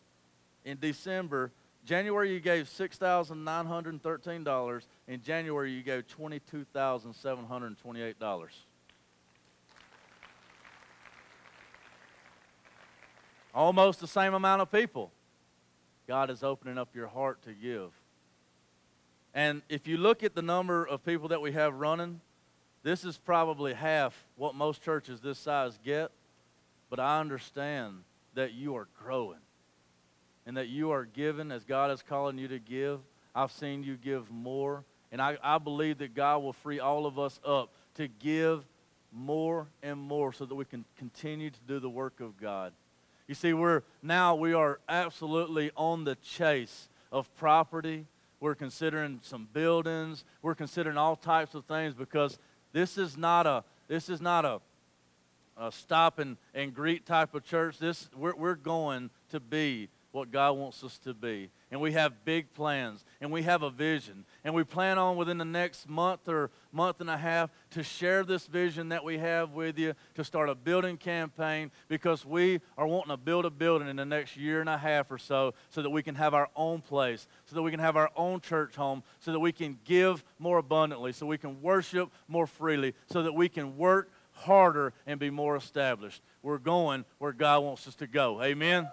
In 0.66 0.78
December, 0.78 1.54
January 1.86 2.34
you 2.34 2.42
gave 2.42 2.68
$6,913. 2.68 4.82
In 5.08 5.22
January 5.22 5.72
you 5.72 5.84
gave 5.84 6.06
$22,728. 6.08 8.46
Almost 13.56 14.02
the 14.02 14.08
same 14.08 14.34
amount 14.34 14.62
of 14.62 14.70
people. 14.70 15.12
God 16.08 16.30
is 16.30 16.44
opening 16.44 16.78
up 16.78 16.90
your 16.94 17.08
heart 17.08 17.42
to 17.44 17.54
give. 17.54 17.92
And 19.34 19.62
if 19.70 19.88
you 19.88 19.98
look 19.98 20.24
at 20.24 20.36
the 20.36 20.42
number 20.42 20.86
of 20.86 21.06
people 21.06 21.30
that 21.30 21.42
we 21.42 21.54
have 21.54 21.74
running, 21.74 22.20
this 22.84 23.06
is 23.06 23.18
probably 23.18 23.74
half 23.74 24.26
what 24.36 24.56
most 24.56 24.84
churches 24.84 25.22
this 25.22 25.40
size 25.40 25.80
get. 25.84 26.12
But 26.90 27.00
I 27.00 27.20
understand 27.20 28.04
that 28.36 28.54
you 28.54 28.76
are 28.76 28.88
growing 29.02 29.40
and 30.46 30.58
that 30.58 30.68
you 30.68 30.92
are 30.92 31.06
giving 31.06 31.52
as 31.52 31.64
God 31.64 31.92
is 31.92 32.04
calling 32.04 32.38
you 32.38 32.48
to 32.50 32.60
give. 32.60 33.00
I've 33.34 33.52
seen 33.52 33.84
you 33.84 33.96
give 33.96 34.30
more. 34.30 34.84
And 35.12 35.22
I, 35.22 35.38
I 35.42 35.58
believe 35.58 36.00
that 36.00 36.14
God 36.14 36.44
will 36.44 36.54
free 36.54 36.80
all 36.80 37.06
of 37.06 37.18
us 37.18 37.40
up 37.46 37.72
to 37.96 38.08
give 38.08 38.66
more 39.14 39.68
and 39.82 39.98
more 39.98 40.34
so 40.34 40.46
that 40.46 40.56
we 40.56 40.66
can 40.66 40.84
continue 40.98 41.50
to 41.50 41.60
do 41.68 41.80
the 41.80 41.90
work 41.90 42.20
of 42.20 42.40
God. 42.40 42.74
You 43.28 43.36
see, 43.36 43.54
we're 43.54 43.82
now 44.02 44.36
we 44.36 44.54
are 44.54 44.80
absolutely 44.88 45.72
on 45.76 46.04
the 46.04 46.16
chase 46.16 46.90
of 47.12 47.34
property 47.38 48.06
we're 48.40 48.54
considering 48.56 49.20
some 49.24 49.48
buildings. 49.54 50.24
We're 50.44 50.54
considering 50.54 50.98
all 50.98 51.16
types 51.16 51.56
of 51.56 51.66
things 51.66 51.96
because 51.96 52.38
this 52.74 52.98
is 52.98 53.18
not 53.18 53.48
a 53.48 53.64
this 53.88 54.08
is 54.08 54.22
not 54.22 54.46
a, 54.46 54.62
a 55.58 55.72
stop 55.72 56.20
and, 56.20 56.38
and 56.54 56.74
greet 56.74 57.08
type 57.08 57.34
of 57.34 57.44
church. 57.44 57.80
This 57.80 58.10
we're, 58.16 58.36
we're 58.36 58.56
going 58.56 59.10
to 59.32 59.40
be 59.40 59.90
what 60.12 60.32
God 60.32 60.54
wants 60.54 60.84
us 60.84 60.98
to 61.00 61.14
be. 61.14 61.50
And 61.76 61.82
we 61.82 61.92
have 61.92 62.24
big 62.24 62.54
plans 62.54 63.04
and 63.20 63.34
we 63.34 63.42
have 63.42 63.62
a 63.62 63.70
vision. 63.70 64.24
And 64.46 64.54
we 64.54 64.64
plan 64.64 64.98
on 64.98 65.18
within 65.18 65.38
the 65.38 65.44
next 65.44 65.90
month 65.90 66.30
or 66.30 66.50
month 66.72 67.02
and 67.02 67.10
a 67.10 67.18
half 67.18 67.50
to 67.72 67.84
share 67.84 68.24
this 68.24 68.48
vision 68.48 68.88
that 68.90 69.04
we 69.04 69.18
have 69.18 69.52
with 69.52 69.78
you, 69.78 69.94
to 70.14 70.24
start 70.24 70.48
a 70.48 70.56
building 70.56 70.96
campaign 70.96 71.72
because 71.90 72.26
we 72.26 72.62
are 72.78 72.88
wanting 72.88 73.10
to 73.10 73.18
build 73.18 73.44
a 73.44 73.50
building 73.50 73.90
in 73.90 73.98
the 73.98 74.06
next 74.06 74.38
year 74.38 74.62
and 74.62 74.70
a 74.70 74.78
half 74.78 75.12
or 75.12 75.18
so 75.18 75.54
so 75.70 75.82
that 75.82 75.90
we 75.90 76.02
can 76.02 76.16
have 76.16 76.34
our 76.34 76.48
own 76.56 76.80
place, 76.80 77.28
so 77.46 77.56
that 77.56 77.62
we 77.62 77.72
can 77.72 77.82
have 77.82 77.98
our 77.98 78.10
own 78.16 78.40
church 78.40 78.78
home, 78.78 79.04
so 79.20 79.34
that 79.34 79.40
we 79.42 79.52
can 79.52 79.78
give 79.84 80.24
more 80.40 80.60
abundantly, 80.60 81.12
so 81.12 81.26
we 81.26 81.38
can 81.38 81.62
worship 81.62 82.10
more 82.30 82.48
freely, 82.48 82.94
so 83.12 83.22
that 83.22 83.34
we 83.34 83.50
can 83.50 83.76
work 83.76 84.10
harder 84.32 84.94
and 85.06 85.20
be 85.20 85.30
more 85.30 85.58
established. 85.58 86.22
We're 86.42 86.58
going 86.58 87.04
where 87.18 87.34
God 87.34 87.66
wants 87.66 87.86
us 87.86 87.96
to 87.96 88.08
go. 88.08 88.42
Amen. 88.42 88.88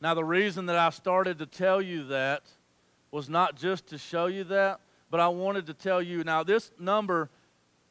Now, 0.00 0.14
the 0.14 0.24
reason 0.24 0.66
that 0.66 0.76
I 0.76 0.90
started 0.90 1.38
to 1.38 1.46
tell 1.46 1.82
you 1.82 2.04
that 2.04 2.42
was 3.10 3.28
not 3.28 3.56
just 3.56 3.88
to 3.88 3.98
show 3.98 4.26
you 4.26 4.44
that, 4.44 4.80
but 5.10 5.20
I 5.20 5.28
wanted 5.28 5.66
to 5.66 5.74
tell 5.74 6.00
you. 6.00 6.24
Now, 6.24 6.42
this 6.42 6.70
number, 6.78 7.28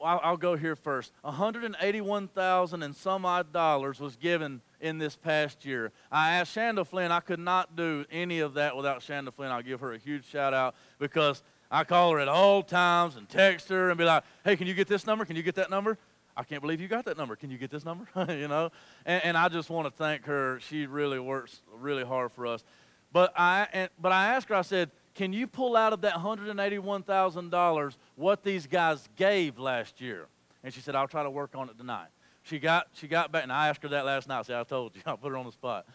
I'll, 0.01 0.19
I'll 0.23 0.37
go 0.37 0.55
here 0.55 0.75
first 0.75 1.11
181,000 1.21 2.83
and 2.83 2.95
some 2.95 3.25
odd 3.25 3.51
dollars 3.53 3.99
was 3.99 4.15
given 4.15 4.61
in 4.81 4.97
this 4.97 5.15
past 5.15 5.65
year. 5.65 5.91
I 6.11 6.31
asked 6.35 6.55
Shanda 6.55 6.87
Flynn, 6.87 7.11
I 7.11 7.19
could 7.19 7.39
not 7.39 7.75
do 7.75 8.05
any 8.09 8.39
of 8.39 8.55
that 8.55 8.75
without 8.75 9.01
Shanda 9.01 9.33
Flynn. 9.33 9.51
I'll 9.51 9.61
give 9.61 9.81
her 9.81 9.93
a 9.93 9.97
huge 9.97 10.25
shout 10.25 10.53
out 10.53 10.75
because 10.97 11.43
I 11.69 11.83
call 11.83 12.13
her 12.13 12.19
at 12.19 12.27
all 12.27 12.63
times 12.63 13.17
and 13.17 13.29
text 13.29 13.69
her 13.69 13.89
and 13.89 13.97
be 13.97 14.05
like, 14.05 14.23
hey, 14.43 14.55
can 14.55 14.65
you 14.65 14.73
get 14.73 14.87
this 14.87 15.05
number? 15.05 15.25
Can 15.25 15.35
you 15.35 15.43
get 15.43 15.55
that 15.55 15.69
number? 15.69 15.97
I 16.39 16.43
can't 16.43 16.61
believe 16.61 16.79
you 16.79 16.87
got 16.87 17.03
that 17.03 17.17
number. 17.17 17.35
Can 17.35 17.51
you 17.51 17.57
get 17.57 17.69
this 17.69 17.83
number? 17.83 18.07
you 18.33 18.47
know? 18.47 18.69
And, 19.05 19.21
and, 19.25 19.37
I 19.37 19.49
just 19.49 19.69
want 19.69 19.87
to 19.87 19.91
thank 19.91 20.23
her. 20.23 20.57
She 20.61 20.85
really 20.85 21.19
works 21.19 21.61
really 21.77 22.05
hard 22.05 22.31
for 22.31 22.47
us. 22.47 22.63
But 23.11 23.33
I, 23.37 23.67
and, 23.73 23.89
but 23.99 24.13
I 24.13 24.35
asked 24.35 24.47
her, 24.47 24.55
I 24.55 24.61
said, 24.61 24.89
can 25.15 25.33
you 25.33 25.47
pull 25.47 25.75
out 25.75 25.91
of 25.91 25.99
that 26.01 26.13
$181,000 26.13 27.97
what 28.15 28.41
these 28.41 28.67
guys 28.67 29.09
gave 29.17 29.59
last 29.59 29.99
year? 29.99 30.27
And 30.63 30.73
she 30.73 30.79
said, 30.79 30.95
I'll 30.95 31.09
try 31.09 31.23
to 31.23 31.29
work 31.29 31.55
on 31.55 31.67
it 31.67 31.77
tonight. 31.77 32.07
She 32.43 32.57
got, 32.57 32.87
she 32.93 33.09
got 33.09 33.33
back, 33.33 33.43
and 33.43 33.51
I 33.51 33.67
asked 33.67 33.83
her 33.83 33.89
that 33.89 34.05
last 34.05 34.29
night. 34.29 34.45
See, 34.45 34.53
I 34.53 34.63
told 34.63 34.95
you, 34.95 35.01
I 35.05 35.17
put 35.17 35.31
her 35.31 35.37
on 35.37 35.45
the 35.45 35.51
spot. 35.51 35.87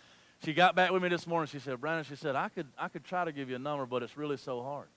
She 0.45 0.53
got 0.53 0.77
back 0.77 0.91
with 0.91 1.03
me 1.03 1.09
this 1.09 1.27
morning. 1.27 1.49
She 1.51 1.59
said, 1.59 1.81
Brandon, 1.81 2.05
she 2.05 2.17
said, 2.17 2.37
I 2.37 2.51
could, 2.51 2.67
I 2.77 2.89
could 2.89 3.05
try 3.05 3.25
to 3.25 3.33
give 3.33 3.49
you 3.49 3.57
a 3.57 3.59
number, 3.59 3.87
but 3.87 4.03
it's 4.03 4.19
really 4.19 4.37
so 4.37 4.63
hard. 4.63 4.89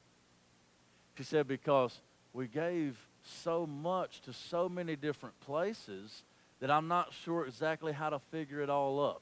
She 1.16 1.24
said, 1.24 1.48
because 1.48 2.02
we 2.34 2.48
gave 2.48 2.98
so 3.28 3.66
much 3.66 4.22
to 4.22 4.34
so 4.34 4.68
many 4.70 4.96
different 4.96 5.40
places 5.42 6.24
that 6.60 6.72
I'm 6.72 6.88
not 6.88 7.14
sure 7.24 7.46
exactly 7.46 7.92
how 7.92 8.10
to 8.10 8.20
figure 8.32 8.62
it 8.62 8.70
all 8.70 9.04
up. 9.04 9.22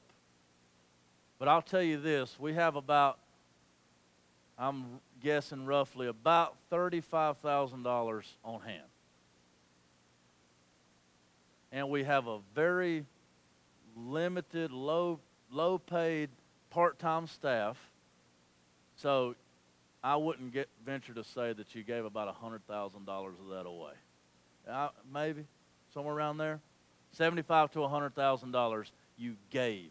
But 1.38 1.48
I'll 1.48 1.62
tell 1.62 1.82
you 1.82 2.00
this 2.00 2.38
we 2.40 2.54
have 2.54 2.76
about, 2.76 3.18
I'm 4.58 5.00
guessing 5.22 5.66
roughly, 5.66 6.06
about 6.06 6.56
$35,000 6.72 8.24
on 8.44 8.60
hand. 8.60 8.82
And 11.72 11.90
we 11.90 12.04
have 12.04 12.26
a 12.26 12.38
very 12.54 13.04
limited, 13.96 14.70
low, 14.70 15.20
low 15.50 15.78
paid 15.78 16.30
part 16.70 16.98
time 16.98 17.26
staff. 17.26 17.76
So 18.96 19.34
I 20.06 20.14
wouldn't 20.14 20.52
get 20.52 20.68
venture 20.84 21.12
to 21.14 21.24
say 21.24 21.52
that 21.52 21.74
you 21.74 21.82
gave 21.82 22.04
about 22.04 22.32
hundred 22.36 22.64
thousand 22.68 23.06
dollars 23.06 23.34
of 23.40 23.48
that 23.50 23.66
away. 23.66 23.90
Maybe 25.12 25.46
somewhere 25.92 26.14
around 26.14 26.38
there, 26.38 26.60
seventy-five 27.10 27.72
to 27.72 27.88
hundred 27.88 28.14
thousand 28.14 28.52
dollars 28.52 28.92
you 29.18 29.34
gave, 29.50 29.90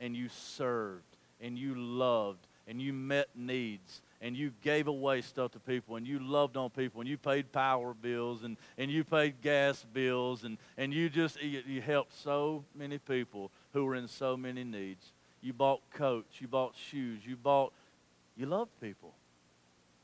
and 0.00 0.16
you 0.16 0.28
served, 0.30 1.04
and 1.40 1.56
you 1.56 1.76
loved, 1.76 2.44
and 2.66 2.82
you 2.82 2.92
met 2.92 3.28
needs, 3.36 4.02
and 4.20 4.36
you 4.36 4.50
gave 4.62 4.88
away 4.88 5.20
stuff 5.22 5.52
to 5.52 5.60
people, 5.60 5.94
and 5.94 6.08
you 6.08 6.18
loved 6.18 6.56
on 6.56 6.68
people, 6.68 7.00
and 7.00 7.08
you 7.08 7.16
paid 7.16 7.52
power 7.52 7.94
bills, 7.94 8.42
and, 8.42 8.56
and 8.78 8.90
you 8.90 9.04
paid 9.04 9.40
gas 9.42 9.86
bills, 9.92 10.42
and, 10.42 10.58
and 10.76 10.92
you 10.92 11.08
just 11.08 11.40
you, 11.40 11.62
you 11.68 11.80
helped 11.80 12.12
so 12.20 12.64
many 12.74 12.98
people 12.98 13.52
who 13.74 13.84
were 13.84 13.94
in 13.94 14.08
so 14.08 14.36
many 14.36 14.64
needs. 14.64 15.12
You 15.40 15.52
bought 15.52 15.82
coats, 15.92 16.40
you 16.40 16.48
bought 16.48 16.74
shoes, 16.74 17.24
you 17.24 17.36
bought, 17.36 17.72
you 18.36 18.46
loved 18.46 18.72
people. 18.80 19.14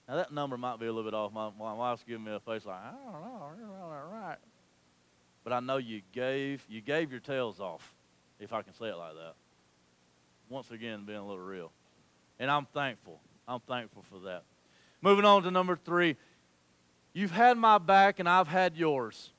Now, 0.09 0.17
that 0.17 0.33
number 0.33 0.57
might 0.57 0.79
be 0.79 0.87
a 0.87 0.93
little 0.93 1.11
bit 1.11 1.15
off. 1.15 1.33
My, 1.33 1.51
my 1.59 1.73
wife's 1.75 2.05
giving 2.07 2.25
me 2.25 2.33
a 2.33 2.41
face 2.41 2.65
like, 2.65 2.77
I 2.77 2.91
don't 2.91 3.23
know, 3.23 3.51
you're 3.59 4.09
right. 4.13 4.39
But 5.43 5.53
I 5.53 5.61
know 5.61 5.77
you 5.79 6.03
gave, 6.13 6.65
you 6.69 6.81
gave 6.81 7.11
your 7.11 7.21
tails 7.21 7.61
off, 7.61 7.95
if 8.39 8.53
I 8.53 8.63
can 8.63 8.75
say 8.75 8.87
it 8.87 8.97
like 8.97 9.15
that. 9.15 9.35
Once 10.49 10.71
again, 10.71 11.05
being 11.05 11.19
a 11.19 11.27
little 11.27 11.45
real. 11.45 11.73
And 12.39 12.51
I'm 12.51 12.67
thankful. 12.67 13.21
I'm 13.49 13.61
thankful 13.61 14.05
for 14.11 14.21
that. 14.21 14.45
Moving 15.03 15.25
on 15.25 15.43
to 15.43 15.51
number 15.51 15.77
three. 15.77 16.17
You've 17.13 17.33
had 17.33 17.57
my 17.57 17.79
back 17.79 18.19
and 18.19 18.29
I've 18.29 18.49
had 18.49 18.77
yours. 18.77 19.31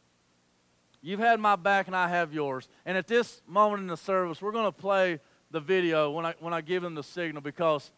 You've 1.02 1.20
had 1.20 1.40
my 1.40 1.56
back 1.56 1.88
and 1.88 1.96
I 1.96 2.10
have 2.10 2.34
yours. 2.34 2.68
And 2.86 2.98
at 2.98 3.08
this 3.08 3.42
moment 3.48 3.82
in 3.82 3.88
the 3.88 3.98
service, 3.98 4.42
we're 4.42 4.52
going 4.52 4.66
to 4.66 4.72
play 4.72 5.20
the 5.52 5.60
video 5.60 6.12
when 6.12 6.26
I, 6.26 6.34
when 6.40 6.54
I 6.54 6.62
give 6.62 6.84
them 6.84 6.96
the 6.96 7.04
signal 7.04 7.42
because 7.42 7.92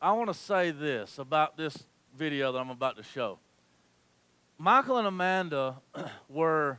I 0.00 0.12
want 0.12 0.28
to 0.28 0.34
say 0.34 0.70
this 0.70 1.18
about 1.18 1.56
this 1.56 1.76
video 2.16 2.52
that 2.52 2.58
I'm 2.58 2.70
about 2.70 2.96
to 2.98 3.02
show. 3.02 3.40
Michael 4.56 4.98
and 4.98 5.08
Amanda 5.08 5.76
were, 6.28 6.78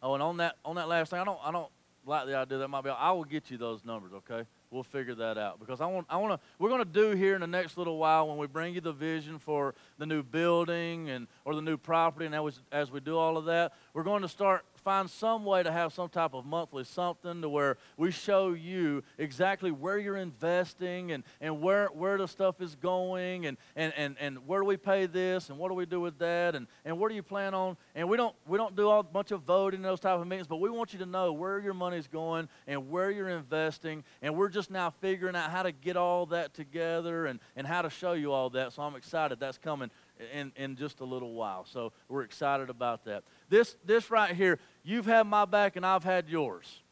oh, 0.00 0.14
and 0.14 0.22
on 0.22 0.36
that 0.36 0.56
on 0.64 0.76
that 0.76 0.88
last 0.88 1.10
thing, 1.10 1.18
I 1.18 1.24
don't 1.24 1.40
I 1.42 1.50
don't 1.50 1.70
like 2.06 2.26
the 2.26 2.36
idea 2.36 2.58
that 2.58 2.68
might 2.68 2.84
be. 2.84 2.90
I 2.90 3.10
will 3.10 3.24
get 3.24 3.50
you 3.50 3.58
those 3.58 3.84
numbers, 3.84 4.12
okay? 4.14 4.46
We'll 4.70 4.84
figure 4.84 5.16
that 5.16 5.38
out 5.38 5.58
because 5.58 5.80
I 5.80 5.86
want 5.86 6.06
I 6.08 6.18
want 6.18 6.40
to 6.40 6.46
we're 6.60 6.68
going 6.68 6.84
to 6.84 6.90
do 6.90 7.16
here 7.16 7.34
in 7.34 7.40
the 7.40 7.48
next 7.48 7.76
little 7.76 7.98
while 7.98 8.28
when 8.28 8.38
we 8.38 8.46
bring 8.46 8.74
you 8.74 8.80
the 8.80 8.92
vision 8.92 9.40
for 9.40 9.74
the 9.98 10.06
new 10.06 10.22
building 10.22 11.10
and 11.10 11.26
or 11.44 11.56
the 11.56 11.62
new 11.62 11.76
property 11.76 12.26
and 12.26 12.34
as, 12.34 12.60
as 12.70 12.92
we 12.92 13.00
do 13.00 13.18
all 13.18 13.36
of 13.36 13.46
that, 13.46 13.72
we're 13.92 14.04
going 14.04 14.22
to 14.22 14.28
start 14.28 14.64
find 14.88 15.10
some 15.10 15.44
way 15.44 15.62
to 15.62 15.70
have 15.70 15.92
some 15.92 16.08
type 16.08 16.32
of 16.32 16.46
monthly 16.46 16.82
something 16.82 17.42
to 17.42 17.48
where 17.50 17.76
we 17.98 18.10
show 18.10 18.54
you 18.54 19.02
exactly 19.18 19.70
where 19.70 19.98
you're 19.98 20.16
investing 20.16 21.12
and, 21.12 21.24
and 21.42 21.60
where, 21.60 21.88
where 21.88 22.16
the 22.16 22.26
stuff 22.26 22.62
is 22.62 22.74
going 22.74 23.44
and, 23.44 23.58
and, 23.76 23.92
and, 23.98 24.16
and 24.18 24.38
where 24.46 24.62
do 24.62 24.66
we 24.66 24.78
pay 24.78 25.04
this 25.04 25.50
and 25.50 25.58
what 25.58 25.68
do 25.68 25.74
we 25.74 25.84
do 25.84 26.00
with 26.00 26.18
that 26.18 26.54
and, 26.54 26.66
and 26.86 26.98
where 26.98 27.10
do 27.10 27.14
you 27.14 27.22
plan 27.22 27.52
on? 27.52 27.76
And 27.94 28.08
we 28.08 28.16
don't 28.16 28.34
we 28.46 28.56
don't 28.56 28.74
do 28.74 28.88
a 28.88 29.02
bunch 29.02 29.30
of 29.30 29.42
voting 29.42 29.82
those 29.82 30.00
type 30.00 30.18
of 30.18 30.26
meetings 30.26 30.46
but 30.46 30.56
we 30.56 30.70
want 30.70 30.94
you 30.94 30.98
to 31.00 31.06
know 31.06 31.34
where 31.34 31.58
your 31.58 31.74
money's 31.74 32.08
going 32.08 32.48
and 32.66 32.88
where 32.88 33.10
you're 33.10 33.28
investing. 33.28 34.04
And 34.22 34.34
we're 34.36 34.48
just 34.48 34.70
now 34.70 34.88
figuring 35.02 35.36
out 35.36 35.50
how 35.50 35.64
to 35.64 35.72
get 35.72 35.98
all 35.98 36.24
that 36.26 36.54
together 36.54 37.26
and, 37.26 37.40
and 37.56 37.66
how 37.66 37.82
to 37.82 37.90
show 37.90 38.14
you 38.14 38.32
all 38.32 38.48
that. 38.50 38.72
So 38.72 38.80
i'm 38.80 38.96
excited 38.96 39.38
that's 39.38 39.58
coming 39.58 39.90
in, 40.34 40.52
in 40.56 40.76
just 40.76 41.00
a 41.00 41.04
little 41.04 41.32
while. 41.32 41.64
So 41.64 41.92
we're 42.08 42.22
excited 42.22 42.70
about 42.70 43.04
that. 43.04 43.24
This, 43.48 43.76
this 43.84 44.10
right 44.10 44.34
here, 44.34 44.58
you've 44.82 45.06
had 45.06 45.26
my 45.26 45.44
back 45.44 45.76
and 45.76 45.84
I've 45.86 46.04
had 46.04 46.28
yours. 46.28 46.82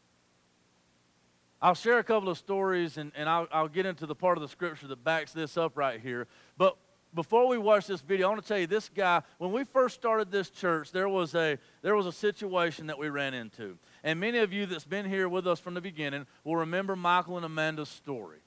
I'll 1.61 1.75
share 1.75 1.99
a 1.99 2.05
couple 2.05 2.29
of 2.29 2.39
stories 2.39 2.99
and, 2.99 3.13
and 3.17 3.29
I'll, 3.29 3.49
I'll 3.51 3.69
get 3.69 3.87
into 3.87 4.07
the 4.07 4.15
part 4.15 4.37
of 4.37 4.43
the 4.43 4.49
scripture 4.49 4.87
that 4.89 5.03
backs 5.03 5.33
this 5.33 5.57
up 5.57 5.77
right 5.77 6.01
here. 6.01 6.27
But 6.59 6.77
before 7.15 7.49
we 7.49 7.57
watch 7.57 7.87
this 7.87 8.03
video, 8.03 8.27
I 8.27 8.31
want 8.31 8.43
to 8.43 8.49
tell 8.49 8.59
you 8.59 8.67
this 8.67 8.91
guy, 8.91 9.23
when 9.39 9.51
we 9.51 9.65
first 9.65 9.95
started 9.95 10.31
this 10.31 10.51
church, 10.51 10.93
there 10.93 11.09
was 11.09 11.35
a 11.35 11.59
there 11.83 11.97
was 11.97 12.07
a 12.07 12.13
situation 12.13 12.87
that 12.89 12.99
we 12.99 13.09
ran 13.09 13.33
into. 13.33 13.79
And 14.05 14.21
many 14.21 14.39
of 14.39 14.53
you 14.53 14.67
that's 14.67 14.85
been 14.85 15.07
here 15.07 15.29
with 15.29 15.47
us 15.47 15.59
from 15.59 15.75
the 15.75 15.81
beginning 15.81 16.27
will 16.45 16.57
remember 16.57 16.95
Michael 16.95 17.37
and 17.37 17.47
Amanda's 17.47 17.89
story. 17.89 18.41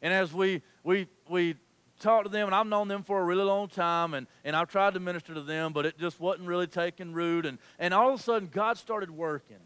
And 0.00 0.14
as 0.14 0.32
we 0.32 0.62
we 0.82 1.08
we 1.28 1.56
talked 1.98 2.26
to 2.26 2.30
them, 2.30 2.46
and 2.46 2.54
I've 2.54 2.66
known 2.66 2.88
them 2.88 3.02
for 3.02 3.20
a 3.20 3.24
really 3.24 3.44
long 3.44 3.68
time, 3.68 4.14
and, 4.14 4.26
and 4.44 4.54
I've 4.54 4.68
tried 4.68 4.94
to 4.94 5.00
minister 5.00 5.34
to 5.34 5.42
them, 5.42 5.72
but 5.72 5.86
it 5.86 5.98
just 5.98 6.20
wasn't 6.20 6.48
really 6.48 6.66
taking 6.66 7.12
root. 7.12 7.46
And, 7.46 7.58
and 7.78 7.92
all 7.92 8.12
of 8.12 8.20
a 8.20 8.22
sudden, 8.22 8.48
God 8.52 8.78
started 8.78 9.10
working. 9.10 9.56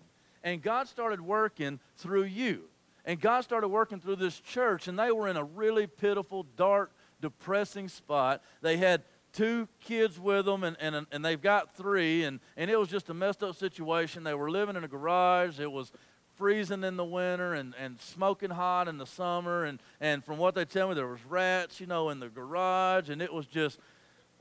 And 0.43 0.63
God 0.63 0.89
started 0.89 1.21
working 1.21 1.81
through 1.97 2.25
you. 2.25 2.65
And 3.05 3.21
God 3.21 3.43
started 3.43 3.69
working 3.69 4.01
through 4.01 4.17
this 4.17 4.41
church, 4.41 4.89
and 4.89 4.99
they 4.99 5.11
were 5.11 5.29
in 5.29 5.37
a 5.37 5.45
really 5.45 5.87
pitiful, 5.87 6.47
dark, 6.57 6.93
depressing 7.21 7.89
spot. 7.89 8.43
They 8.63 8.77
had 8.77 9.03
two 9.33 9.69
kids 9.81 10.19
with 10.19 10.47
them, 10.47 10.65
and, 10.65 10.77
and, 10.81 11.07
and 11.11 11.25
they've 11.25 11.41
got 11.41 11.75
three, 11.77 12.25
and, 12.25 12.41
and 12.57 12.71
it 12.71 12.79
was 12.79 12.89
just 12.89 13.09
a 13.09 13.15
messed 13.15 13.43
up 13.43 13.57
situation. 13.57 14.25
They 14.25 14.35
were 14.35 14.51
living 14.51 14.77
in 14.77 14.85
a 14.85 14.89
garage. 14.89 15.61
It 15.61 15.71
was 15.71 15.93
freezing 16.41 16.85
in 16.85 16.97
the 16.97 17.05
winter 17.05 17.53
and, 17.53 17.75
and 17.79 18.01
smoking 18.01 18.49
hot 18.49 18.89
in 18.89 18.97
the 18.97 19.05
summer. 19.05 19.65
And, 19.65 19.79
and 20.01 20.25
from 20.25 20.39
what 20.39 20.55
they 20.55 20.65
tell 20.65 20.89
me, 20.89 20.95
there 20.95 21.07
was 21.07 21.21
rats, 21.29 21.81
you 21.81 21.87
know, 21.87 22.09
in 22.09 22.19
the 22.19 22.31
garage. 22.31 23.11
And 23.11 23.21
it 23.21 23.31
was 23.31 23.45
just 23.45 23.79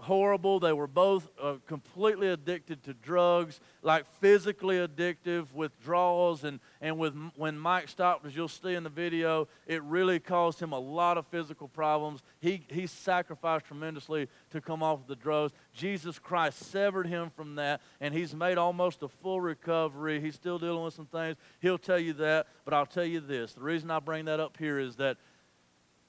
horrible. 0.02 0.60
They 0.60 0.74
were 0.74 0.88
both 0.88 1.30
uh, 1.42 1.56
completely 1.68 2.30
addicted 2.30 2.84
to 2.84 2.94
drugs, 2.94 3.60
like 3.82 4.06
physically 4.20 4.78
addictive, 4.78 5.54
withdrawals. 5.54 6.44
And, 6.44 6.60
and 6.82 6.98
with, 6.98 7.16
when 7.36 7.58
Mike 7.58 7.90
stopped, 7.90 8.26
as 8.26 8.36
you'll 8.36 8.48
see 8.48 8.76
in 8.76 8.84
the 8.84 8.90
video, 8.90 9.48
it 9.68 9.84
really 9.84 10.20
caused 10.20 10.60
him 10.62 10.72
a 10.72 10.80
lot 10.80 11.18
of 11.18 11.28
physical 11.28 11.68
problems. 11.68 12.22
He, 12.40 12.66
he 12.70 12.88
sacrificed 12.88 13.66
tremendously 13.66 14.28
to 14.52 14.62
come 14.62 14.82
off 14.82 15.02
of 15.02 15.08
the 15.08 15.16
drugs. 15.16 15.54
Jesus 15.74 16.18
Christ 16.18 16.72
severed 16.72 17.08
him 17.08 17.30
from 17.36 17.56
that, 17.56 17.82
and 18.00 18.14
he's 18.14 18.34
made 18.34 18.58
almost 18.58 19.04
a 19.04 19.08
full 19.08 19.42
recovery. 19.42 20.22
He's 20.22 20.36
still 20.36 20.60
dealing 20.60 20.84
with 20.84 20.94
some 20.94 21.08
things. 21.08 21.38
He'll 21.60 21.78
tell 21.78 22.00
you 22.00 22.14
that, 22.14 22.48
but 22.66 22.74
I'll 22.74 22.86
tell 22.86 23.06
you 23.06 23.20
this. 23.20 23.54
The 23.54 23.62
reason 23.62 23.92
I 23.92 24.00
bring 24.00 24.26
that 24.26 24.40
up 24.40 24.58
here 24.58 24.80
is 24.80 24.96
that 24.98 25.18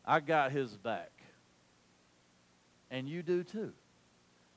I 0.05 0.21
got 0.21 0.53
his 0.53 0.77
back. 0.77 1.11
And 2.91 3.09
you 3.09 3.23
do 3.23 3.45
too. 3.45 3.73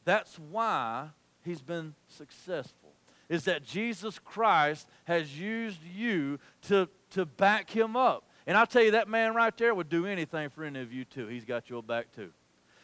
That's 0.05 0.37
why 0.37 1.09
he's 1.43 1.61
been 1.61 1.95
successful. 2.07 2.91
Is 3.29 3.45
that 3.45 3.63
Jesus 3.63 4.19
Christ 4.19 4.87
has 5.05 5.37
used 5.37 5.79
you 5.83 6.39
to, 6.63 6.89
to 7.11 7.25
back 7.25 7.69
him 7.69 7.95
up. 7.95 8.29
And 8.45 8.57
I'll 8.57 8.67
tell 8.67 8.83
you, 8.83 8.91
that 8.91 9.07
man 9.07 9.33
right 9.33 9.55
there 9.57 9.73
would 9.73 9.89
do 9.89 10.05
anything 10.05 10.49
for 10.49 10.65
any 10.65 10.81
of 10.81 10.91
you 10.91 11.05
too. 11.05 11.27
He's 11.27 11.45
got 11.45 11.69
your 11.69 11.81
back 11.81 12.11
too. 12.13 12.31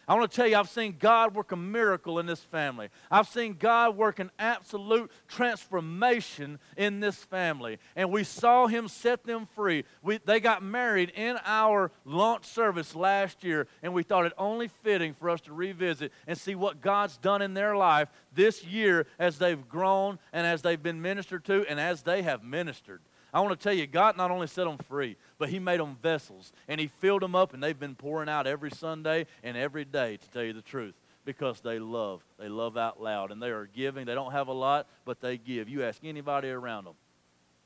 I 0.09 0.15
want 0.15 0.31
to 0.31 0.35
tell 0.35 0.47
you, 0.47 0.57
I've 0.57 0.69
seen 0.69 0.95
God 0.97 1.35
work 1.35 1.51
a 1.51 1.55
miracle 1.55 2.17
in 2.17 2.25
this 2.25 2.39
family. 2.39 2.89
I've 3.11 3.27
seen 3.27 3.53
God 3.53 3.95
work 3.95 4.17
an 4.17 4.31
absolute 4.39 5.11
transformation 5.27 6.57
in 6.75 6.99
this 6.99 7.15
family. 7.15 7.77
And 7.95 8.11
we 8.11 8.23
saw 8.23 8.65
Him 8.65 8.87
set 8.87 9.23
them 9.23 9.47
free. 9.55 9.85
We, 10.01 10.17
they 10.25 10.39
got 10.39 10.63
married 10.63 11.11
in 11.11 11.37
our 11.45 11.91
launch 12.05 12.45
service 12.45 12.95
last 12.95 13.43
year, 13.43 13.67
and 13.83 13.93
we 13.93 14.01
thought 14.01 14.25
it 14.25 14.33
only 14.35 14.67
fitting 14.67 15.13
for 15.13 15.29
us 15.29 15.41
to 15.41 15.53
revisit 15.53 16.11
and 16.25 16.35
see 16.35 16.55
what 16.55 16.81
God's 16.81 17.17
done 17.17 17.43
in 17.43 17.53
their 17.53 17.77
life 17.77 18.09
this 18.33 18.65
year 18.65 19.05
as 19.19 19.37
they've 19.37 19.69
grown 19.69 20.17
and 20.33 20.47
as 20.47 20.63
they've 20.63 20.81
been 20.81 21.03
ministered 21.03 21.45
to 21.45 21.63
and 21.69 21.79
as 21.79 22.01
they 22.01 22.23
have 22.23 22.43
ministered. 22.43 23.01
I 23.33 23.39
want 23.41 23.59
to 23.59 23.63
tell 23.63 23.73
you, 23.73 23.85
God 23.87 24.17
not 24.17 24.31
only 24.31 24.47
set 24.47 24.65
them 24.65 24.77
free, 24.77 25.15
but 25.37 25.49
He 25.49 25.59
made 25.59 25.79
them 25.79 25.97
vessels. 26.01 26.51
And 26.67 26.79
He 26.79 26.87
filled 26.87 27.21
them 27.21 27.35
up, 27.35 27.53
and 27.53 27.61
they've 27.61 27.79
been 27.79 27.95
pouring 27.95 28.29
out 28.29 28.47
every 28.47 28.71
Sunday 28.71 29.27
and 29.43 29.55
every 29.55 29.85
day, 29.85 30.17
to 30.17 30.29
tell 30.29 30.43
you 30.43 30.53
the 30.53 30.61
truth, 30.61 30.95
because 31.25 31.61
they 31.61 31.79
love. 31.79 32.21
They 32.39 32.49
love 32.49 32.77
out 32.77 33.01
loud. 33.01 33.31
And 33.31 33.41
they 33.41 33.49
are 33.49 33.67
giving. 33.73 34.05
They 34.05 34.15
don't 34.15 34.31
have 34.31 34.47
a 34.47 34.53
lot, 34.53 34.87
but 35.05 35.21
they 35.21 35.37
give. 35.37 35.69
You 35.69 35.83
ask 35.83 36.03
anybody 36.03 36.49
around 36.49 36.85
them, 36.85 36.95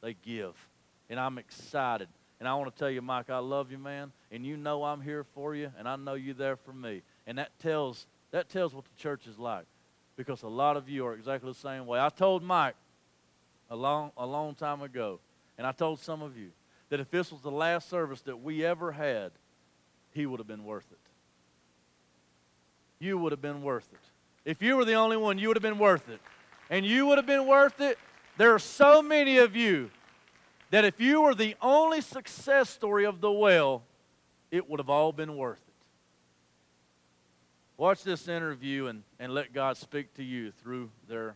they 0.01 0.15
give. 0.25 0.53
And 1.09 1.19
I'm 1.19 1.37
excited. 1.37 2.07
And 2.39 2.49
I 2.49 2.55
want 2.55 2.73
to 2.73 2.77
tell 2.77 2.89
you, 2.89 3.01
Mike, 3.01 3.29
I 3.29 3.37
love 3.37 3.71
you, 3.71 3.77
man. 3.77 4.11
And 4.31 4.45
you 4.45 4.57
know 4.57 4.83
I'm 4.83 5.01
here 5.01 5.23
for 5.33 5.55
you, 5.55 5.71
and 5.77 5.87
I 5.87 5.95
know 5.95 6.15
you're 6.15 6.33
there 6.33 6.57
for 6.57 6.73
me. 6.73 7.01
And 7.25 7.37
that 7.37 7.57
tells, 7.59 8.05
that 8.31 8.49
tells 8.49 8.73
what 8.73 8.83
the 8.83 9.01
church 9.01 9.27
is 9.27 9.39
like 9.39 9.65
because 10.15 10.43
a 10.43 10.47
lot 10.47 10.77
of 10.77 10.89
you 10.89 11.05
are 11.05 11.13
exactly 11.13 11.51
the 11.51 11.57
same 11.57 11.85
way. 11.85 11.99
I 11.99 12.09
told 12.09 12.43
Mike 12.43 12.75
a 13.69 13.75
long, 13.75 14.11
a 14.17 14.25
long 14.25 14.55
time 14.55 14.81
ago, 14.81 15.19
and 15.57 15.67
I 15.67 15.71
told 15.71 15.99
some 15.99 16.21
of 16.21 16.37
you 16.37 16.51
that 16.89 16.99
if 16.99 17.09
this 17.09 17.31
was 17.31 17.41
the 17.41 17.51
last 17.51 17.89
service 17.89 18.21
that 18.21 18.41
we 18.41 18.65
ever 18.65 18.91
had, 18.91 19.31
he 20.11 20.25
would 20.25 20.39
have 20.39 20.47
been 20.47 20.63
worth 20.63 20.85
it. 20.91 20.99
You 22.99 23.17
would 23.17 23.31
have 23.31 23.41
been 23.41 23.63
worth 23.63 23.87
it. 23.91 23.99
If 24.45 24.61
you 24.61 24.77
were 24.77 24.85
the 24.85 24.93
only 24.93 25.17
one, 25.17 25.37
you 25.37 25.47
would 25.47 25.57
have 25.57 25.63
been 25.63 25.79
worth 25.79 26.09
it. 26.09 26.19
And 26.69 26.85
you 26.85 27.05
would 27.07 27.17
have 27.17 27.25
been 27.25 27.47
worth 27.47 27.81
it. 27.81 27.97
There 28.37 28.53
are 28.53 28.59
so 28.59 29.01
many 29.01 29.37
of 29.37 29.55
you 29.55 29.91
that 30.69 30.85
if 30.85 30.99
you 30.99 31.21
were 31.21 31.35
the 31.35 31.55
only 31.61 32.01
success 32.01 32.69
story 32.69 33.05
of 33.05 33.21
the 33.21 33.31
well, 33.31 33.83
it 34.51 34.69
would 34.69 34.79
have 34.79 34.89
all 34.89 35.11
been 35.11 35.35
worth 35.35 35.61
it. 35.67 35.73
Watch 37.77 38.03
this 38.03 38.27
interview 38.27 38.87
and, 38.87 39.03
and 39.19 39.33
let 39.33 39.53
God 39.53 39.77
speak 39.77 40.13
to 40.15 40.23
you 40.23 40.51
through 40.51 40.89
their 41.07 41.35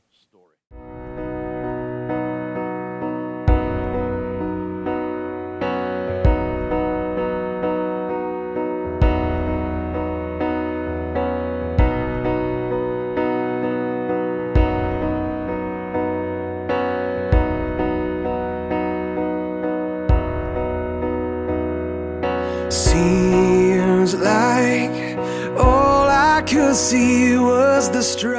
see 26.77 27.35
was 27.35 27.89
the 27.89 28.03
struggle. 28.03 28.37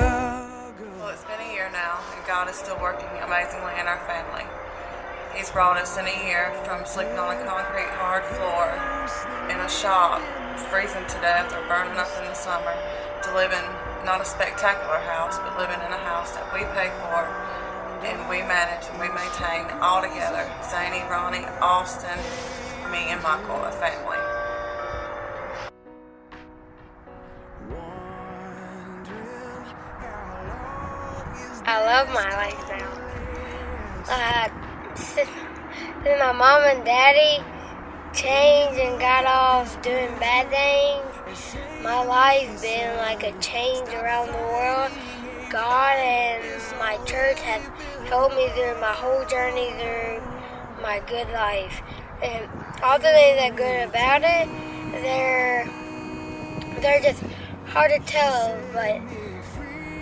Well, 1.02 1.10
it's 1.10 1.26
been 1.26 1.42
a 1.42 1.50
year 1.50 1.66
now, 1.74 1.98
and 2.14 2.22
God 2.22 2.46
is 2.46 2.54
still 2.54 2.78
working 2.78 3.10
amazingly 3.18 3.74
in 3.82 3.90
our 3.90 3.98
family. 4.06 4.46
He's 5.34 5.50
brought 5.50 5.76
us 5.76 5.98
in 5.98 6.06
a 6.06 6.16
year 6.22 6.54
from 6.62 6.86
sleeping 6.86 7.18
on 7.18 7.34
a 7.34 7.38
concrete 7.42 7.90
hard 7.98 8.22
floor 8.38 8.70
in 9.50 9.58
a 9.58 9.68
shop, 9.68 10.22
freezing 10.70 11.02
to 11.10 11.18
death 11.18 11.50
or 11.50 11.66
burning 11.66 11.98
up 11.98 12.06
in 12.14 12.30
the 12.30 12.38
summer, 12.38 12.78
to 13.26 13.34
living 13.34 13.66
not 14.06 14.22
a 14.22 14.24
spectacular 14.24 15.02
house, 15.02 15.34
but 15.42 15.58
living 15.58 15.82
in 15.82 15.90
a 15.90 16.02
house 16.06 16.30
that 16.38 16.46
we 16.54 16.62
pay 16.78 16.94
for 17.02 17.26
and 18.06 18.22
we 18.30 18.38
manage 18.46 18.86
and 18.86 19.02
we 19.02 19.10
maintain 19.10 19.66
all 19.82 19.98
together. 19.98 20.46
Zany, 20.62 21.02
Ronnie, 21.10 21.42
Austin, 21.58 22.22
me, 22.94 23.10
and 23.10 23.20
Michael, 23.20 23.66
a 23.66 23.72
family. 23.82 24.17
I 31.68 31.84
love 31.84 32.08
my 32.08 32.30
life 32.32 32.64
now. 32.70 32.88
Uh, 34.08 34.48
my 36.18 36.32
mom 36.32 36.62
and 36.64 36.82
daddy 36.82 37.44
changed 38.14 38.80
and 38.80 38.98
got 38.98 39.26
off 39.26 39.82
doing 39.82 40.08
bad 40.18 40.48
things, 40.48 41.56
my 41.82 42.02
life's 42.06 42.62
been 42.62 42.96
like 42.96 43.22
a 43.22 43.38
change 43.40 43.86
around 43.90 44.28
the 44.28 44.38
world. 44.38 44.90
God 45.50 45.98
and 45.98 46.42
my 46.78 46.96
church 47.04 47.38
have 47.40 47.62
helped 48.08 48.34
me 48.34 48.48
through 48.54 48.80
my 48.80 48.94
whole 48.94 49.26
journey 49.26 49.68
through 49.72 50.22
my 50.80 51.02
good 51.06 51.28
life. 51.32 51.82
And 52.22 52.48
all 52.82 52.96
the 52.96 53.12
things 53.12 53.36
that 53.40 53.56
good 53.56 53.90
about 53.90 54.22
it, 54.24 54.48
they're 55.02 55.66
they're 56.80 57.02
just 57.02 57.22
hard 57.66 57.90
to 57.90 57.98
tell, 58.06 58.58
but 58.72 59.02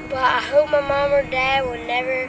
but 0.08 0.18
I 0.18 0.40
hope 0.40 0.70
my 0.70 0.80
mom 0.80 1.12
or 1.12 1.22
dad 1.30 1.64
will 1.64 1.84
never, 1.86 2.28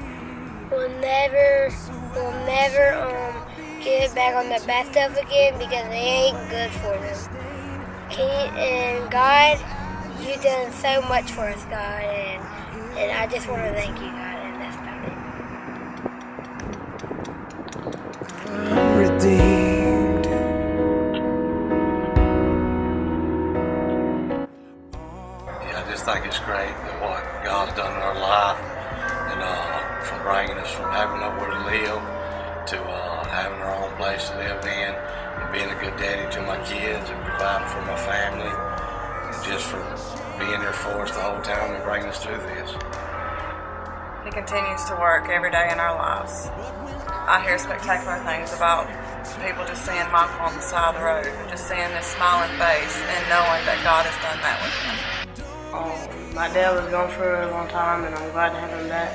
will 0.72 0.90
never, 1.00 1.70
will 2.16 2.32
never 2.46 2.94
um 2.96 3.44
get 3.84 4.14
back 4.16 4.36
on 4.36 4.50
the 4.50 4.60
bad 4.66 4.92
stuff 4.92 5.18
again 5.18 5.54
because 5.58 5.88
they 5.90 5.96
ain't 5.96 6.50
good 6.50 6.72
for 6.72 6.98
them. 6.98 7.18
Can 8.10 8.28
you, 8.28 8.60
and 8.60 9.12
God, 9.12 9.60
you've 10.22 10.42
done 10.42 10.72
so 10.74 11.02
much 11.04 11.32
for 11.32 11.48
us, 11.48 11.64
God, 11.66 12.04
and 12.04 12.44
and 12.98 13.12
I 13.12 13.28
just 13.28 13.48
want 13.48 13.62
to 13.64 13.74
thank 13.74 14.00
you, 14.00 14.08
God, 14.08 14.40
and 14.40 14.62
that's 14.62 14.78
about 14.78 15.06
it. 15.08 15.18
I'm 18.72 18.98
redeemed. 18.98 20.26
Yeah, 25.62 25.84
I 25.86 25.92
just 25.92 26.06
think 26.06 26.26
it's 26.26 26.40
great 26.40 26.74
that 26.74 26.86
what 26.86 26.87
God's 27.48 27.72
done 27.80 27.96
in 27.96 28.04
our 28.04 28.20
life, 28.20 28.60
and 29.32 29.40
uh, 29.40 30.04
from 30.04 30.20
bringing 30.20 30.60
us 30.60 30.68
from 30.76 30.92
having 30.92 31.24
nowhere 31.24 31.48
to 31.48 31.64
live 31.64 32.04
to 32.68 32.76
uh, 32.76 33.24
having 33.24 33.56
our 33.64 33.88
own 33.88 33.96
place 33.96 34.28
to 34.28 34.36
live 34.36 34.60
in, 34.68 34.92
and 34.92 35.48
being 35.56 35.72
a 35.72 35.80
good 35.80 35.96
daddy 35.96 36.28
to 36.28 36.44
my 36.44 36.60
kids, 36.68 37.08
and 37.08 37.16
providing 37.24 37.72
for 37.72 37.80
my 37.88 37.96
family, 38.04 38.52
and 38.52 39.32
just 39.48 39.64
for 39.64 39.80
being 40.36 40.60
there 40.60 40.76
for 40.76 41.08
us 41.08 41.16
the 41.16 41.24
whole 41.24 41.40
time 41.40 41.72
and 41.72 41.84
bringing 41.88 42.12
us 42.12 42.20
through 42.20 42.36
this. 42.36 42.68
He 44.28 44.32
continues 44.36 44.84
to 44.92 45.00
work 45.00 45.32
every 45.32 45.48
day 45.48 45.72
in 45.72 45.80
our 45.80 45.96
lives. 45.96 46.52
I 47.32 47.40
hear 47.48 47.56
spectacular 47.56 48.20
things 48.28 48.52
about 48.52 48.92
people 49.40 49.64
just 49.64 49.88
seeing 49.88 50.04
Michael 50.12 50.52
on 50.52 50.52
the 50.52 50.60
side 50.60 50.92
of 50.92 51.00
the 51.00 51.06
road, 51.08 51.32
just 51.48 51.64
seeing 51.64 51.96
his 51.96 52.12
smiling 52.12 52.52
face 52.60 52.96
and 53.08 53.24
knowing 53.32 53.64
that 53.64 53.80
God 53.88 54.04
has 54.04 54.20
done 54.20 54.36
that 54.44 54.60
with 54.60 54.76
him. 54.84 55.00
Um, 55.72 56.17
my 56.38 56.48
dad 56.54 56.70
was 56.76 56.86
gone 56.92 57.10
for 57.10 57.42
a 57.42 57.50
long 57.50 57.68
time, 57.68 58.06
and 58.06 58.14
I'm 58.14 58.32
glad 58.32 58.50
to 58.54 58.60
have 58.60 58.70
him 58.70 58.88
back 58.88 59.10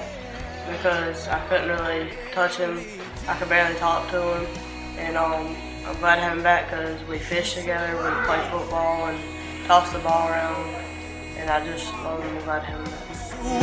because 0.66 1.28
I 1.28 1.38
couldn't 1.46 1.70
really 1.70 2.10
touch 2.32 2.56
him. 2.56 2.82
I 3.28 3.38
could 3.38 3.48
barely 3.48 3.78
talk 3.78 4.10
to 4.10 4.18
him, 4.18 4.46
and 4.98 5.16
um, 5.16 5.54
I'm 5.86 5.94
glad 6.02 6.16
to 6.16 6.22
have 6.22 6.36
him 6.36 6.42
back 6.42 6.66
because 6.66 6.98
we 7.06 7.20
fish 7.20 7.54
together, 7.54 7.94
we 7.94 8.10
play 8.26 8.42
football, 8.50 9.06
and 9.06 9.16
toss 9.68 9.92
the 9.92 10.00
ball 10.00 10.30
around, 10.30 10.66
and 11.38 11.48
I 11.48 11.64
just 11.64 11.94
love 12.02 12.18
him. 12.24 12.36
I'm 12.38 12.42
glad 12.42 12.58
to 12.58 12.66
have 12.74 12.82
him 12.82 12.90
back. 12.90 13.06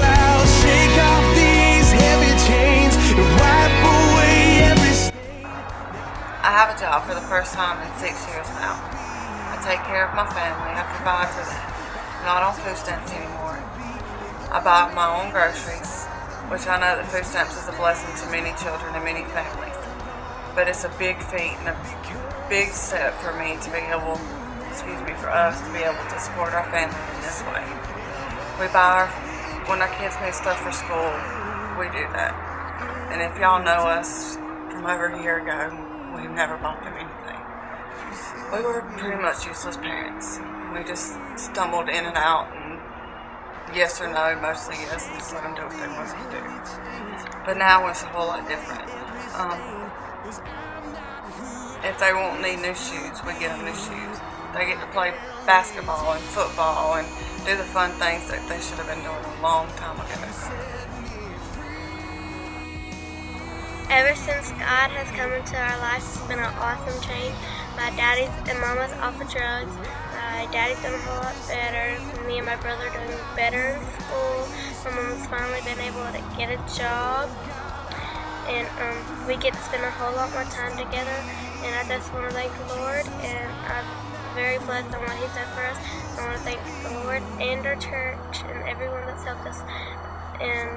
I'll 0.07 0.47
shake 0.63 0.95
off 1.03 1.27
these 1.35 1.91
heavy 1.99 2.33
chains 2.47 2.95
and 3.11 3.19
wipe 3.43 3.75
away 3.91 4.71
every. 4.71 5.11
I 6.47 6.51
have 6.55 6.71
a 6.71 6.79
job 6.79 7.03
for 7.03 7.13
the 7.13 7.27
first 7.27 7.53
time 7.53 7.75
in 7.83 7.91
six 7.99 8.23
years 8.31 8.47
now. 8.55 8.79
I 9.51 9.59
take 9.67 9.83
care 9.83 10.07
of 10.07 10.15
my 10.15 10.31
family. 10.31 10.71
I 10.71 10.87
provide 10.95 11.27
for 11.35 11.43
them. 11.43 11.78
Not 12.23 12.43
on 12.43 12.53
food 12.59 12.75
stamps 12.75 13.11
anymore. 13.13 13.55
I 14.51 14.59
buy 14.59 14.91
my 14.93 15.07
own 15.07 15.31
groceries, 15.31 16.05
which 16.51 16.67
I 16.67 16.75
know 16.81 16.99
that 16.99 17.07
food 17.07 17.23
stamps 17.23 17.55
is 17.55 17.69
a 17.69 17.75
blessing 17.79 18.11
to 18.21 18.25
many 18.33 18.51
children 18.59 18.91
and 18.91 19.05
many 19.05 19.23
families. 19.31 19.77
But 20.53 20.67
it's 20.67 20.83
a 20.83 20.91
big 20.99 21.21
feat 21.31 21.55
and 21.63 21.71
a 21.71 21.77
big 22.49 22.75
step 22.75 23.13
for 23.21 23.31
me 23.39 23.55
to 23.61 23.69
be 23.71 23.79
able, 23.93 24.19
excuse 24.67 24.99
me, 25.05 25.13
for 25.21 25.31
us 25.31 25.55
to 25.61 25.69
be 25.71 25.79
able 25.85 26.01
to 26.01 26.17
support 26.19 26.51
our 26.51 26.67
family 26.73 26.97
in 26.97 27.19
this 27.23 27.39
way. 27.47 27.63
We 28.59 28.67
buy 28.73 29.05
our, 29.05 29.09
when 29.71 29.79
our 29.79 29.93
kids 29.95 30.17
need 30.19 30.35
stuff 30.35 30.59
for 30.59 30.73
school, 30.75 31.13
we 31.79 31.87
do 31.95 32.03
that. 32.17 32.35
And 33.15 33.21
if 33.23 33.39
y'all 33.39 33.63
know 33.63 33.87
us 33.87 34.35
from 34.35 34.83
over 34.83 35.13
a 35.13 35.21
year 35.23 35.39
ago, 35.39 35.71
we 36.17 36.27
never 36.27 36.57
bought 36.57 36.83
them 36.83 36.99
anything. 36.99 37.39
We 38.51 38.65
were 38.65 38.81
pretty 38.97 39.21
much 39.21 39.45
useless 39.45 39.77
parents. 39.77 40.41
We 40.73 40.83
just 40.83 41.17
stumbled 41.35 41.89
in 41.89 42.05
and 42.05 42.15
out 42.15 42.55
and 42.55 42.79
yes 43.75 43.99
or 44.01 44.07
no, 44.07 44.37
mostly 44.41 44.75
yes, 44.75 45.07
and 45.07 45.17
just 45.17 45.33
let 45.33 45.43
them 45.43 45.55
do 45.55 45.63
what 45.63 45.73
they 45.73 45.87
wanted 45.87 46.13
to 46.13 46.29
do. 46.29 46.41
But 47.45 47.57
now 47.57 47.87
it's 47.89 48.03
a 48.03 48.07
whole 48.07 48.27
lot 48.27 48.47
different. 48.47 48.85
Um, 49.33 49.89
if 51.83 51.97
they 51.97 52.13
won't 52.13 52.41
need 52.41 52.61
new 52.61 52.75
shoes, 52.75 53.17
we 53.25 53.33
get 53.39 53.55
them 53.55 53.65
new 53.65 53.73
shoes. 53.73 54.17
They 54.53 54.65
get 54.65 54.79
to 54.81 54.87
play 54.93 55.13
basketball 55.45 56.13
and 56.13 56.21
football 56.21 56.95
and 56.95 57.07
do 57.45 57.57
the 57.57 57.63
fun 57.63 57.91
things 57.97 58.29
that 58.29 58.45
they 58.49 58.59
should 58.61 58.77
have 58.77 58.87
been 58.87 59.01
doing 59.01 59.25
a 59.25 59.41
long 59.41 59.67
time 59.77 59.97
ago. 59.97 60.19
Ever 63.89 64.13
since 64.13 64.51
God 64.51 64.93
has 64.93 65.09
come 65.17 65.33
into 65.33 65.57
our 65.57 65.77
lives, 65.81 66.05
it's 66.05 66.27
been 66.27 66.37
an 66.37 66.53
awesome 66.61 66.93
change. 67.01 67.33
My 67.73 67.89
daddy's 67.97 68.29
and 68.45 68.59
mama's 68.61 68.93
off 69.01 69.19
of 69.19 69.25
drugs. 69.31 69.73
My 70.39 70.45
daddy's 70.55 70.79
doing 70.79 70.95
a 70.95 71.03
whole 71.03 71.19
lot 71.19 71.35
better. 71.51 71.99
Me 72.23 72.37
and 72.37 72.45
my 72.47 72.55
brother 72.63 72.87
are 72.87 72.95
doing 72.95 73.19
better 73.35 73.75
in 73.75 73.83
school. 73.99 74.47
My 74.87 74.95
mom's 74.95 75.27
finally 75.27 75.59
been 75.67 75.83
able 75.83 76.07
to 76.15 76.23
get 76.39 76.47
a 76.47 76.55
job. 76.79 77.27
and 78.47 78.63
um, 78.79 79.27
we 79.27 79.35
get 79.35 79.51
to 79.51 79.59
spend 79.59 79.83
a 79.83 79.91
whole 79.91 80.15
lot 80.15 80.31
more 80.31 80.47
time 80.47 80.71
together. 80.79 81.11
And 81.67 81.75
I 81.75 81.83
just 81.91 82.07
want 82.13 82.31
to 82.31 82.33
thank 82.33 82.55
the 82.55 82.79
Lord, 82.79 83.03
and 83.19 83.51
I'm 83.67 83.83
very 84.33 84.63
blessed 84.63 84.95
on 84.95 85.03
what 85.03 85.19
He's 85.19 85.35
done 85.35 85.51
for 85.51 85.67
us. 85.67 85.77
I 86.15 86.23
want 86.23 86.37
to 86.39 86.43
thank 86.47 86.63
the 86.87 87.03
Lord 87.03 87.21
and 87.43 87.67
our 87.67 87.75
church 87.75 88.39
and 88.47 88.63
everyone 88.63 89.03
that's 89.11 89.27
helped 89.27 89.43
us. 89.43 89.59
And 90.39 90.71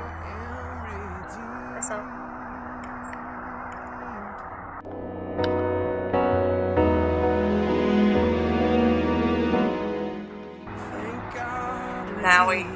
Now 12.43 12.49
we 12.49 12.67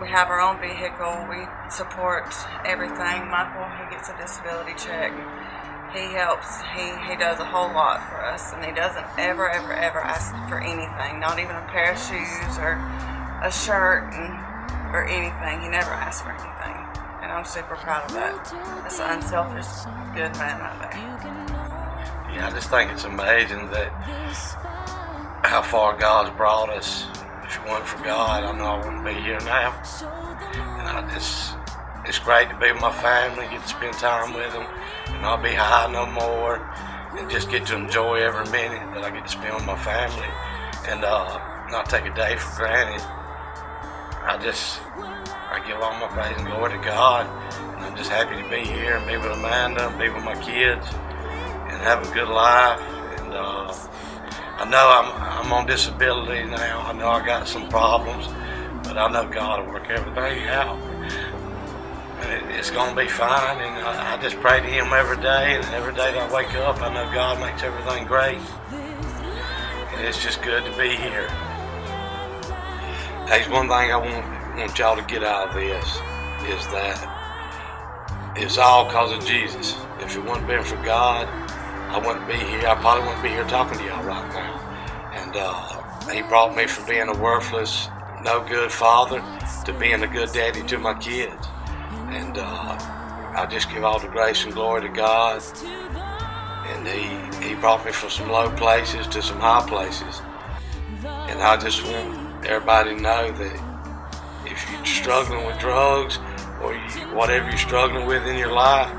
we 0.00 0.06
have 0.06 0.30
our 0.30 0.38
own 0.38 0.60
vehicle. 0.62 1.26
We 1.26 1.42
support 1.68 2.30
everything. 2.64 3.26
Michael, 3.26 3.66
he 3.82 3.90
gets 3.90 4.08
a 4.08 4.16
disability 4.16 4.70
check. 4.78 5.10
He 5.92 6.14
helps. 6.14 6.62
He 6.78 6.94
he 7.10 7.18
does 7.18 7.40
a 7.40 7.44
whole 7.44 7.74
lot 7.74 7.98
for 8.08 8.22
us, 8.22 8.52
and 8.52 8.64
he 8.64 8.70
doesn't 8.70 9.04
ever 9.18 9.50
ever 9.50 9.72
ever 9.72 9.98
ask 9.98 10.30
for 10.48 10.60
anything. 10.62 11.18
Not 11.18 11.40
even 11.40 11.56
a 11.56 11.66
pair 11.74 11.90
of 11.90 11.98
shoes 11.98 12.54
or 12.62 12.78
a 13.42 13.50
shirt 13.50 14.14
and, 14.14 14.30
or 14.94 15.02
anything. 15.02 15.60
He 15.60 15.68
never 15.68 15.90
asks 15.90 16.22
for 16.22 16.30
anything, 16.30 16.78
and 17.20 17.32
I'm 17.32 17.44
super 17.44 17.74
proud 17.74 18.04
of 18.04 18.12
that. 18.14 18.46
That's 18.86 19.00
an 19.00 19.18
unselfish, 19.18 19.66
good 20.14 20.38
man 20.38 20.60
right 20.62 20.86
there. 20.86 22.30
Yeah, 22.30 22.46
I 22.46 22.50
just 22.54 22.70
think 22.70 22.92
it's 22.92 23.02
amazing 23.02 23.72
that 23.72 23.90
how 25.42 25.62
far 25.62 25.98
God's 25.98 26.30
brought 26.36 26.70
us. 26.70 27.06
If 27.50 27.56
it 27.56 27.68
weren't 27.68 27.84
for 27.84 27.98
God, 28.04 28.44
I 28.44 28.56
know 28.56 28.64
I 28.64 28.76
wouldn't 28.78 29.04
be 29.04 29.12
here 29.26 29.40
now. 29.40 29.74
And 30.54 30.86
I 30.86 31.10
just, 31.12 31.56
it's 32.06 32.20
great 32.20 32.48
to 32.48 32.56
be 32.56 32.70
with 32.70 32.80
my 32.80 32.92
family, 32.92 33.48
get 33.50 33.62
to 33.62 33.68
spend 33.68 33.94
time 33.94 34.34
with 34.34 34.52
them, 34.52 34.64
and 35.08 35.20
not 35.20 35.42
be 35.42 35.50
high 35.50 35.90
no 35.90 36.06
more, 36.06 36.62
and 37.18 37.28
just 37.28 37.50
get 37.50 37.66
to 37.66 37.74
enjoy 37.74 38.22
every 38.22 38.48
minute 38.52 38.94
that 38.94 39.02
I 39.02 39.10
get 39.10 39.24
to 39.24 39.32
spend 39.32 39.52
with 39.56 39.66
my 39.66 39.76
family, 39.76 40.30
and 40.86 41.02
uh, 41.04 41.66
not 41.72 41.90
take 41.90 42.06
a 42.06 42.14
day 42.14 42.36
for 42.36 42.62
granted. 42.62 43.02
I 43.02 44.38
just, 44.40 44.80
I 44.94 45.60
give 45.66 45.82
all 45.82 45.98
my 45.98 46.06
praise 46.06 46.38
and 46.38 46.46
glory 46.46 46.78
to 46.78 46.84
God, 46.84 47.26
and 47.74 47.84
I'm 47.84 47.96
just 47.96 48.10
happy 48.10 48.40
to 48.40 48.48
be 48.48 48.62
here 48.62 48.94
and 48.94 49.06
be 49.08 49.16
with 49.16 49.36
Amanda, 49.36 49.88
and 49.88 49.98
be 49.98 50.08
with 50.08 50.22
my 50.22 50.36
kids 50.36 50.86
and 50.86 51.82
have 51.82 52.08
a 52.08 52.14
good 52.14 52.28
life. 52.28 52.80
And 53.18 53.34
uh, 53.34 53.74
I 54.60 54.68
know 54.68 54.90
I'm, 54.90 55.46
I'm 55.46 55.52
on 55.54 55.64
disability 55.64 56.44
now. 56.44 56.82
I 56.82 56.92
know 56.92 57.08
I 57.08 57.24
got 57.24 57.48
some 57.48 57.66
problems, 57.70 58.26
but 58.84 58.98
I 58.98 59.08
know 59.10 59.26
God 59.26 59.64
will 59.64 59.72
work 59.72 59.88
everything 59.88 60.46
out. 60.48 60.78
And 62.20 62.30
it, 62.30 62.56
it's 62.58 62.70
going 62.70 62.94
to 62.94 63.02
be 63.02 63.08
fine. 63.08 63.58
And 63.58 63.82
I, 63.82 64.18
I 64.18 64.20
just 64.20 64.36
pray 64.36 64.60
to 64.60 64.66
Him 64.66 64.92
every 64.92 65.16
day. 65.16 65.56
And 65.56 65.64
every 65.74 65.94
day 65.94 66.12
that 66.12 66.30
I 66.30 66.34
wake 66.34 66.54
up, 66.56 66.82
I 66.82 66.92
know 66.92 67.10
God 67.10 67.40
makes 67.40 67.62
everything 67.62 68.06
great. 68.06 68.36
And 68.70 70.06
it's 70.06 70.22
just 70.22 70.42
good 70.42 70.62
to 70.66 70.70
be 70.76 70.94
here. 70.94 71.28
There's 73.28 73.48
one 73.48 73.66
thing 73.66 73.90
I 73.90 73.96
want, 73.96 74.58
want 74.58 74.78
y'all 74.78 74.94
to 74.94 75.04
get 75.04 75.24
out 75.24 75.48
of 75.48 75.54
this 75.54 75.86
is 76.44 76.66
that 76.68 78.34
it's 78.36 78.58
all 78.58 78.84
because 78.84 79.10
of 79.10 79.24
Jesus. 79.24 79.74
If 80.00 80.18
it 80.18 80.22
wouldn't 80.22 80.46
been 80.46 80.64
for 80.64 80.76
God, 80.84 81.26
I 81.92 81.98
wouldn't 81.98 82.28
be 82.28 82.34
here. 82.34 82.68
I 82.68 82.76
probably 82.76 83.04
wouldn't 83.04 83.22
be 83.24 83.30
here 83.30 83.42
talking 83.44 83.76
to 83.78 83.84
y'all 83.84 84.04
right 84.04 84.28
now. 84.32 85.10
And 85.12 85.36
uh, 85.36 86.08
He 86.12 86.22
brought 86.22 86.56
me 86.56 86.68
from 86.68 86.86
being 86.86 87.08
a 87.08 87.18
worthless, 87.18 87.88
no 88.22 88.46
good 88.48 88.70
father 88.70 89.20
to 89.64 89.72
being 89.72 90.00
a 90.04 90.06
good 90.06 90.30
daddy 90.32 90.62
to 90.68 90.78
my 90.78 90.94
kids. 90.94 91.48
And 92.10 92.38
uh, 92.38 92.76
I 93.36 93.44
just 93.50 93.70
give 93.70 93.82
all 93.82 93.98
the 93.98 94.06
grace 94.06 94.44
and 94.44 94.54
glory 94.54 94.82
to 94.82 94.88
God. 94.88 95.42
And 95.64 96.86
He 96.86 97.48
He 97.48 97.54
brought 97.56 97.84
me 97.84 97.90
from 97.90 98.10
some 98.10 98.30
low 98.30 98.48
places 98.52 99.08
to 99.08 99.20
some 99.20 99.40
high 99.40 99.66
places. 99.66 100.22
And 101.04 101.42
I 101.42 101.56
just 101.56 101.84
want 101.84 102.46
everybody 102.46 102.94
to 102.94 103.02
know 103.02 103.32
that 103.32 104.46
if 104.46 104.70
you're 104.70 104.86
struggling 104.86 105.44
with 105.44 105.58
drugs 105.58 106.20
or 106.62 106.72
you, 106.72 107.16
whatever 107.16 107.48
you're 107.48 107.58
struggling 107.58 108.06
with 108.06 108.24
in 108.28 108.38
your 108.38 108.52
life, 108.52 108.94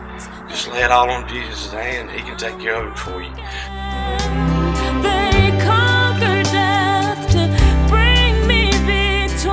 just 0.52 0.68
lay 0.68 0.84
it 0.84 0.92
all 0.92 1.10
on 1.10 1.28
Jesus' 1.30 1.72
hand. 1.72 2.12
He 2.12 2.20
can 2.20 2.38
take 2.38 2.60
care 2.60 2.76
of 2.76 2.92
it 2.92 3.00
for 3.00 3.22
you. 3.22 3.34
They 5.02 5.58
conquer 5.64 6.44
death 6.44 7.32
to 7.32 7.48
bring 7.88 8.46
me 8.48 8.72
victory. 8.84 9.48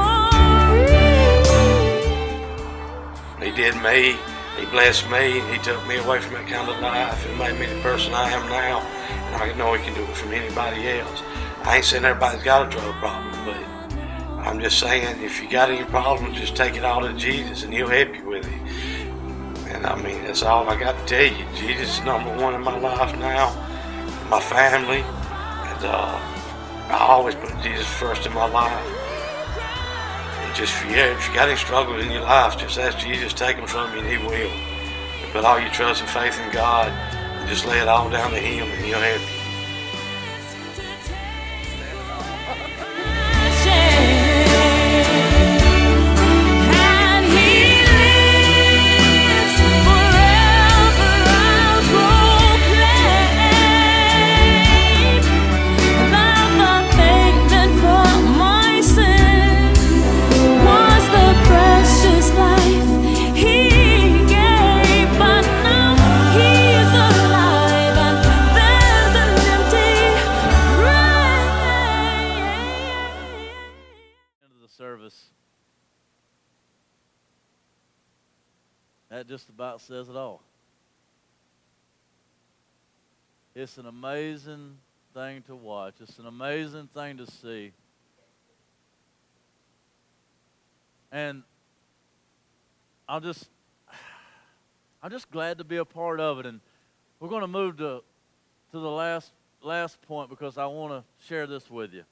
He 3.45 3.51
did 3.55 3.77
me. 3.81 4.19
He 4.59 4.67
blessed 4.67 5.09
me. 5.09 5.41
He 5.53 5.59
took 5.59 5.87
me 5.87 5.99
away 5.99 6.21
from 6.21 6.35
that 6.35 6.49
kind 6.49 6.69
of 6.69 6.81
life 6.81 7.25
and 7.27 7.39
made 7.39 7.59
me 7.61 7.67
the 7.73 7.81
person 7.81 8.13
I 8.13 8.31
am 8.31 8.49
now. 8.49 8.81
And 8.81 9.37
I 9.37 9.53
know 9.57 9.75
He 9.75 9.85
can 9.85 9.95
do 9.95 10.03
it 10.03 10.17
from 10.17 10.33
anybody 10.33 10.89
else. 10.89 11.23
I 11.63 11.77
ain't 11.77 11.85
saying 11.85 12.05
everybody's 12.05 12.43
got 12.43 12.67
a 12.67 12.71
drug 12.71 12.95
problem, 12.97 13.45
but 13.45 13.57
I'm 14.45 14.59
just 14.59 14.81
saying 14.81 15.23
if 15.23 15.41
you 15.41 15.49
got 15.49 15.71
any 15.71 15.85
problems, 15.85 16.39
just 16.39 16.57
take 16.57 16.75
it 16.75 16.85
all 16.85 17.03
to 17.03 17.13
Jesus 17.13 17.63
and 17.63 17.73
He'll 17.73 17.89
help 17.89 18.17
you 18.17 18.25
with 18.25 18.28
it. 18.28 18.28
And 18.28 18.28
I 19.89 20.01
mean, 20.03 20.23
that's 20.25 20.43
all 20.43 20.69
I 20.69 20.79
got 20.79 20.99
to 20.99 21.05
tell 21.07 21.25
you. 21.25 21.45
Jesus 21.55 21.99
is 21.99 22.05
number 22.05 22.31
one 22.37 22.55
in 22.55 22.61
my 22.61 22.79
life 22.79 23.17
now, 23.19 23.49
my 24.29 24.39
family, 24.39 24.99
and 25.01 25.85
uh, 25.85 26.21
I 26.91 27.07
always 27.09 27.35
put 27.35 27.51
Jesus 27.63 27.87
first 27.87 28.27
in 28.27 28.35
my 28.35 28.45
life. 28.45 28.85
And 30.43 30.55
just 30.55 30.75
for 30.75 30.89
you, 30.89 31.01
if 31.01 31.27
you 31.29 31.35
got 31.35 31.49
any 31.49 31.57
struggles 31.57 32.05
in 32.05 32.11
your 32.11 32.23
life, 32.23 32.59
just 32.59 32.79
ask 32.79 32.99
Jesus 32.99 33.33
take 33.33 33.57
them 33.57 33.67
from 33.67 33.93
you, 33.95 34.01
and 34.01 34.09
He 34.09 34.19
will. 34.19 34.51
Put 35.33 35.47
all 35.47 35.59
your 35.59 35.71
trust 35.71 36.03
and 36.03 36.11
faith 36.11 36.39
in 36.39 36.53
God, 36.53 36.89
and 36.89 37.49
just 37.49 37.67
lay 37.67 37.79
it 37.81 37.89
all 37.89 38.11
down 38.11 38.31
to 38.33 38.39
Him, 38.39 38.69
and 38.69 38.85
He'll 38.85 38.99
help 38.99 39.21
you. 39.23 39.38
Just 79.29 79.51
about 79.51 79.83
says 79.83 80.09
it 80.09 80.17
all. 80.17 80.41
It's 83.55 83.77
an 83.77 83.85
amazing 83.85 84.79
thing 85.13 85.43
to 85.43 85.55
watch. 85.55 85.95
It's 86.01 86.19
an 86.19 86.27
amazing 86.27 86.89
thing 86.95 87.19
to 87.19 87.27
see. 87.27 87.73
And 91.13 91.43
I'm 93.07 93.23
just 93.23 93.49
I'm 95.03 95.11
just 95.11 95.31
glad 95.31 95.59
to 95.59 95.65
be 95.65 95.77
a 95.77 95.85
part 95.85 96.21
of 96.21 96.39
it 96.39 96.47
and 96.47 96.61
we're 97.21 97.29
going 97.29 97.43
to 97.43 97.49
move 97.49 97.77
to 97.79 98.03
to 98.73 98.79
the 98.79 98.91
last 98.91 99.33
last 99.63 100.01
point 100.03 100.31
because 100.31 100.57
I 100.57 100.67
want 100.67 100.93
to 100.93 101.27
share 101.27 101.47
this 101.47 101.71
with 101.71 101.93
you 101.93 102.05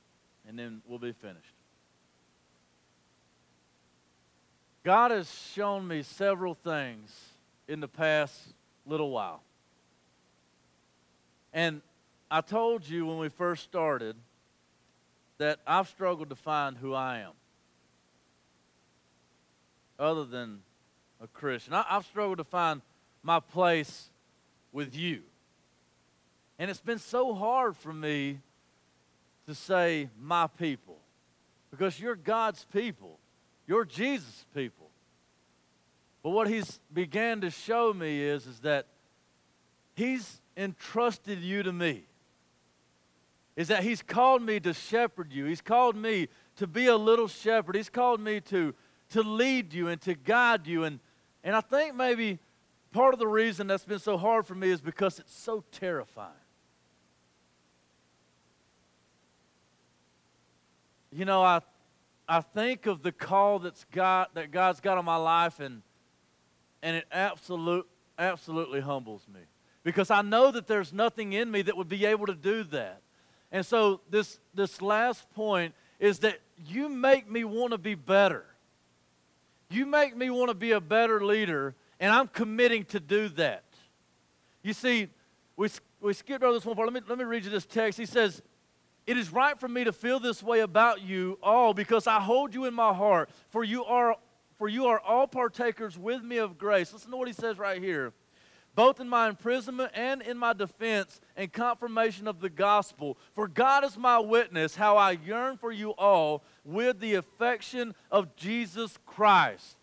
and 0.46 0.58
then 0.58 0.82
we'll 0.86 0.98
be 0.98 1.12
finished. 1.12 1.55
God 4.86 5.10
has 5.10 5.28
shown 5.52 5.88
me 5.88 6.04
several 6.04 6.54
things 6.54 7.10
in 7.66 7.80
the 7.80 7.88
past 7.88 8.40
little 8.86 9.10
while. 9.10 9.42
And 11.52 11.82
I 12.30 12.40
told 12.40 12.88
you 12.88 13.04
when 13.04 13.18
we 13.18 13.28
first 13.28 13.64
started 13.64 14.14
that 15.38 15.58
I've 15.66 15.88
struggled 15.88 16.28
to 16.28 16.36
find 16.36 16.76
who 16.76 16.94
I 16.94 17.18
am 17.18 17.32
other 19.98 20.24
than 20.24 20.60
a 21.20 21.26
Christian. 21.26 21.74
I, 21.74 21.84
I've 21.90 22.06
struggled 22.06 22.38
to 22.38 22.44
find 22.44 22.80
my 23.24 23.40
place 23.40 24.08
with 24.72 24.94
you. 24.94 25.22
And 26.60 26.70
it's 26.70 26.78
been 26.78 27.00
so 27.00 27.34
hard 27.34 27.76
for 27.76 27.92
me 27.92 28.38
to 29.48 29.54
say 29.56 30.10
my 30.22 30.46
people 30.46 30.98
because 31.72 31.98
you're 31.98 32.14
God's 32.14 32.64
people. 32.72 33.15
You're 33.66 33.84
Jesus' 33.84 34.44
people. 34.54 34.90
But 36.22 36.30
what 36.30 36.48
he's 36.48 36.80
began 36.92 37.40
to 37.42 37.50
show 37.50 37.92
me 37.92 38.22
is, 38.22 38.46
is 38.46 38.60
that 38.60 38.86
he's 39.94 40.40
entrusted 40.56 41.40
you 41.40 41.62
to 41.62 41.72
me. 41.72 42.04
Is 43.54 43.68
that 43.68 43.82
he's 43.82 44.02
called 44.02 44.42
me 44.42 44.60
to 44.60 44.74
shepherd 44.74 45.32
you. 45.32 45.46
He's 45.46 45.60
called 45.60 45.96
me 45.96 46.28
to 46.56 46.66
be 46.66 46.86
a 46.86 46.96
little 46.96 47.28
shepherd. 47.28 47.74
He's 47.74 47.88
called 47.88 48.20
me 48.20 48.40
to, 48.40 48.74
to 49.10 49.22
lead 49.22 49.72
you 49.72 49.88
and 49.88 50.00
to 50.02 50.14
guide 50.14 50.66
you. 50.66 50.84
And, 50.84 51.00
and 51.42 51.56
I 51.56 51.60
think 51.60 51.94
maybe 51.94 52.38
part 52.92 53.14
of 53.14 53.20
the 53.20 53.26
reason 53.26 53.66
that's 53.66 53.84
been 53.84 53.98
so 53.98 54.16
hard 54.16 54.46
for 54.46 54.54
me 54.54 54.70
is 54.70 54.80
because 54.80 55.18
it's 55.18 55.34
so 55.34 55.64
terrifying. 55.72 56.32
You 61.12 61.24
know, 61.24 61.42
I, 61.42 61.60
I 62.28 62.40
think 62.40 62.86
of 62.86 63.02
the 63.02 63.12
call 63.12 63.60
that's 63.60 63.84
got, 63.92 64.34
that 64.34 64.50
God's 64.50 64.80
got 64.80 64.98
on 64.98 65.04
my 65.04 65.16
life, 65.16 65.60
and, 65.60 65.82
and 66.82 66.96
it 66.96 67.04
absolute, 67.12 67.86
absolutely 68.18 68.80
humbles 68.80 69.26
me 69.32 69.40
because 69.84 70.10
I 70.10 70.22
know 70.22 70.50
that 70.50 70.66
there's 70.66 70.92
nothing 70.92 71.32
in 71.32 71.48
me 71.48 71.62
that 71.62 71.76
would 71.76 71.88
be 71.88 72.04
able 72.06 72.26
to 72.26 72.34
do 72.34 72.64
that. 72.64 73.02
And 73.52 73.64
so, 73.64 74.00
this, 74.10 74.40
this 74.52 74.82
last 74.82 75.30
point 75.34 75.74
is 76.00 76.18
that 76.20 76.40
you 76.66 76.88
make 76.88 77.30
me 77.30 77.44
want 77.44 77.70
to 77.70 77.78
be 77.78 77.94
better. 77.94 78.44
You 79.70 79.86
make 79.86 80.16
me 80.16 80.30
want 80.30 80.48
to 80.48 80.54
be 80.54 80.72
a 80.72 80.80
better 80.80 81.24
leader, 81.24 81.76
and 82.00 82.12
I'm 82.12 82.26
committing 82.26 82.84
to 82.86 83.00
do 83.00 83.28
that. 83.30 83.62
You 84.64 84.72
see, 84.72 85.08
we, 85.56 85.68
we 86.00 86.12
skipped 86.12 86.42
over 86.42 86.54
this 86.54 86.64
one 86.64 86.74
part. 86.74 86.92
Let 86.92 87.02
me, 87.02 87.08
let 87.08 87.18
me 87.18 87.24
read 87.24 87.44
you 87.44 87.50
this 87.50 87.66
text. 87.66 87.96
He 87.96 88.06
says, 88.06 88.42
It 89.06 89.16
is 89.16 89.32
right 89.32 89.58
for 89.58 89.68
me 89.68 89.84
to 89.84 89.92
feel 89.92 90.18
this 90.18 90.42
way 90.42 90.60
about 90.60 91.02
you 91.02 91.38
all 91.42 91.74
because 91.74 92.06
I 92.06 92.20
hold 92.20 92.54
you 92.54 92.64
in 92.64 92.74
my 92.74 92.92
heart, 92.92 93.30
for 93.50 93.62
you 93.62 93.84
are, 93.84 94.16
for 94.58 94.68
you 94.68 94.86
are 94.86 95.00
all 95.00 95.26
partakers 95.26 95.96
with 95.96 96.22
me 96.22 96.38
of 96.38 96.58
grace. 96.58 96.92
Listen 96.92 97.10
to 97.12 97.16
what 97.16 97.28
he 97.28 97.34
says 97.34 97.58
right 97.58 97.80
here 97.80 98.12
both 98.76 99.00
in 99.00 99.08
my 99.08 99.28
imprisonment 99.28 99.90
and 99.94 100.20
in 100.20 100.36
my 100.36 100.52
defense 100.52 101.18
and 101.34 101.50
confirmation 101.50 102.28
of 102.28 102.40
the 102.40 102.50
gospel. 102.50 103.16
For 103.34 103.48
God 103.48 103.84
is 103.84 103.96
my 103.96 104.18
witness, 104.18 104.76
how 104.76 104.98
I 104.98 105.12
yearn 105.12 105.56
for 105.56 105.72
you 105.72 105.90
all 105.92 106.44
with 106.62 107.00
the 107.00 107.14
affection 107.14 107.94
of 108.10 108.36
Jesus 108.36 108.98
Christ. 109.06 109.78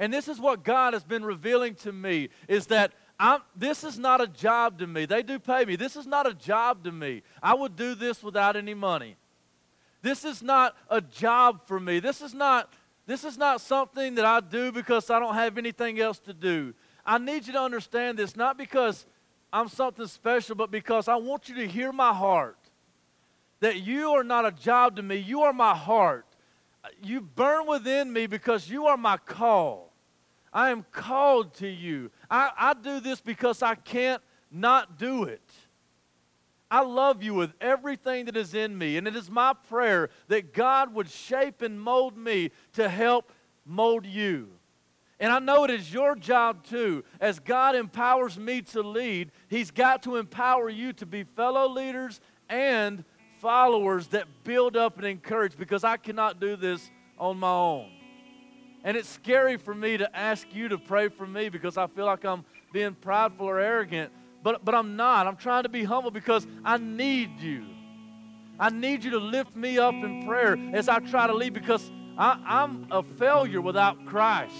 And 0.00 0.12
this 0.12 0.28
is 0.28 0.40
what 0.40 0.64
God 0.64 0.92
has 0.92 1.04
been 1.04 1.24
revealing 1.24 1.76
to 1.76 1.92
me 1.92 2.28
is 2.48 2.66
that 2.66 2.92
I'm, 3.18 3.40
this 3.54 3.82
is 3.82 3.98
not 3.98 4.20
a 4.20 4.26
job 4.26 4.78
to 4.80 4.86
me. 4.86 5.06
They 5.06 5.22
do 5.22 5.38
pay 5.38 5.64
me. 5.64 5.76
This 5.76 5.96
is 5.96 6.06
not 6.06 6.26
a 6.26 6.34
job 6.34 6.84
to 6.84 6.92
me. 6.92 7.22
I 7.42 7.54
would 7.54 7.76
do 7.76 7.94
this 7.94 8.22
without 8.22 8.56
any 8.56 8.74
money. 8.74 9.16
This 10.02 10.24
is 10.24 10.42
not 10.42 10.76
a 10.90 11.00
job 11.00 11.66
for 11.66 11.80
me. 11.80 11.98
This 11.98 12.20
is 12.20 12.34
not 12.34 12.72
this 13.06 13.22
is 13.22 13.38
not 13.38 13.60
something 13.60 14.16
that 14.16 14.24
I 14.24 14.40
do 14.40 14.72
because 14.72 15.10
I 15.10 15.20
don't 15.20 15.34
have 15.34 15.58
anything 15.58 16.00
else 16.00 16.18
to 16.20 16.34
do. 16.34 16.74
I 17.04 17.18
need 17.18 17.46
you 17.46 17.52
to 17.52 17.60
understand 17.60 18.18
this, 18.18 18.34
not 18.34 18.58
because 18.58 19.06
I'm 19.52 19.68
something 19.68 20.08
special, 20.08 20.56
but 20.56 20.72
because 20.72 21.06
I 21.06 21.14
want 21.14 21.48
you 21.48 21.54
to 21.54 21.68
hear 21.68 21.92
my 21.92 22.12
heart. 22.12 22.58
That 23.60 23.76
you 23.80 24.10
are 24.10 24.24
not 24.24 24.44
a 24.44 24.50
job 24.50 24.96
to 24.96 25.02
me, 25.02 25.16
you 25.16 25.42
are 25.42 25.52
my 25.52 25.74
heart. 25.74 26.26
You 27.02 27.20
burn 27.20 27.66
within 27.66 28.12
me 28.12 28.26
because 28.26 28.68
you 28.68 28.86
are 28.86 28.96
my 28.96 29.16
call. 29.16 29.92
I 30.56 30.70
am 30.70 30.86
called 30.90 31.52
to 31.56 31.68
you. 31.68 32.10
I, 32.30 32.50
I 32.56 32.72
do 32.72 32.98
this 32.98 33.20
because 33.20 33.60
I 33.60 33.74
can't 33.74 34.22
not 34.50 34.98
do 34.98 35.24
it. 35.24 35.52
I 36.70 36.80
love 36.80 37.22
you 37.22 37.34
with 37.34 37.52
everything 37.60 38.24
that 38.24 38.38
is 38.38 38.54
in 38.54 38.76
me, 38.76 38.96
and 38.96 39.06
it 39.06 39.14
is 39.14 39.30
my 39.30 39.52
prayer 39.68 40.08
that 40.28 40.54
God 40.54 40.94
would 40.94 41.10
shape 41.10 41.60
and 41.60 41.78
mold 41.78 42.16
me 42.16 42.52
to 42.72 42.88
help 42.88 43.32
mold 43.66 44.06
you. 44.06 44.48
And 45.20 45.30
I 45.30 45.40
know 45.40 45.64
it 45.64 45.70
is 45.70 45.92
your 45.92 46.14
job 46.16 46.64
too. 46.64 47.04
As 47.20 47.38
God 47.38 47.74
empowers 47.76 48.38
me 48.38 48.62
to 48.62 48.80
lead, 48.80 49.32
He's 49.48 49.70
got 49.70 50.02
to 50.04 50.16
empower 50.16 50.70
you 50.70 50.94
to 50.94 51.04
be 51.04 51.24
fellow 51.24 51.68
leaders 51.68 52.18
and 52.48 53.04
followers 53.42 54.06
that 54.08 54.26
build 54.42 54.74
up 54.74 54.96
and 54.96 55.06
encourage 55.06 55.54
because 55.58 55.84
I 55.84 55.98
cannot 55.98 56.40
do 56.40 56.56
this 56.56 56.90
on 57.18 57.38
my 57.38 57.52
own. 57.52 57.90
And 58.86 58.96
it's 58.96 59.08
scary 59.08 59.56
for 59.56 59.74
me 59.74 59.96
to 59.96 60.16
ask 60.16 60.46
you 60.54 60.68
to 60.68 60.78
pray 60.78 61.08
for 61.08 61.26
me 61.26 61.48
because 61.48 61.76
I 61.76 61.88
feel 61.88 62.04
like 62.06 62.24
I'm 62.24 62.44
being 62.72 62.94
prideful 62.94 63.44
or 63.44 63.58
arrogant, 63.58 64.12
but, 64.44 64.64
but 64.64 64.76
I'm 64.76 64.94
not. 64.94 65.26
I'm 65.26 65.34
trying 65.34 65.64
to 65.64 65.68
be 65.68 65.82
humble 65.82 66.12
because 66.12 66.46
I 66.64 66.76
need 66.76 67.40
you. 67.40 67.66
I 68.60 68.70
need 68.70 69.02
you 69.02 69.10
to 69.10 69.18
lift 69.18 69.56
me 69.56 69.76
up 69.76 69.92
in 69.92 70.24
prayer 70.24 70.56
as 70.72 70.88
I 70.88 71.00
try 71.00 71.26
to 71.26 71.34
lead 71.34 71.52
because 71.52 71.90
I, 72.16 72.40
I'm 72.46 72.86
a 72.92 73.02
failure 73.02 73.60
without 73.60 74.06
Christ. 74.06 74.54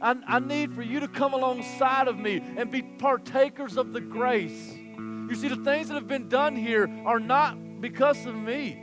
I, 0.00 0.14
I 0.24 0.38
need 0.38 0.72
for 0.74 0.82
you 0.82 1.00
to 1.00 1.08
come 1.08 1.34
alongside 1.34 2.06
of 2.06 2.20
me 2.20 2.40
and 2.56 2.70
be 2.70 2.82
partakers 2.82 3.76
of 3.76 3.92
the 3.92 4.00
grace. 4.00 4.76
You 4.96 5.34
see, 5.34 5.48
the 5.48 5.56
things 5.64 5.88
that 5.88 5.94
have 5.94 6.06
been 6.06 6.28
done 6.28 6.54
here 6.54 6.88
are 7.04 7.18
not 7.18 7.80
because 7.80 8.26
of 8.26 8.36
me, 8.36 8.80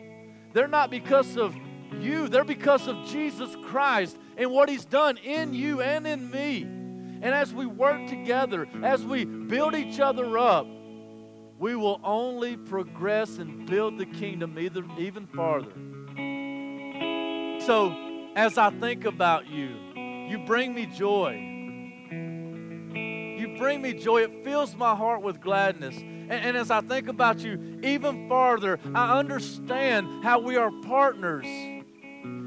they're 0.51 0.67
not 0.67 0.91
because 0.91 1.37
of 1.37 1.55
you, 1.99 2.27
they're 2.27 2.43
because 2.43 2.87
of 2.87 3.05
Jesus 3.05 3.55
Christ 3.65 4.17
and 4.37 4.51
what 4.51 4.69
He's 4.69 4.85
done 4.85 5.17
in 5.17 5.53
you 5.53 5.81
and 5.81 6.05
in 6.05 6.29
me. 6.29 6.63
And 6.63 7.33
as 7.33 7.53
we 7.53 7.65
work 7.65 8.07
together, 8.07 8.67
as 8.83 9.03
we 9.03 9.25
build 9.25 9.73
each 9.73 9.99
other 9.99 10.37
up, 10.37 10.67
we 11.57 11.75
will 11.75 11.99
only 12.03 12.57
progress 12.57 13.37
and 13.37 13.65
build 13.65 13.97
the 13.97 14.05
kingdom 14.05 14.59
either, 14.59 14.83
even 14.97 15.25
farther. 15.27 15.71
So, 17.65 17.95
as 18.35 18.57
I 18.57 18.69
think 18.69 19.05
about 19.05 19.47
you, 19.47 19.69
you 20.29 20.39
bring 20.45 20.73
me 20.73 20.85
joy. 20.85 21.33
You 22.93 23.55
bring 23.57 23.81
me 23.81 23.93
joy. 23.93 24.23
It 24.23 24.43
fills 24.43 24.75
my 24.75 24.95
heart 24.95 25.21
with 25.21 25.39
gladness. 25.39 25.95
And, 25.97 26.31
and, 26.31 26.57
as 26.57 26.71
I 26.71 26.81
think 26.81 27.07
about 27.07 27.39
you 27.39 27.79
even 27.83 28.27
farther, 28.27 28.79
I 28.93 29.17
understand 29.17 30.23
how 30.23 30.39
we 30.39 30.57
are 30.57 30.71
partners. 30.71 31.45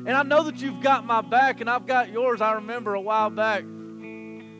And 0.08 0.16
I 0.16 0.22
know 0.22 0.42
that 0.44 0.56
you've 0.62 0.80
got 0.80 1.04
my 1.04 1.20
back 1.20 1.60
and 1.60 1.68
I've 1.68 1.84
got 1.84 2.10
yours. 2.10 2.40
I 2.40 2.52
remember 2.52 2.94
a 2.94 3.00
while 3.00 3.28
back, 3.28 3.62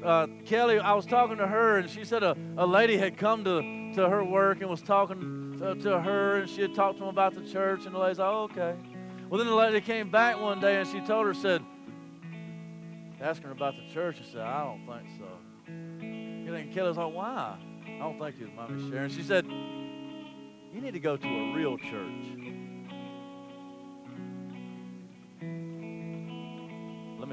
uh, 0.04 0.26
Kelly, 0.44 0.78
I 0.78 0.92
was 0.92 1.06
talking 1.06 1.38
to 1.38 1.46
her 1.46 1.78
and 1.78 1.88
she 1.88 2.04
said 2.04 2.22
a, 2.22 2.36
a 2.58 2.66
lady 2.66 2.98
had 2.98 3.16
come 3.16 3.44
to, 3.44 3.94
to 3.94 4.10
her 4.10 4.22
work 4.22 4.60
and 4.60 4.68
was 4.68 4.82
talking 4.82 5.56
to, 5.58 5.74
to 5.74 6.00
her 6.02 6.40
and 6.40 6.50
she 6.50 6.60
had 6.60 6.74
talked 6.74 6.98
to 6.98 7.04
him 7.04 7.08
about 7.08 7.34
the 7.34 7.40
church. 7.50 7.86
And 7.86 7.94
the 7.94 7.98
lady's 7.98 8.18
like, 8.18 8.28
oh, 8.28 8.42
okay. 8.52 8.74
Well, 9.30 9.38
then 9.38 9.46
the 9.46 9.54
lady 9.54 9.80
came 9.80 10.10
back 10.10 10.38
one 10.38 10.60
day 10.60 10.80
and 10.80 10.86
she 10.86 11.00
told 11.00 11.26
her, 11.26 11.32
said, 11.32 11.64
asking 13.18 13.46
her 13.46 13.52
about 13.52 13.74
the 13.74 13.90
church. 13.90 14.18
She 14.18 14.30
said, 14.30 14.42
I 14.42 14.64
don't 14.64 14.86
think 14.86 15.08
so. 15.16 15.24
And 15.68 16.48
then 16.54 16.70
Kelly's 16.74 16.98
like, 16.98 17.14
why? 17.14 17.56
I 17.86 17.98
don't 18.00 18.18
think 18.18 18.38
you 18.38 18.50
mind 18.54 18.84
me 18.84 18.90
sharing. 18.90 19.08
She 19.08 19.22
said, 19.22 19.46
you 19.46 20.82
need 20.82 20.92
to 20.92 21.00
go 21.00 21.16
to 21.16 21.26
a 21.26 21.54
real 21.54 21.78
church. 21.78 22.47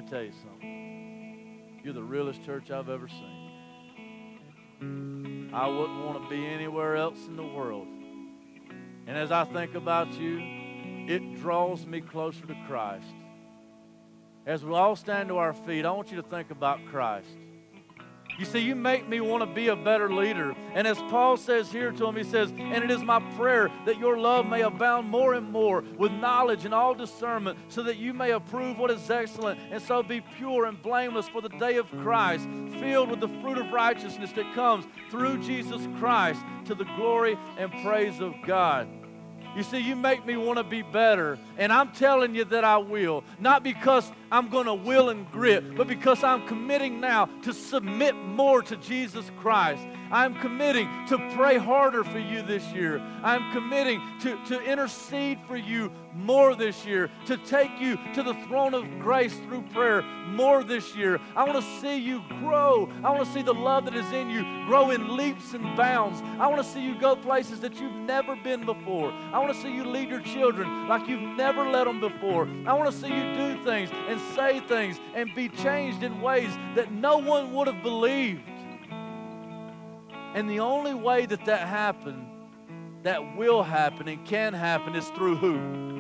Me 0.06 0.12
tell 0.12 0.24
you 0.24 0.34
something. 0.34 1.80
You're 1.84 1.94
the 1.94 2.04
realest 2.04 2.44
church 2.46 2.70
I've 2.70 2.90
ever 2.90 3.08
seen. 3.08 3.50
I 5.52 5.68
wouldn't 5.68 6.06
want 6.06 6.22
to 6.22 6.30
be 6.30 6.46
anywhere 6.46 6.96
else 6.96 7.26
in 7.28 7.36
the 7.36 7.44
world. 7.44 7.88
And 9.08 9.18
as 9.18 9.32
I 9.32 9.46
think 9.46 9.74
about 9.74 10.14
you, 10.20 10.38
it 11.08 11.42
draws 11.42 11.88
me 11.88 12.02
closer 12.02 12.46
to 12.46 12.56
Christ. 12.68 13.16
As 14.46 14.64
we 14.64 14.74
all 14.74 14.96
stand 14.96 15.30
to 15.30 15.38
our 15.38 15.54
feet, 15.54 15.86
I 15.86 15.92
want 15.92 16.12
you 16.12 16.18
to 16.18 16.28
think 16.28 16.52
about 16.52 16.86
Christ. 16.86 17.38
You 18.38 18.46
see, 18.46 18.60
you 18.60 18.76
make 18.76 19.08
me 19.08 19.22
want 19.22 19.44
to 19.44 19.54
be 19.54 19.70
a 19.70 19.76
better 19.76 20.12
leader. 20.12 20.56
And 20.74 20.86
as 20.86 20.98
Paul 21.04 21.38
says 21.38 21.72
here 21.72 21.92
to 21.92 22.06
him, 22.06 22.16
he 22.16 22.24
says, 22.24 22.52
And 22.52 22.84
it 22.84 22.92
is 22.92 23.02
my 23.02 23.20
prayer 23.38 23.72
that 23.86 23.98
your 23.98 24.18
love 24.18 24.46
may 24.46 24.62
abound 24.62 25.10
more 25.10 25.34
and 25.34 25.50
more 25.52 25.84
with 25.98 26.12
knowledge 26.12 26.66
and 26.66 26.74
all 26.74 26.94
discernment, 26.94 27.58
so 27.70 27.82
that 27.84 27.98
you 27.98 28.14
may 28.14 28.32
approve 28.32 28.78
what 28.78 28.92
is 28.92 29.10
excellent, 29.10 29.60
and 29.72 29.82
so 29.82 30.04
be 30.04 30.22
pure 30.38 30.66
and 30.66 30.82
blameless 30.82 31.30
for 31.30 31.42
the 31.42 31.50
day 31.50 31.78
of 31.78 31.90
Christ, 32.02 32.48
filled 32.80 33.10
with 33.10 33.22
the 33.22 33.30
fruit 33.42 33.58
of 33.58 33.72
righteousness 33.72 34.32
that 34.34 34.54
comes 34.54 34.86
through 35.10 35.42
Jesus 35.42 35.88
Christ 35.98 36.42
to 36.66 36.76
the 36.76 36.86
glory 36.98 37.38
and 37.58 37.72
praise 37.84 38.20
of 38.20 38.34
God. 38.46 38.88
You 39.56 39.64
see, 39.64 39.80
you 39.80 39.96
make 39.96 40.26
me 40.26 40.36
want 40.36 40.58
to 40.58 40.64
be 40.64 40.82
better. 40.82 41.40
And 41.58 41.72
I'm 41.72 41.94
telling 41.94 42.36
you 42.36 42.44
that 42.46 42.66
I 42.66 42.78
will. 42.78 43.24
Not 43.40 43.64
because 43.64 44.12
I'm 44.36 44.50
going 44.50 44.66
to 44.66 44.74
will 44.74 45.08
and 45.08 45.32
grit, 45.32 45.78
but 45.78 45.88
because 45.88 46.22
I'm 46.22 46.46
committing 46.46 47.00
now 47.00 47.30
to 47.44 47.54
submit 47.54 48.16
more 48.16 48.62
to 48.64 48.76
Jesus 48.76 49.32
Christ. 49.40 49.82
I'm 50.12 50.36
committing 50.36 50.90
to 51.08 51.18
pray 51.38 51.58
harder 51.58 52.04
for 52.04 52.20
you 52.20 52.42
this 52.42 52.64
year. 52.74 53.00
I'm 53.24 53.54
committing 53.54 54.02
to, 54.24 54.38
to 54.48 54.62
intercede 54.62 55.40
for 55.48 55.56
you 55.56 55.90
more 56.14 56.56
this 56.56 56.86
year, 56.86 57.10
to 57.26 57.38
take 57.38 57.72
you 57.80 57.98
to 58.14 58.24
the 58.24 58.34
throne 58.48 58.74
of 58.74 58.84
grace 59.00 59.36
through 59.48 59.62
prayer 59.74 60.02
more 60.02 60.64
this 60.64 60.96
year. 60.96 61.20
I 61.36 61.44
want 61.44 61.64
to 61.64 61.80
see 61.82 61.98
you 61.98 62.22
grow. 62.40 62.90
I 63.04 63.10
want 63.12 63.26
to 63.26 63.32
see 63.32 63.42
the 63.42 63.54
love 63.54 63.86
that 63.86 63.96
is 63.96 64.10
in 64.12 64.30
you 64.30 64.44
grow 64.66 64.92
in 64.92 65.16
leaps 65.16 65.54
and 65.54 65.76
bounds. 65.76 66.22
I 66.40 66.48
want 66.48 66.64
to 66.64 66.70
see 66.70 66.82
you 66.82 67.00
go 67.00 67.16
places 67.16 67.60
that 67.62 67.80
you've 67.80 67.94
never 67.94 68.36
been 68.36 68.66
before. 68.66 69.12
I 69.12 69.40
want 69.40 69.54
to 69.54 69.62
see 69.62 69.74
you 69.74 69.84
lead 69.84 70.10
your 70.10 70.22
children 70.22 70.88
like 70.88 71.08
you've 71.08 71.22
never 71.22 71.70
led 71.70 71.88
them 71.88 72.00
before. 72.00 72.48
I 72.66 72.74
want 72.74 72.92
to 72.92 72.98
see 72.98 73.08
you 73.08 73.36
do 73.36 73.64
things 73.64 73.90
and 73.92 74.20
say 74.34 74.60
things 74.62 75.00
and 75.14 75.34
be 75.36 75.50
changed 75.50 76.04
in 76.04 76.22
ways 76.22 76.58
that 76.76 76.92
no 76.92 77.18
one 77.18 77.54
would 77.54 77.68
have 77.68 77.84
believed. 77.84 78.42
And 80.34 80.50
the 80.50 80.60
only 80.60 80.94
way 80.94 81.26
that 81.26 81.46
that 81.46 81.68
happened, 81.68 82.26
that 83.04 83.38
will 83.38 83.64
happen 83.64 84.08
and 84.08 84.26
can 84.26 84.54
happen 84.54 84.96
is 84.96 85.08
through 85.10 85.38
who? 85.38 85.95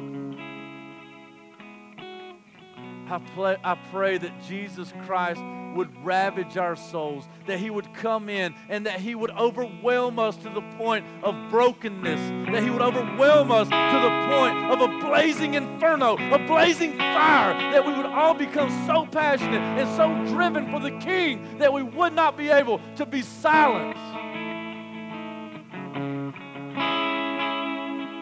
I, 3.08 3.20
play, 3.36 3.58
I 3.64 3.76
pray 3.92 4.18
that 4.18 4.32
Jesus 4.48 4.92
Christ 5.06 5.42
would 5.76 5.90
ravage 6.04 6.58
our 6.58 6.76
souls, 6.76 7.28
that 7.46 7.60
He 7.60 7.70
would 7.70 7.94
come 7.94 8.30
in 8.30 8.56
and 8.70 8.86
that 8.86 9.00
He 9.00 9.14
would 9.14 9.32
overwhelm 9.32 10.18
us 10.18 10.38
to 10.38 10.50
the 10.50 10.62
point 10.78 11.06
of 11.24 11.36
brokenness, 11.52 12.52
that 12.52 12.64
He 12.64 12.70
would 12.70 12.82
overwhelm 12.82 13.52
us 13.52 13.68
to 13.68 14.00
the 14.00 14.28
point 14.30 14.58
of 14.72 14.82
a 14.82 15.00
blazing 15.06 15.54
inferno, 15.54 16.18
a 16.34 16.40
blazing 16.48 16.98
fire, 16.98 17.54
that 17.72 17.86
we 17.86 17.94
would 17.94 18.06
all 18.06 18.34
become 18.34 18.70
so 18.88 19.06
passionate 19.06 19.62
and 19.62 19.96
so 19.96 20.34
driven 20.34 20.72
for 20.72 20.80
the 20.80 20.98
King 21.00 21.58
that 21.60 21.72
we 21.72 21.84
would 21.84 22.14
not 22.14 22.38
be 22.38 22.50
able 22.50 22.80
to 22.96 23.06
be 23.06 23.22
silent. 23.22 23.96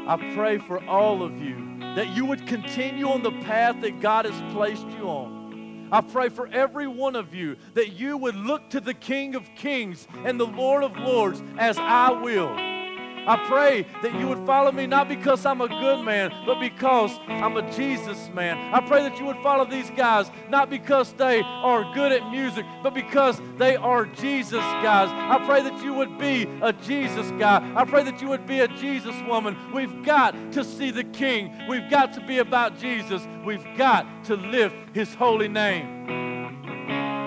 I 0.05 0.33
pray 0.35 0.57
for 0.57 0.83
all 0.85 1.23
of 1.23 1.41
you 1.41 1.72
that 1.95 2.15
you 2.15 2.25
would 2.25 2.47
continue 2.47 3.07
on 3.09 3.21
the 3.21 3.31
path 3.31 3.81
that 3.81 4.01
God 4.01 4.25
has 4.25 4.53
placed 4.53 4.87
you 4.89 5.07
on. 5.07 5.89
I 5.91 6.01
pray 6.01 6.29
for 6.29 6.47
every 6.47 6.87
one 6.87 7.15
of 7.15 7.35
you 7.35 7.55
that 7.75 7.93
you 7.93 8.17
would 8.17 8.35
look 8.35 8.69
to 8.71 8.79
the 8.79 8.95
King 8.95 9.35
of 9.35 9.47
Kings 9.55 10.07
and 10.25 10.39
the 10.39 10.47
Lord 10.47 10.83
of 10.83 10.97
Lords 10.97 11.43
as 11.57 11.77
I 11.77 12.09
will. 12.09 12.72
I 13.27 13.45
pray 13.47 13.85
that 14.01 14.19
you 14.19 14.27
would 14.27 14.45
follow 14.45 14.71
me 14.71 14.87
not 14.87 15.07
because 15.07 15.45
I'm 15.45 15.61
a 15.61 15.67
good 15.67 16.03
man, 16.03 16.31
but 16.45 16.59
because 16.59 17.11
I'm 17.27 17.57
a 17.57 17.71
Jesus 17.71 18.29
man. 18.33 18.57
I 18.73 18.85
pray 18.85 19.01
that 19.03 19.17
you 19.17 19.25
would 19.25 19.37
follow 19.37 19.65
these 19.65 19.89
guys 19.91 20.29
not 20.49 20.69
because 20.69 21.13
they 21.13 21.41
are 21.41 21.93
good 21.93 22.11
at 22.11 22.29
music, 22.29 22.65
but 22.81 22.93
because 22.93 23.41
they 23.57 23.75
are 23.75 24.05
Jesus 24.05 24.63
guys. 24.81 25.09
I 25.09 25.43
pray 25.45 25.63
that 25.63 25.83
you 25.83 25.93
would 25.93 26.17
be 26.17 26.43
a 26.61 26.73
Jesus 26.73 27.29
guy. 27.39 27.73
I 27.75 27.85
pray 27.85 28.03
that 28.03 28.21
you 28.21 28.27
would 28.29 28.45
be 28.45 28.59
a 28.59 28.67
Jesus 28.67 29.15
woman. 29.27 29.55
We've 29.73 30.03
got 30.03 30.35
to 30.53 30.63
see 30.63 30.91
the 30.91 31.03
King. 31.03 31.67
We've 31.67 31.89
got 31.89 32.13
to 32.13 32.25
be 32.25 32.39
about 32.39 32.77
Jesus. 32.77 33.21
We've 33.45 33.65
got 33.77 34.25
to 34.25 34.35
lift 34.35 34.75
his 34.93 35.13
holy 35.13 35.47
name. 35.47 35.87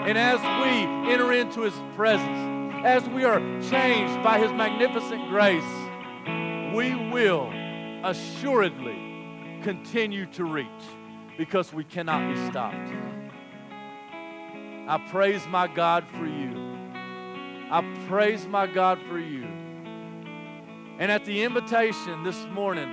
And 0.06 0.16
as 0.16 0.38
we 0.40 1.12
enter 1.12 1.32
into 1.32 1.62
his 1.62 1.74
presence, 1.96 2.84
as 2.84 3.08
we 3.08 3.24
are 3.24 3.40
changed 3.60 4.22
by 4.22 4.38
his 4.38 4.52
magnificent 4.52 5.28
grace, 5.28 5.64
we 6.76 6.94
will 6.94 7.50
assuredly 8.04 9.62
continue 9.62 10.26
to 10.26 10.44
reach 10.44 10.66
because 11.38 11.72
we 11.72 11.82
cannot 11.82 12.34
be 12.34 12.50
stopped. 12.50 12.92
I 14.86 14.98
praise 15.10 15.46
my 15.46 15.68
God 15.68 16.06
for 16.06 16.26
you. 16.26 16.54
I 17.70 17.82
praise 18.08 18.46
my 18.46 18.66
God 18.66 19.00
for 19.08 19.18
you. 19.18 19.44
And 20.98 21.10
at 21.10 21.24
the 21.24 21.44
invitation 21.44 22.22
this 22.22 22.44
morning, 22.52 22.90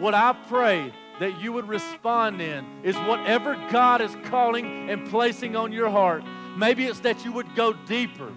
what 0.00 0.14
I 0.14 0.32
pray 0.48 0.92
that 1.20 1.40
you 1.40 1.52
would 1.52 1.68
respond 1.68 2.40
in 2.42 2.66
is 2.82 2.96
whatever 2.96 3.54
God 3.70 4.00
is 4.00 4.16
calling 4.24 4.90
and 4.90 5.08
placing 5.08 5.54
on 5.54 5.70
your 5.70 5.88
heart. 5.88 6.24
Maybe 6.56 6.86
it's 6.86 7.00
that 7.00 7.24
you 7.24 7.30
would 7.30 7.54
go 7.54 7.72
deeper. 7.72 8.32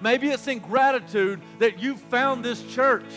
Maybe 0.00 0.28
it's 0.28 0.46
in 0.46 0.60
gratitude 0.60 1.40
that 1.58 1.80
you 1.80 1.96
found 1.96 2.44
this 2.44 2.62
church, 2.62 3.10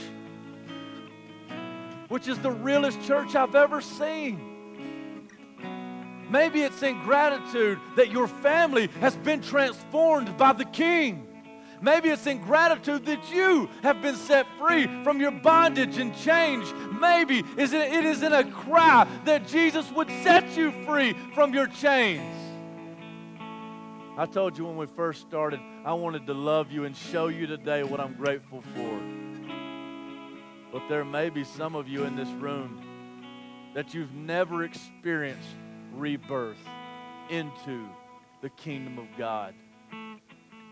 which 2.08 2.28
is 2.28 2.40
the 2.40 2.52
realest 2.52 3.02
church 3.04 3.36
I've 3.36 3.56
ever 3.56 3.82
seen. 3.82 5.28
Maybe 6.30 6.62
it's 6.62 6.82
in 6.82 7.02
gratitude 7.04 7.80
that 7.98 8.10
your 8.10 8.28
family 8.28 8.88
has 9.00 9.16
been 9.18 9.42
transformed 9.42 10.38
by 10.38 10.54
the 10.54 10.66
King. 10.66 11.28
Maybe 11.82 12.10
it's 12.10 12.26
in 12.28 12.40
gratitude 12.42 13.06
that 13.06 13.32
you 13.32 13.68
have 13.84 14.02
been 14.02 14.16
set 14.16 14.46
free 14.60 14.88
from 15.04 15.20
your 15.20 15.32
bondage 15.32 15.98
and 15.98 16.16
change. 16.16 16.72
Maybe 17.00 17.44
it 17.58 18.06
is 18.06 18.22
in 18.24 18.34
a 18.34 18.44
cry 18.50 19.08
that 19.26 19.48
Jesus 19.48 19.92
would 19.92 20.10
set 20.24 20.56
you 20.56 20.72
free 20.86 21.16
from 21.34 21.54
your 21.54 21.68
chains. 21.68 22.41
I 24.22 24.28
told 24.28 24.56
you 24.56 24.66
when 24.66 24.78
we 24.78 24.86
first 24.86 25.22
started, 25.22 25.60
I 25.84 25.94
wanted 25.94 26.28
to 26.28 26.36
love 26.36 26.72
you 26.72 26.86
and 26.86 26.96
show 26.96 27.30
you 27.30 27.48
today 27.48 27.82
what 27.82 28.00
I'm 28.00 28.14
grateful 28.14 28.62
for. 28.62 29.02
But 30.72 30.88
there 30.88 31.04
may 31.04 31.32
be 31.32 31.44
some 31.44 31.74
of 31.74 31.88
you 31.88 32.04
in 32.04 32.16
this 32.16 32.30
room 32.30 32.86
that 33.74 33.96
you've 33.96 34.14
never 34.14 34.64
experienced 34.64 35.48
rebirth 35.92 36.60
into 37.32 37.90
the 38.44 38.52
kingdom 38.52 39.00
of 39.00 39.08
God. 39.18 39.56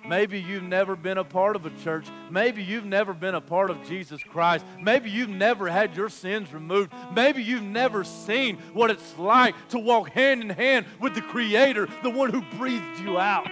Maybe 0.07 0.39
you've 0.39 0.63
never 0.63 0.95
been 0.95 1.17
a 1.17 1.23
part 1.23 1.55
of 1.55 1.65
a 1.65 1.69
church. 1.83 2.07
Maybe 2.31 2.63
you've 2.63 2.85
never 2.85 3.13
been 3.13 3.35
a 3.35 3.41
part 3.41 3.69
of 3.69 3.83
Jesus 3.87 4.23
Christ. 4.23 4.65
Maybe 4.81 5.09
you've 5.09 5.29
never 5.29 5.69
had 5.69 5.95
your 5.95 6.09
sins 6.09 6.53
removed. 6.53 6.91
Maybe 7.13 7.43
you've 7.43 7.63
never 7.63 8.03
seen 8.03 8.57
what 8.73 8.89
it's 8.89 9.17
like 9.17 9.55
to 9.69 9.79
walk 9.79 10.09
hand 10.09 10.41
in 10.41 10.49
hand 10.49 10.85
with 10.99 11.15
the 11.15 11.21
Creator, 11.21 11.87
the 12.01 12.09
one 12.09 12.31
who 12.31 12.41
breathed 12.57 12.99
you 12.99 13.19
out. 13.19 13.47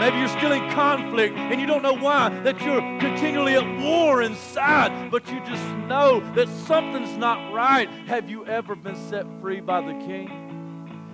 Maybe 0.00 0.18
you're 0.18 0.28
still 0.28 0.50
in 0.50 0.68
conflict 0.70 1.36
and 1.36 1.60
you 1.60 1.66
don't 1.66 1.82
know 1.82 1.94
why, 1.94 2.30
that 2.42 2.60
you're 2.60 2.80
continually 2.98 3.54
at 3.54 3.80
war 3.80 4.22
inside, 4.22 5.12
but 5.12 5.30
you 5.30 5.38
just 5.46 5.64
know 5.86 6.18
that 6.34 6.48
something's 6.66 7.16
not 7.16 7.54
right. 7.54 7.88
Have 8.06 8.28
you 8.28 8.44
ever 8.46 8.74
been 8.74 8.96
set 8.96 9.26
free 9.40 9.60
by 9.60 9.80
the 9.80 9.92
King? 10.04 10.41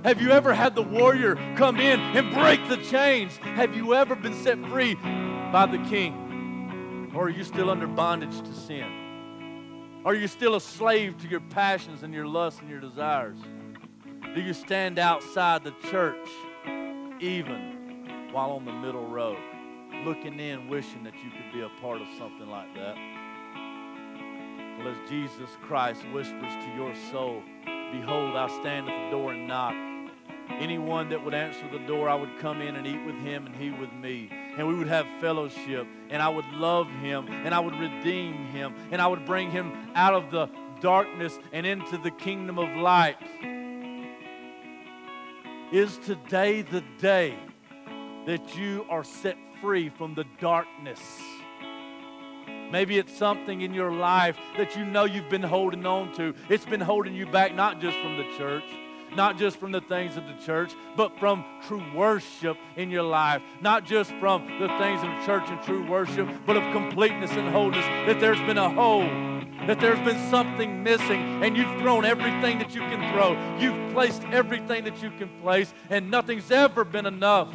Have 0.04 0.22
you 0.22 0.30
ever 0.30 0.54
had 0.54 0.76
the 0.76 0.82
warrior 0.82 1.34
come 1.56 1.80
in 1.80 1.98
and 1.98 2.32
break 2.32 2.68
the 2.68 2.76
chains? 2.76 3.36
Have 3.38 3.74
you 3.74 3.94
ever 3.94 4.14
been 4.14 4.34
set 4.34 4.58
free 4.66 4.94
by 4.94 5.66
the 5.66 5.78
king? 5.88 7.10
Or 7.14 7.24
are 7.24 7.30
you 7.30 7.42
still 7.42 7.68
under 7.68 7.88
bondage 7.88 8.40
to 8.40 8.52
sin? 8.54 10.02
Are 10.04 10.14
you 10.14 10.28
still 10.28 10.54
a 10.54 10.60
slave 10.60 11.18
to 11.18 11.28
your 11.28 11.40
passions 11.40 12.04
and 12.04 12.14
your 12.14 12.28
lusts 12.28 12.60
and 12.60 12.70
your 12.70 12.78
desires? 12.78 13.38
Do 14.34 14.40
you 14.40 14.52
stand 14.52 15.00
outside 15.00 15.64
the 15.64 15.74
church 15.90 16.28
even 17.20 18.28
while 18.30 18.50
on 18.50 18.64
the 18.64 18.72
middle 18.72 19.08
road, 19.08 19.38
looking 20.04 20.38
in, 20.38 20.68
wishing 20.68 21.02
that 21.04 21.14
you 21.14 21.30
could 21.30 21.52
be 21.52 21.62
a 21.62 21.80
part 21.80 22.00
of 22.00 22.06
something 22.16 22.48
like 22.48 22.72
that? 22.74 22.94
Well, 24.78 24.88
as 24.88 25.10
Jesus 25.10 25.50
Christ 25.60 26.04
whispers 26.12 26.54
to 26.54 26.72
your 26.76 26.94
soul, 27.10 27.42
Behold, 27.90 28.36
I 28.36 28.48
stand 28.60 28.86
at 28.90 29.06
the 29.06 29.10
door 29.16 29.32
and 29.32 29.48
knock. 29.48 29.87
Anyone 30.50 31.08
that 31.10 31.24
would 31.24 31.34
answer 31.34 31.68
the 31.70 31.78
door, 31.86 32.08
I 32.08 32.14
would 32.14 32.38
come 32.40 32.60
in 32.60 32.74
and 32.76 32.86
eat 32.86 33.04
with 33.04 33.16
him 33.16 33.46
and 33.46 33.54
he 33.54 33.70
with 33.70 33.92
me. 33.92 34.28
And 34.56 34.66
we 34.66 34.74
would 34.74 34.88
have 34.88 35.06
fellowship. 35.20 35.86
And 36.10 36.20
I 36.20 36.28
would 36.28 36.46
love 36.46 36.88
him. 36.88 37.28
And 37.28 37.54
I 37.54 37.60
would 37.60 37.74
redeem 37.74 38.46
him. 38.46 38.74
And 38.90 39.00
I 39.00 39.06
would 39.06 39.24
bring 39.24 39.50
him 39.50 39.72
out 39.94 40.14
of 40.14 40.30
the 40.30 40.48
darkness 40.80 41.38
and 41.52 41.66
into 41.66 41.98
the 41.98 42.10
kingdom 42.10 42.58
of 42.58 42.68
light. 42.76 43.16
Is 45.70 45.98
today 45.98 46.62
the 46.62 46.82
day 46.98 47.38
that 48.26 48.56
you 48.56 48.86
are 48.88 49.04
set 49.04 49.36
free 49.60 49.90
from 49.90 50.14
the 50.14 50.24
darkness? 50.40 51.00
Maybe 52.70 52.98
it's 52.98 53.16
something 53.16 53.62
in 53.62 53.72
your 53.72 53.92
life 53.92 54.36
that 54.56 54.76
you 54.76 54.84
know 54.84 55.04
you've 55.04 55.30
been 55.30 55.42
holding 55.42 55.86
on 55.86 56.12
to. 56.14 56.34
It's 56.48 56.66
been 56.66 56.80
holding 56.80 57.14
you 57.14 57.26
back, 57.26 57.54
not 57.54 57.80
just 57.80 57.98
from 57.98 58.16
the 58.18 58.36
church, 58.36 58.64
not 59.14 59.38
just 59.38 59.58
from 59.58 59.72
the 59.72 59.80
things 59.80 60.16
of 60.16 60.24
the 60.26 60.34
church, 60.44 60.72
but 60.96 61.18
from 61.18 61.44
true 61.66 61.82
worship 61.94 62.56
in 62.76 62.90
your 62.90 63.02
life. 63.02 63.42
Not 63.60 63.84
just 63.84 64.12
from 64.20 64.46
the 64.58 64.68
things 64.78 65.02
of 65.02 65.08
the 65.08 65.22
church 65.26 65.44
and 65.48 65.62
true 65.62 65.88
worship, 65.88 66.28
but 66.46 66.56
of 66.56 66.62
completeness 66.72 67.30
and 67.32 67.48
wholeness. 67.48 67.84
That 68.06 68.20
there's 68.20 68.40
been 68.40 68.58
a 68.58 68.70
hole, 68.70 69.02
that 69.66 69.80
there's 69.80 70.00
been 70.00 70.30
something 70.30 70.82
missing, 70.82 71.42
and 71.42 71.56
you've 71.56 71.80
thrown 71.80 72.04
everything 72.04 72.58
that 72.58 72.74
you 72.74 72.80
can 72.80 73.12
throw. 73.12 73.36
You've 73.58 73.92
placed 73.92 74.22
everything 74.24 74.84
that 74.84 75.02
you 75.02 75.10
can 75.10 75.28
place, 75.40 75.72
and 75.90 76.10
nothing's 76.10 76.50
ever 76.50 76.84
been 76.84 77.06
enough. 77.06 77.48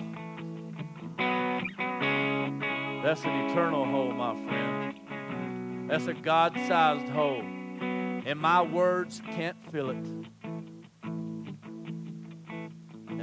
That's 3.03 3.25
an 3.25 3.49
eternal 3.49 3.85
hole, 3.85 4.13
my 4.13 4.33
friend. 4.33 5.89
That's 5.89 6.07
a 6.07 6.13
God 6.13 6.53
sized 6.67 7.09
hole. 7.09 7.41
And 7.41 8.39
my 8.39 8.61
words 8.61 9.21
can't 9.31 9.57
fill 9.71 9.89
it. 9.89 10.07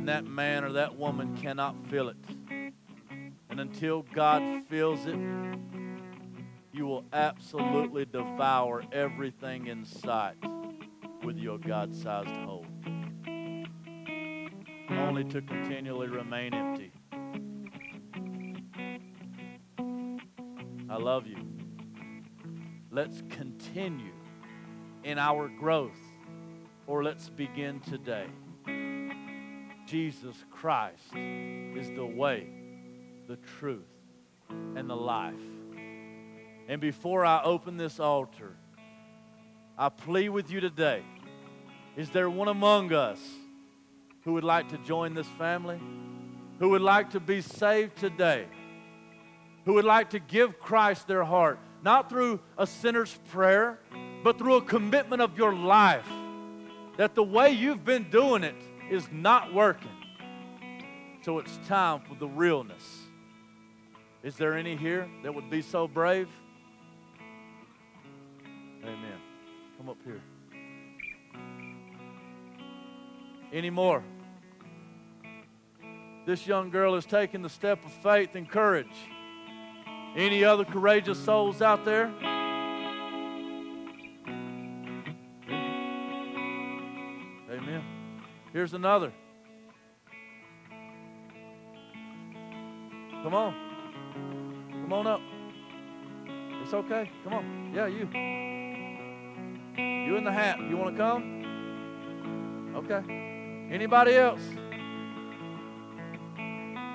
And 0.01 0.09
that 0.09 0.25
man 0.25 0.65
or 0.65 0.73
that 0.73 0.97
woman 0.97 1.37
cannot 1.37 1.77
fill 1.91 2.09
it. 2.09 2.17
And 3.51 3.61
until 3.61 4.07
God 4.15 4.43
fills 4.71 5.05
it, 5.05 5.19
you 6.73 6.87
will 6.87 7.05
absolutely 7.13 8.07
devour 8.07 8.83
everything 8.93 9.67
in 9.67 9.85
sight 9.85 10.37
with 11.23 11.37
your 11.37 11.59
God 11.59 11.95
sized 11.95 12.31
hole. 12.31 12.65
Only 14.89 15.23
to 15.25 15.43
continually 15.43 16.09
remain 16.09 16.55
empty. 16.55 16.93
I 20.89 20.97
love 20.97 21.27
you. 21.27 21.47
Let's 22.91 23.23
continue 23.29 24.15
in 25.05 25.19
our 25.19 25.51
growth, 25.61 26.01
or 26.87 27.05
let's 27.05 27.29
begin 27.29 27.81
today. 27.81 28.29
Jesus 29.91 30.37
Christ 30.53 31.03
is 31.17 31.91
the 31.97 32.07
way, 32.07 32.47
the 33.27 33.35
truth, 33.59 33.91
and 34.49 34.89
the 34.89 34.95
life. 34.95 35.35
And 36.69 36.81
before 36.81 37.25
I 37.25 37.43
open 37.43 37.77
this 37.77 37.99
altar, 37.99 38.55
I 39.77 39.89
plead 39.89 40.29
with 40.29 40.49
you 40.49 40.61
today 40.61 41.03
Is 41.97 42.11
there 42.11 42.31
one 42.31 42.47
among 42.47 42.93
us 42.93 43.19
who 44.23 44.35
would 44.35 44.45
like 44.45 44.69
to 44.69 44.79
join 44.79 45.15
this 45.15 45.27
family? 45.27 45.81
Who 46.61 46.69
would 46.69 46.83
like 46.83 47.11
to 47.11 47.21
be 47.21 47.41
saved 47.41 47.97
today? 47.97 48.47
Who 49.65 49.73
would 49.75 49.85
like 49.85 50.11
to 50.11 50.21
give 50.21 50.61
Christ 50.61 51.09
their 51.09 51.25
heart, 51.25 51.59
not 51.83 52.09
through 52.09 52.39
a 52.57 52.67
sinner's 52.67 53.19
prayer, 53.33 53.81
but 54.23 54.39
through 54.39 54.55
a 54.55 54.63
commitment 54.63 55.21
of 55.21 55.37
your 55.37 55.53
life 55.53 56.07
that 56.97 57.17
the 57.17 57.25
way 57.25 57.51
you've 57.51 57.85
been 57.85 58.09
doing 58.09 58.45
it 58.45 58.55
is 58.91 59.09
not 59.13 59.55
working. 59.55 59.89
So 61.23 61.39
it's 61.39 61.59
time 61.69 62.01
for 62.01 62.15
the 62.15 62.27
realness. 62.27 62.99
Is 64.23 64.37
there 64.37 64.55
any 64.55 64.77
here 64.77 65.09
that 65.23 65.35
would 65.35 65.49
be 65.49 65.63
so 65.63 65.87
brave? 65.87 66.29
Amen. 68.83 69.21
Come 69.79 69.89
up 69.89 69.97
here. 70.05 70.21
Any 73.53 73.71
more? 73.71 74.03
This 76.27 76.47
young 76.47 76.71
girl 76.71 76.95
is 76.95 77.07
taking 77.07 77.43
the 77.43 77.49
step 77.49 77.85
of 77.85 77.93
faith 77.93 78.35
and 78.35 78.49
courage. 78.49 78.87
Any 80.17 80.45
other 80.45 80.65
courageous 80.65 81.19
souls 81.19 81.63
out 81.63 81.85
there? 81.85 82.13
Here's 88.53 88.75
another. 88.75 89.13
Come 93.23 93.35
on. 93.35 93.55
Come 94.83 94.93
on 94.93 95.07
up. 95.07 95.21
It's 96.63 96.75
okay. 96.75 97.11
Come 97.23 97.35
on. 97.35 97.73
Yeah, 97.75 97.87
you. 97.87 98.09
You 100.07 100.17
in 100.17 100.25
the 100.25 100.33
hat. 100.33 100.59
You 100.59 100.77
want 100.77 100.97
to 100.97 101.03
come? 101.03 102.73
Okay. 102.77 103.69
Anybody 103.71 104.17
else? 104.17 104.43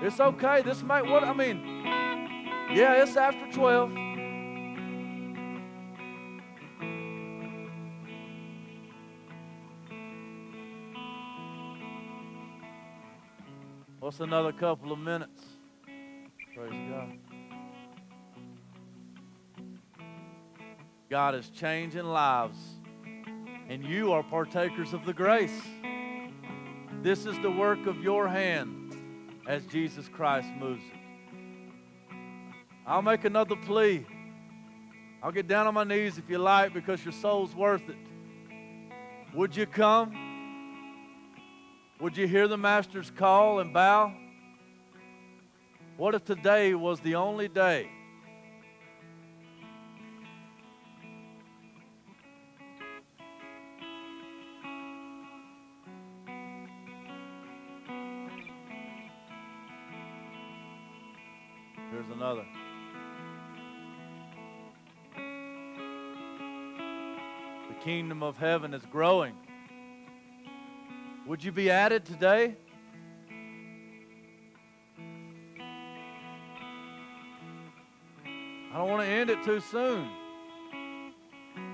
It's 0.01 0.19
okay. 0.19 0.61
This 0.61 0.83
might 0.83 1.05
what 1.05 1.23
I 1.23 1.33
mean. 1.33 1.61
Yeah, 2.73 3.01
it's 3.01 3.15
after 3.15 3.49
12. 3.51 4.04
What's 14.05 14.19
another 14.19 14.51
couple 14.51 14.91
of 14.91 14.99
minutes? 14.99 15.41
Praise 16.55 16.91
God. 16.91 17.17
God 21.09 21.33
is 21.33 21.49
changing 21.49 22.03
lives, 22.03 22.59
and 23.67 23.83
you 23.83 24.11
are 24.11 24.21
partakers 24.21 24.93
of 24.93 25.07
the 25.07 25.13
grace. 25.13 25.59
This 27.01 27.25
is 27.25 27.35
the 27.39 27.49
work 27.49 27.87
of 27.87 27.97
your 28.03 28.27
hand 28.27 28.95
as 29.47 29.65
Jesus 29.65 30.07
Christ 30.07 30.49
moves 30.59 30.83
it. 30.83 32.15
I'll 32.85 33.01
make 33.01 33.25
another 33.25 33.55
plea. 33.55 34.05
I'll 35.23 35.31
get 35.31 35.47
down 35.47 35.65
on 35.65 35.73
my 35.73 35.83
knees 35.83 36.19
if 36.19 36.29
you 36.29 36.37
like 36.37 36.75
because 36.75 37.03
your 37.03 37.11
soul's 37.11 37.55
worth 37.55 37.89
it. 37.89 37.97
Would 39.33 39.55
you 39.55 39.65
come? 39.65 40.24
Would 42.01 42.17
you 42.17 42.27
hear 42.27 42.49
the 42.49 42.57
Master's 42.57 43.09
call 43.09 43.59
and 43.59 43.73
bow? 43.73 44.13
What 45.95 46.13
if 46.13 46.25
today 46.25 46.73
was 46.73 46.99
the 46.99 47.15
only 47.15 47.47
day? 47.47 47.89
Here's 61.91 62.09
another. 62.13 62.45
The 67.69 67.75
kingdom 67.85 68.21
of 68.21 68.37
heaven 68.37 68.73
is 68.73 68.83
growing. 68.91 69.44
Would 71.27 71.43
you 71.43 71.51
be 71.51 71.71
added 71.71 72.05
today? 72.05 72.55
I 78.71 78.77
don't 78.77 78.89
want 78.89 79.01
to 79.01 79.07
end 79.07 79.31
it 79.31 79.43
too 79.43 79.59
soon. 79.59 80.07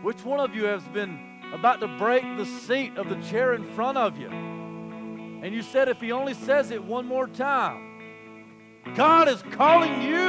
Which 0.04 0.24
one 0.24 0.40
of 0.40 0.56
you 0.56 0.64
has 0.66 0.88
been 0.90 1.42
about 1.54 1.82
to 1.82 1.88
break 1.98 2.24
the 2.38 2.46
seat 2.46 2.96
of 2.96 3.10
the 3.10 3.22
chair 3.24 3.54
in 3.54 3.66
front 3.74 3.98
of 3.98 4.18
you? 4.18 4.30
And 4.30 5.54
you 5.54 5.64
said 5.64 5.90
if 5.90 6.00
he 6.00 6.14
only 6.14 6.34
says 6.34 6.72
it 6.72 6.82
one 6.82 7.06
more 7.06 7.28
time, 7.28 8.84
God 8.96 9.28
is 9.28 9.44
calling 9.52 10.02
you 10.02 10.28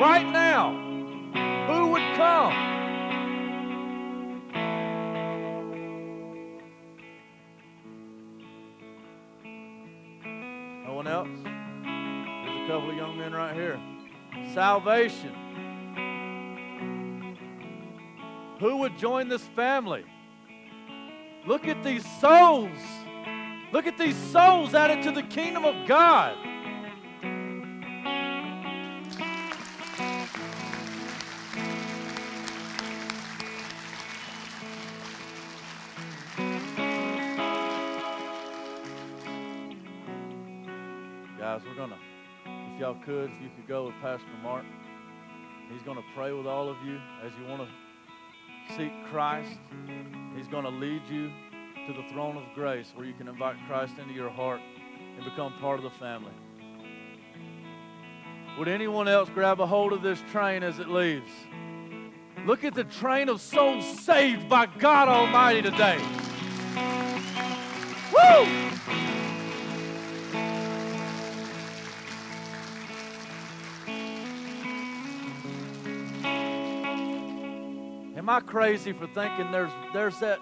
right 0.00 0.28
now. 0.32 0.72
Who 1.68 1.92
would 1.92 2.16
come? 2.16 2.73
Right 13.44 13.54
here. 13.54 13.78
Salvation. 14.54 15.34
Who 18.58 18.78
would 18.78 18.96
join 18.96 19.28
this 19.28 19.42
family? 19.54 20.04
Look 21.46 21.66
at 21.66 21.82
these 21.84 22.04
souls. 22.20 22.78
Look 23.72 23.86
at 23.86 23.98
these 23.98 24.16
souls 24.32 24.74
added 24.74 25.02
to 25.02 25.10
the 25.10 25.24
kingdom 25.24 25.66
of 25.66 25.86
God. 25.86 26.38
Could, 43.04 43.30
if 43.30 43.42
you 43.42 43.50
could 43.56 43.68
go 43.68 43.86
with 43.86 43.94
Pastor 44.00 44.26
Mark. 44.42 44.64
He's 45.70 45.82
going 45.82 45.96
to 45.96 46.04
pray 46.14 46.32
with 46.32 46.46
all 46.46 46.68
of 46.68 46.76
you 46.84 46.98
as 47.24 47.32
you 47.38 47.46
want 47.48 47.62
to 47.62 48.74
seek 48.76 48.92
Christ. 49.10 49.58
He's 50.36 50.48
going 50.48 50.64
to 50.64 50.70
lead 50.70 51.02
you 51.08 51.30
to 51.86 51.92
the 51.92 52.08
throne 52.12 52.36
of 52.36 52.44
grace 52.54 52.92
where 52.94 53.06
you 53.06 53.14
can 53.14 53.28
invite 53.28 53.56
Christ 53.66 53.98
into 53.98 54.14
your 54.14 54.30
heart 54.30 54.60
and 55.16 55.24
become 55.24 55.52
part 55.60 55.78
of 55.78 55.84
the 55.84 55.98
family. 55.98 56.32
Would 58.58 58.68
anyone 58.68 59.08
else 59.08 59.28
grab 59.28 59.60
a 59.60 59.66
hold 59.66 59.92
of 59.92 60.02
this 60.02 60.22
train 60.30 60.62
as 60.62 60.78
it 60.78 60.88
leaves? 60.88 61.30
Look 62.46 62.64
at 62.64 62.74
the 62.74 62.84
train 62.84 63.28
of 63.28 63.40
souls 63.40 63.84
saved 64.00 64.48
by 64.48 64.66
God 64.66 65.08
Almighty 65.08 65.62
today. 65.62 65.98
Woo! 68.12 68.73
Am 78.24 78.30
I 78.30 78.40
crazy 78.40 78.94
for 78.94 79.06
thinking 79.08 79.52
there's 79.52 79.70
there's 79.92 80.18
that 80.20 80.38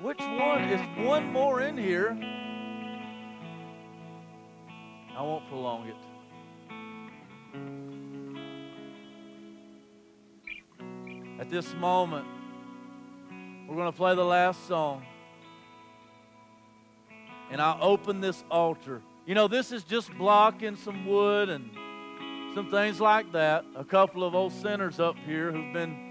which 0.00 0.20
one 0.20 0.62
is 0.70 1.06
one 1.06 1.30
more 1.30 1.60
in 1.60 1.76
here? 1.76 2.16
I 5.14 5.20
won't 5.20 5.46
prolong 5.46 5.86
it. 5.86 5.96
At 11.38 11.50
this 11.50 11.74
moment, 11.74 12.26
we're 13.68 13.76
going 13.76 13.92
to 13.92 13.96
play 13.98 14.14
the 14.14 14.24
last 14.24 14.66
song. 14.66 15.04
And 17.50 17.60
I'll 17.60 17.84
open 17.84 18.22
this 18.22 18.44
altar. 18.50 19.02
You 19.26 19.34
know, 19.34 19.46
this 19.46 19.72
is 19.72 19.84
just 19.84 20.10
blocking 20.16 20.74
some 20.74 21.04
wood 21.04 21.50
and 21.50 21.68
some 22.54 22.70
things 22.70 22.98
like 22.98 23.30
that. 23.32 23.66
A 23.74 23.84
couple 23.84 24.24
of 24.24 24.34
old 24.34 24.54
sinners 24.54 24.98
up 24.98 25.16
here 25.26 25.52
who've 25.52 25.74
been 25.74 26.05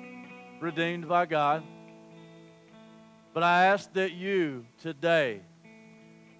redeemed 0.65 1.07
by 1.07 1.27
God. 1.27 1.63
But 3.35 3.43
I 3.43 3.67
ask 3.67 3.93
that 3.93 4.13
you 4.13 4.65
today, 4.81 5.41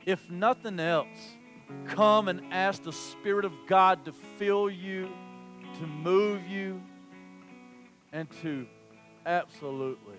if 0.03 0.31
nothing 0.31 0.79
else, 0.79 1.35
come 1.85 2.27
and 2.27 2.41
ask 2.51 2.81
the 2.81 2.91
Spirit 2.91 3.45
of 3.45 3.53
God 3.67 4.03
to 4.05 4.11
fill 4.39 4.67
you, 4.67 5.09
to 5.77 5.85
move 5.85 6.41
you, 6.47 6.81
and 8.11 8.27
to 8.41 8.65
absolutely 9.27 10.17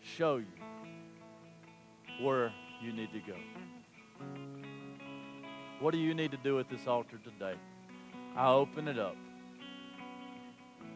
show 0.00 0.36
you 0.36 2.24
where 2.24 2.52
you 2.80 2.92
need 2.92 3.12
to 3.12 3.18
go. 3.18 3.36
What 5.80 5.90
do 5.90 5.98
you 5.98 6.14
need 6.14 6.30
to 6.30 6.36
do 6.36 6.60
at 6.60 6.70
this 6.70 6.86
altar 6.86 7.18
today? 7.24 7.58
I 8.36 8.52
open 8.52 8.86
it 8.86 9.00
up 9.00 9.16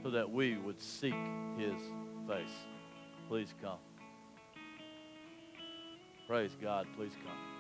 so 0.05 0.11
that 0.11 0.31
we 0.31 0.57
would 0.59 0.81
seek 0.81 1.15
His 1.59 1.83
face. 2.27 2.51
Please 3.29 3.55
come. 3.63 3.79
Praise 6.27 6.57
God. 6.61 6.87
Please 6.97 7.13
come. 7.25 7.56